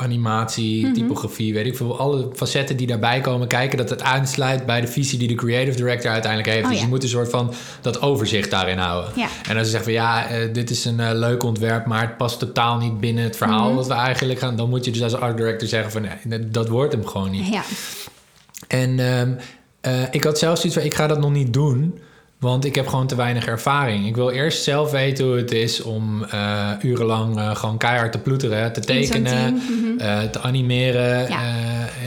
animatie, 0.00 0.84
mhm. 0.84 0.94
typografie, 0.94 1.54
weet 1.54 1.66
ik 1.66 1.76
veel. 1.76 1.98
Alle 1.98 2.28
facetten 2.34 2.76
die 2.76 2.86
daarbij 2.86 3.20
komen 3.20 3.46
kijken, 3.46 3.78
dat 3.78 3.90
het 3.90 4.02
aansluit 4.02 4.66
bij 4.66 4.80
de 4.80 4.86
visie 4.86 5.18
die 5.18 5.28
de 5.28 5.34
creative 5.34 5.76
director 5.76 6.10
uiteindelijk 6.10 6.52
heeft. 6.52 6.64
Oh, 6.64 6.70
dus 6.70 6.80
je 6.80 6.86
moet 6.86 7.02
een 7.02 7.08
soort 7.08 7.30
van 7.30 7.52
dat 7.80 8.02
overzicht 8.02 8.50
daarin 8.50 8.78
houden. 8.78 9.12
En 9.48 9.56
als 9.56 9.64
ze 9.64 9.70
zeggen 9.70 9.82
van 9.82 9.92
ja, 9.92 10.32
uh, 10.32 10.52
dit 10.52 10.70
is 10.70 10.84
een 10.84 10.98
uh, 10.98 11.10
leuk 11.12 11.42
ontwerp, 11.42 11.86
maar 11.86 12.00
het 12.00 12.16
past 12.16 12.38
totaal 12.38 12.78
niet 12.78 13.00
binnen 13.00 13.24
het 13.24 13.36
verhaal 13.36 13.70
mm 13.70 13.78
wat 13.80 13.86
we 13.86 13.94
eigenlijk 13.94 14.38
gaan, 14.38 14.56
dan 14.56 14.68
moet 14.68 14.84
je 14.84 14.90
dus 14.90 15.02
als 15.02 15.14
art 15.14 15.36
director 15.36 15.68
zeggen 15.68 15.92
van 15.92 16.06
nee, 16.24 16.48
dat 16.48 16.68
wordt 16.68 16.92
hem 16.92 17.06
gewoon 17.06 17.30
niet. 17.30 17.46
Ja. 17.46 17.62
En 18.68 18.98
um, 18.98 19.36
uh, 19.86 20.02
ik 20.10 20.24
had 20.24 20.38
zelfs 20.38 20.60
zoiets 20.60 20.78
van 20.78 20.88
ik 20.88 20.94
ga 20.94 21.06
dat 21.06 21.20
nog 21.20 21.30
niet 21.30 21.52
doen. 21.52 21.98
Want 22.40 22.64
ik 22.64 22.74
heb 22.74 22.86
gewoon 22.86 23.06
te 23.06 23.14
weinig 23.14 23.46
ervaring. 23.46 24.06
Ik 24.06 24.14
wil 24.14 24.30
eerst 24.30 24.62
zelf 24.62 24.90
weten 24.90 25.24
hoe 25.24 25.36
het 25.36 25.52
is 25.52 25.82
om 25.82 26.24
uh, 26.34 26.70
urenlang 26.82 27.36
uh, 27.36 27.56
gewoon 27.56 27.76
keihard 27.76 28.12
te 28.12 28.18
ploeteren, 28.18 28.72
te 28.72 28.80
tekenen, 28.80 29.52
mm 29.52 29.88
uh, 30.00 30.20
te 30.22 30.40
animeren. 30.40 31.28
Ja. 31.28 31.54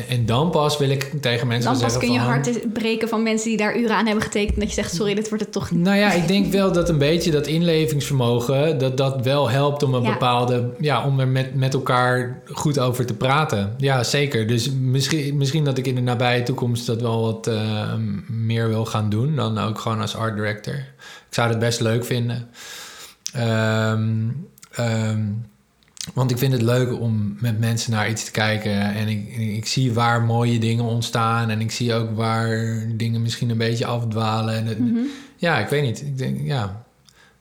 en 0.10 0.26
dan 0.26 0.50
pas 0.50 0.78
wil 0.78 0.90
ik 0.90 1.12
tegen 1.22 1.48
mensen 1.48 1.72
dan 1.72 1.80
zeggen. 1.80 2.00
Dan 2.00 2.10
pas 2.10 2.26
kun 2.26 2.52
je 2.52 2.52
hart 2.54 2.74
breken 2.74 3.08
van 3.08 3.24
mensen 3.24 3.50
die 3.50 3.58
daar 3.58 3.78
uren 3.78 3.96
aan 3.96 4.06
hebben 4.06 4.24
getekend. 4.24 4.60
Dat 4.60 4.68
je 4.68 4.74
zegt: 4.74 4.96
sorry, 4.96 5.14
dit 5.14 5.30
wordt 5.30 5.44
het 5.44 5.54
toch 5.54 5.72
niet. 5.72 5.82
Nou 5.82 5.98
ja, 5.98 6.12
ik 6.12 6.28
denk 6.28 6.52
wel 6.52 6.72
dat 6.72 6.90
een 6.90 6.98
beetje 6.98 7.32
dat 7.32 7.48
inlevingsvermogen, 7.48 8.78
dat 8.78 8.98
dat 8.98 9.22
wel 9.22 9.50
helpt 9.50 9.84
om 9.84 9.94
een 9.94 10.04
ja. 10.04 10.12
bepaalde. 10.12 10.70
Ja, 10.80 11.06
om 11.06 11.20
er 11.20 11.28
met, 11.28 11.56
met 11.56 11.74
elkaar 11.74 12.42
goed 12.46 12.80
over 12.80 13.06
te 13.06 13.14
praten. 13.14 13.74
Ja, 13.78 14.04
zeker. 14.04 14.48
Dus 14.48 14.72
misschien, 14.72 15.38
misschien 15.38 15.64
dat 15.64 15.78
ik 15.78 15.88
in 15.88 15.96
de 15.96 16.02
nabije 16.02 16.44
toekomst 16.44 16.86
dat 16.86 17.02
wel 17.02 17.22
wat 17.22 17.52
meer 18.28 18.68
wil 18.68 18.86
gaan 18.86 19.10
doen. 19.10 19.36
Dan 19.36 19.58
ook 19.58 19.80
gewoon 19.80 20.02
als 20.02 20.16
art 20.24 20.36
director. 20.36 20.74
Ik 20.74 21.40
zou 21.40 21.50
het 21.50 21.60
best 21.60 21.80
leuk 21.80 22.06
vinden. 22.06 22.50
Um, 23.38 24.48
um, 24.80 25.46
want 26.14 26.32
ik 26.32 26.38
vind 26.38 26.54
het 26.54 26.62
leuk 26.62 27.00
om 27.00 27.36
met 27.40 27.60
mensen 27.60 27.92
naar 27.92 28.10
iets 28.10 28.26
te 28.26 28.32
kijken. 28.32 28.94
En 28.94 29.08
ik, 29.08 29.36
ik 29.38 29.68
zie 29.68 29.94
waar 29.94 30.22
mooie 30.24 30.60
dingen 30.60 30.84
ontstaan. 30.84 31.50
En 31.50 31.62
ik 31.62 31.72
zie 31.72 31.94
ook 31.94 32.16
waar 32.16 32.78
dingen 32.96 33.22
misschien 33.22 33.50
een 33.50 33.58
beetje 33.58 33.86
afdwalen. 33.86 34.56
En 34.56 34.66
het, 34.66 34.80
mm 34.80 34.88
-hmm. 34.88 35.08
Ja, 35.36 35.60
ik 35.60 35.68
weet 35.68 35.84
niet. 35.84 36.02
Ik 36.02 36.18
denk, 36.18 36.40
ja, 36.42 36.83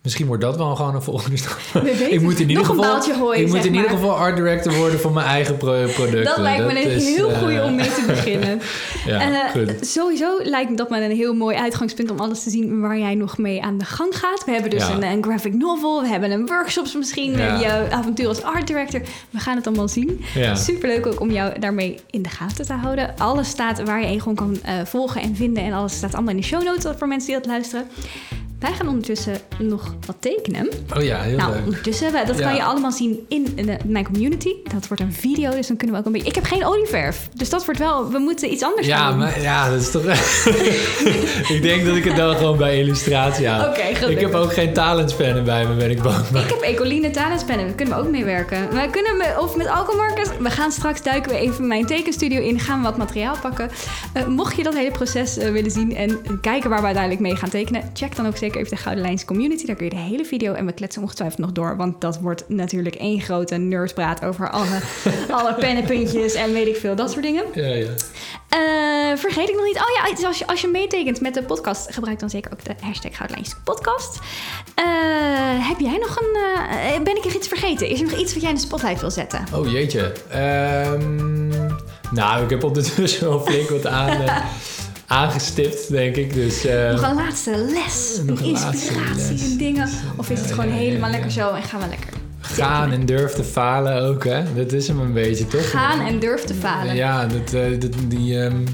Misschien 0.02 0.26
wordt 0.26 0.42
dat 0.42 0.56
wel 0.56 0.76
gewoon 0.76 0.94
een 0.94 1.02
volgende 1.02 1.36
stap. 1.36 1.58
Ik 2.10 2.20
moet 2.20 2.40
in 2.40 2.48
ieder 2.48 2.64
geval, 2.64 3.14
hooi, 3.18 3.40
ik 3.40 3.48
moet 3.48 3.64
in 3.64 3.74
ieder 3.74 3.90
geval 3.90 4.16
art 4.16 4.36
director 4.36 4.74
worden 4.74 5.00
voor 5.00 5.12
mijn 5.12 5.26
eigen 5.26 5.56
producten. 5.64 6.24
Dat 6.24 6.38
lijkt 6.38 6.64
me 6.64 6.84
een 6.84 7.00
heel 7.00 7.30
uh, 7.30 7.38
goede 7.38 7.62
om 7.62 7.74
mee 7.74 7.92
te 7.92 8.04
beginnen. 8.06 8.60
ja, 9.06 9.30
uh, 9.56 9.68
sowieso 9.80 10.38
lijkt 10.42 10.70
me 10.70 10.76
dat 10.76 10.90
me 10.90 11.00
een 11.00 11.16
heel 11.16 11.34
mooi 11.34 11.56
uitgangspunt 11.56 12.10
om 12.10 12.18
alles 12.18 12.42
te 12.42 12.50
zien 12.50 12.80
waar 12.80 12.98
jij 12.98 13.14
nog 13.14 13.38
mee 13.38 13.62
aan 13.62 13.78
de 13.78 13.84
gang 13.84 14.18
gaat. 14.18 14.44
We 14.44 14.52
hebben 14.52 14.70
dus 14.70 14.86
ja. 14.86 14.94
een, 14.94 15.02
een, 15.02 15.22
graphic 15.22 15.54
novel, 15.54 16.02
we 16.02 16.08
hebben 16.08 16.30
een 16.30 16.46
workshops 16.46 16.94
misschien, 16.94 17.36
ja. 17.36 17.58
je 17.58 17.90
avontuur 17.90 18.28
als 18.28 18.42
art 18.42 18.66
director. 18.66 19.00
We 19.30 19.38
gaan 19.38 19.56
het 19.56 19.66
allemaal 19.66 19.88
zien. 19.88 20.24
Ja. 20.34 20.54
Superleuk 20.54 21.06
ook 21.06 21.20
om 21.20 21.30
jou 21.30 21.58
daarmee 21.58 22.00
in 22.10 22.22
de 22.22 22.28
gaten 22.28 22.66
te 22.66 22.72
houden. 22.72 23.14
Alles 23.18 23.48
staat 23.48 23.82
waar 23.82 24.00
je 24.00 24.06
een 24.06 24.18
gewoon 24.18 24.34
kan 24.34 24.58
uh, 24.66 24.72
volgen 24.84 25.20
en 25.20 25.36
vinden 25.36 25.64
en 25.64 25.72
alles 25.72 25.96
staat 25.96 26.14
allemaal 26.14 26.34
in 26.34 26.40
de 26.40 26.46
show 26.46 26.62
notes 26.62 26.92
voor 26.98 27.08
mensen 27.08 27.28
die 27.28 27.36
dat 27.36 27.46
luisteren. 27.46 27.86
Wij 28.62 28.72
gaan 28.72 28.88
ondertussen 28.88 29.36
nog 29.58 29.94
wat 30.06 30.16
tekenen. 30.20 30.68
Oh 30.96 31.02
ja, 31.02 31.20
heel 31.20 31.36
nou, 31.36 31.52
leuk. 31.52 31.64
Ondertussen, 31.64 32.12
dat 32.26 32.40
kan 32.40 32.54
je 32.54 32.62
allemaal 32.62 32.92
zien 32.92 33.24
in 33.28 33.44
de, 33.54 33.76
mijn 33.84 34.04
community. 34.04 34.50
Dat 34.74 34.88
wordt 34.88 35.02
een 35.02 35.12
video, 35.12 35.50
dus 35.50 35.66
dan 35.66 35.76
kunnen 35.76 35.96
we 35.96 36.00
ook 36.00 36.06
een 36.06 36.12
beetje... 36.12 36.28
Ik 36.28 36.34
heb 36.34 36.44
geen 36.44 36.64
olieverf, 36.64 37.28
dus 37.34 37.50
dat 37.50 37.64
wordt 37.64 37.80
wel... 37.80 38.10
We 38.10 38.18
moeten 38.18 38.52
iets 38.52 38.62
anders 38.62 38.86
ja, 38.86 39.08
doen. 39.08 39.18
Maar, 39.18 39.40
ja, 39.40 39.70
dat 39.70 39.80
is 39.80 39.90
toch... 39.90 40.02
ik 41.56 41.62
denk 41.62 41.84
dat 41.84 41.96
ik 41.96 42.04
het 42.04 42.16
dan 42.16 42.36
gewoon 42.36 42.56
bij 42.56 42.78
illustratie 42.80 43.48
hou. 43.48 43.68
Oké, 43.68 43.80
okay, 43.96 44.10
Ik 44.10 44.20
heb 44.20 44.34
ook 44.34 44.52
geen 44.52 44.72
talentspennen 44.72 45.44
bij 45.44 45.66
me, 45.66 45.74
ben 45.74 45.90
ik 45.90 46.02
bang. 46.02 46.26
Ik 46.26 46.48
heb 46.48 46.60
Ecoline 46.60 47.10
talentspennen, 47.10 47.66
daar 47.66 47.74
kunnen 47.74 47.94
we 47.94 48.02
ook 48.02 48.10
mee 48.10 48.24
werken. 48.24 48.70
We 48.70 48.88
kunnen 48.90 49.16
me, 49.16 49.34
of 49.40 49.56
met 49.56 49.66
alcoholmarkers. 49.66 50.28
We 50.38 50.50
gaan 50.50 50.72
straks 50.72 51.02
duiken 51.02 51.32
we 51.32 51.38
even 51.38 51.66
mijn 51.66 51.86
tekenstudio 51.86 52.40
in, 52.40 52.60
gaan 52.60 52.78
we 52.78 52.84
wat 52.84 52.96
materiaal 52.96 53.36
pakken. 53.40 53.70
Uh, 54.16 54.26
mocht 54.26 54.56
je 54.56 54.62
dat 54.62 54.74
hele 54.74 54.90
proces 54.90 55.38
uh, 55.38 55.50
willen 55.50 55.70
zien 55.70 55.96
en 55.96 56.40
kijken 56.40 56.70
waar 56.70 56.80
we 56.80 56.84
uiteindelijk 56.84 57.22
mee 57.22 57.36
gaan 57.36 57.48
tekenen, 57.48 57.90
check 57.94 58.16
dan 58.16 58.26
ook 58.26 58.36
zeker 58.36 58.51
even 58.56 58.70
de 58.70 58.76
Gouden 58.76 59.04
Lijns 59.04 59.24
Community. 59.24 59.66
Daar 59.66 59.76
kun 59.76 59.84
je 59.84 59.90
de 59.90 59.96
hele 59.96 60.24
video 60.24 60.52
en 60.52 60.66
we 60.66 60.72
kletsen 60.72 61.02
ongetwijfeld 61.02 61.38
nog 61.38 61.52
door. 61.52 61.76
Want 61.76 62.00
dat 62.00 62.20
wordt 62.20 62.48
natuurlijk 62.48 62.94
één 62.94 63.20
grote 63.20 63.56
nerdspraat 63.56 64.24
over 64.24 64.50
alle, 64.50 64.80
alle 65.38 65.54
pennenpuntjes 65.54 66.34
en 66.34 66.52
weet 66.52 66.66
ik 66.66 66.76
veel, 66.76 66.94
dat 66.94 67.10
soort 67.10 67.22
dingen. 67.22 67.44
Ja, 67.54 67.66
ja. 67.66 67.90
Uh, 68.56 69.18
vergeet 69.18 69.48
ik 69.48 69.54
nog 69.54 69.64
niet. 69.64 69.76
Oh 69.76 70.18
ja, 70.18 70.26
als 70.26 70.38
je, 70.38 70.46
als 70.46 70.60
je 70.60 70.68
meetekent 70.68 71.20
met 71.20 71.34
de 71.34 71.42
podcast, 71.42 71.94
gebruik 71.94 72.18
dan 72.18 72.30
zeker 72.30 72.52
ook 72.52 72.64
de 72.64 72.74
hashtag 72.80 73.16
Goudlijns 73.16 73.54
podcast. 73.64 74.18
Uh, 74.78 75.68
heb 75.68 75.78
jij 75.78 75.96
nog 75.96 76.16
een... 76.20 76.36
Uh, 76.36 77.02
ben 77.02 77.16
ik 77.16 77.24
er 77.24 77.34
iets 77.34 77.48
vergeten? 77.48 77.88
Is 77.88 78.00
er 78.00 78.06
nog 78.06 78.18
iets 78.18 78.32
wat 78.32 78.42
jij 78.42 78.50
in 78.50 78.56
de 78.56 78.62
spotlight 78.62 79.00
wil 79.00 79.10
zetten? 79.10 79.44
Oh 79.54 79.70
jeetje. 79.70 80.12
Um, 80.34 81.50
nou, 82.10 82.44
ik 82.44 82.50
heb 82.50 82.64
ondertussen 82.70 83.28
wel 83.28 83.40
flink 83.40 83.68
wat 83.68 83.86
aan 83.86 84.20
aangestipt, 85.12 85.90
denk 85.90 86.16
ik. 86.16 86.34
Dus, 86.34 86.66
uh, 86.66 86.90
nog 86.90 87.02
een 87.02 87.14
laatste 87.14 87.50
les, 87.50 88.20
nog 88.26 88.40
een 88.40 88.44
inspiratie 88.44 89.50
en 89.50 89.56
dingen. 89.56 89.88
Of 90.16 90.30
is 90.30 90.40
het 90.40 90.52
gewoon 90.52 90.70
helemaal 90.70 91.10
lekker 91.10 91.30
zo 91.30 91.54
en 91.54 91.62
gaan 91.62 91.80
we 91.80 91.86
lekker 91.88 92.10
Gaan 92.40 92.92
en 92.92 93.06
durf 93.06 93.32
te 93.32 93.44
falen 93.44 94.02
ook, 94.02 94.24
hè? 94.24 94.42
Dat 94.54 94.72
is 94.72 94.88
hem 94.88 95.00
een 95.00 95.12
beetje, 95.12 95.46
toch? 95.46 95.70
Gaan 95.70 96.00
en 96.00 96.18
durf 96.18 96.44
te 96.44 96.54
falen. 96.54 96.94
Ja, 96.94 97.26
dat, 97.26 97.52
uh, 97.54 97.80
dat, 97.80 97.94
die, 98.08 98.38
um, 98.38 98.64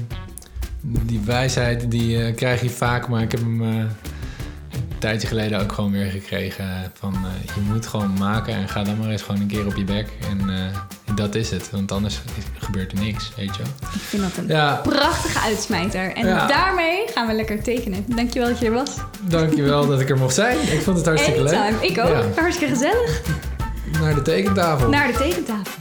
die 0.81 1.21
wijsheid 1.25 1.91
die 1.91 2.17
uh, 2.17 2.35
krijg 2.35 2.61
je 2.61 2.69
vaak, 2.69 3.07
maar 3.07 3.21
ik 3.21 3.31
heb 3.31 3.39
hem 3.39 3.87
een 4.99 5.09
tijdje 5.09 5.27
geleden 5.27 5.61
ook 5.61 5.71
gewoon 5.71 5.91
weer 5.91 6.11
gekregen. 6.11 6.91
Van 6.93 7.15
je 7.55 7.61
moet 7.61 7.87
gewoon 7.87 8.13
maken 8.13 8.53
en 8.53 8.69
ga 8.69 8.83
dan 8.83 8.97
maar 8.97 9.09
eens 9.09 9.21
gewoon 9.21 9.41
een 9.41 9.47
keer 9.47 9.65
op 9.65 9.75
je 9.75 9.83
bek. 9.83 10.07
En 10.29 10.49
dat 11.15 11.35
is 11.35 11.49
het, 11.49 11.69
want 11.71 11.91
anders 11.91 12.19
gebeurt 12.57 12.91
er 12.91 12.99
niks, 12.99 13.31
weet 13.35 13.55
je 13.55 13.61
Ik 13.93 14.01
vind 14.01 14.21
dat 14.21 14.37
een 14.37 14.47
ja. 14.47 14.79
prachtige 14.83 15.39
uitsmijter. 15.39 16.13
En 16.15 16.27
ja. 16.27 16.47
daarmee 16.47 17.03
gaan 17.13 17.27
we 17.27 17.33
lekker 17.33 17.63
tekenen. 17.63 18.05
Dankjewel 18.07 18.47
dat 18.47 18.59
je 18.59 18.65
er 18.65 18.71
was. 18.71 18.95
Dankjewel 19.21 19.87
dat 19.87 19.99
ik 19.99 20.09
er 20.09 20.17
mocht 20.17 20.35
zijn. 20.35 20.57
Ik 20.71 20.81
vond 20.81 20.97
het 20.97 21.05
hartstikke 21.05 21.39
Anytime. 21.39 21.71
leuk. 21.71 21.89
Ik 21.89 21.99
ook. 21.99 22.09
Ja. 22.09 22.41
Hartstikke 22.41 22.73
gezellig. 22.73 23.21
Naar 23.99 24.15
de 24.15 24.21
tekentafel. 24.21 24.89
Naar 24.89 25.07
de 25.07 25.17
tekentafel. 25.17 25.71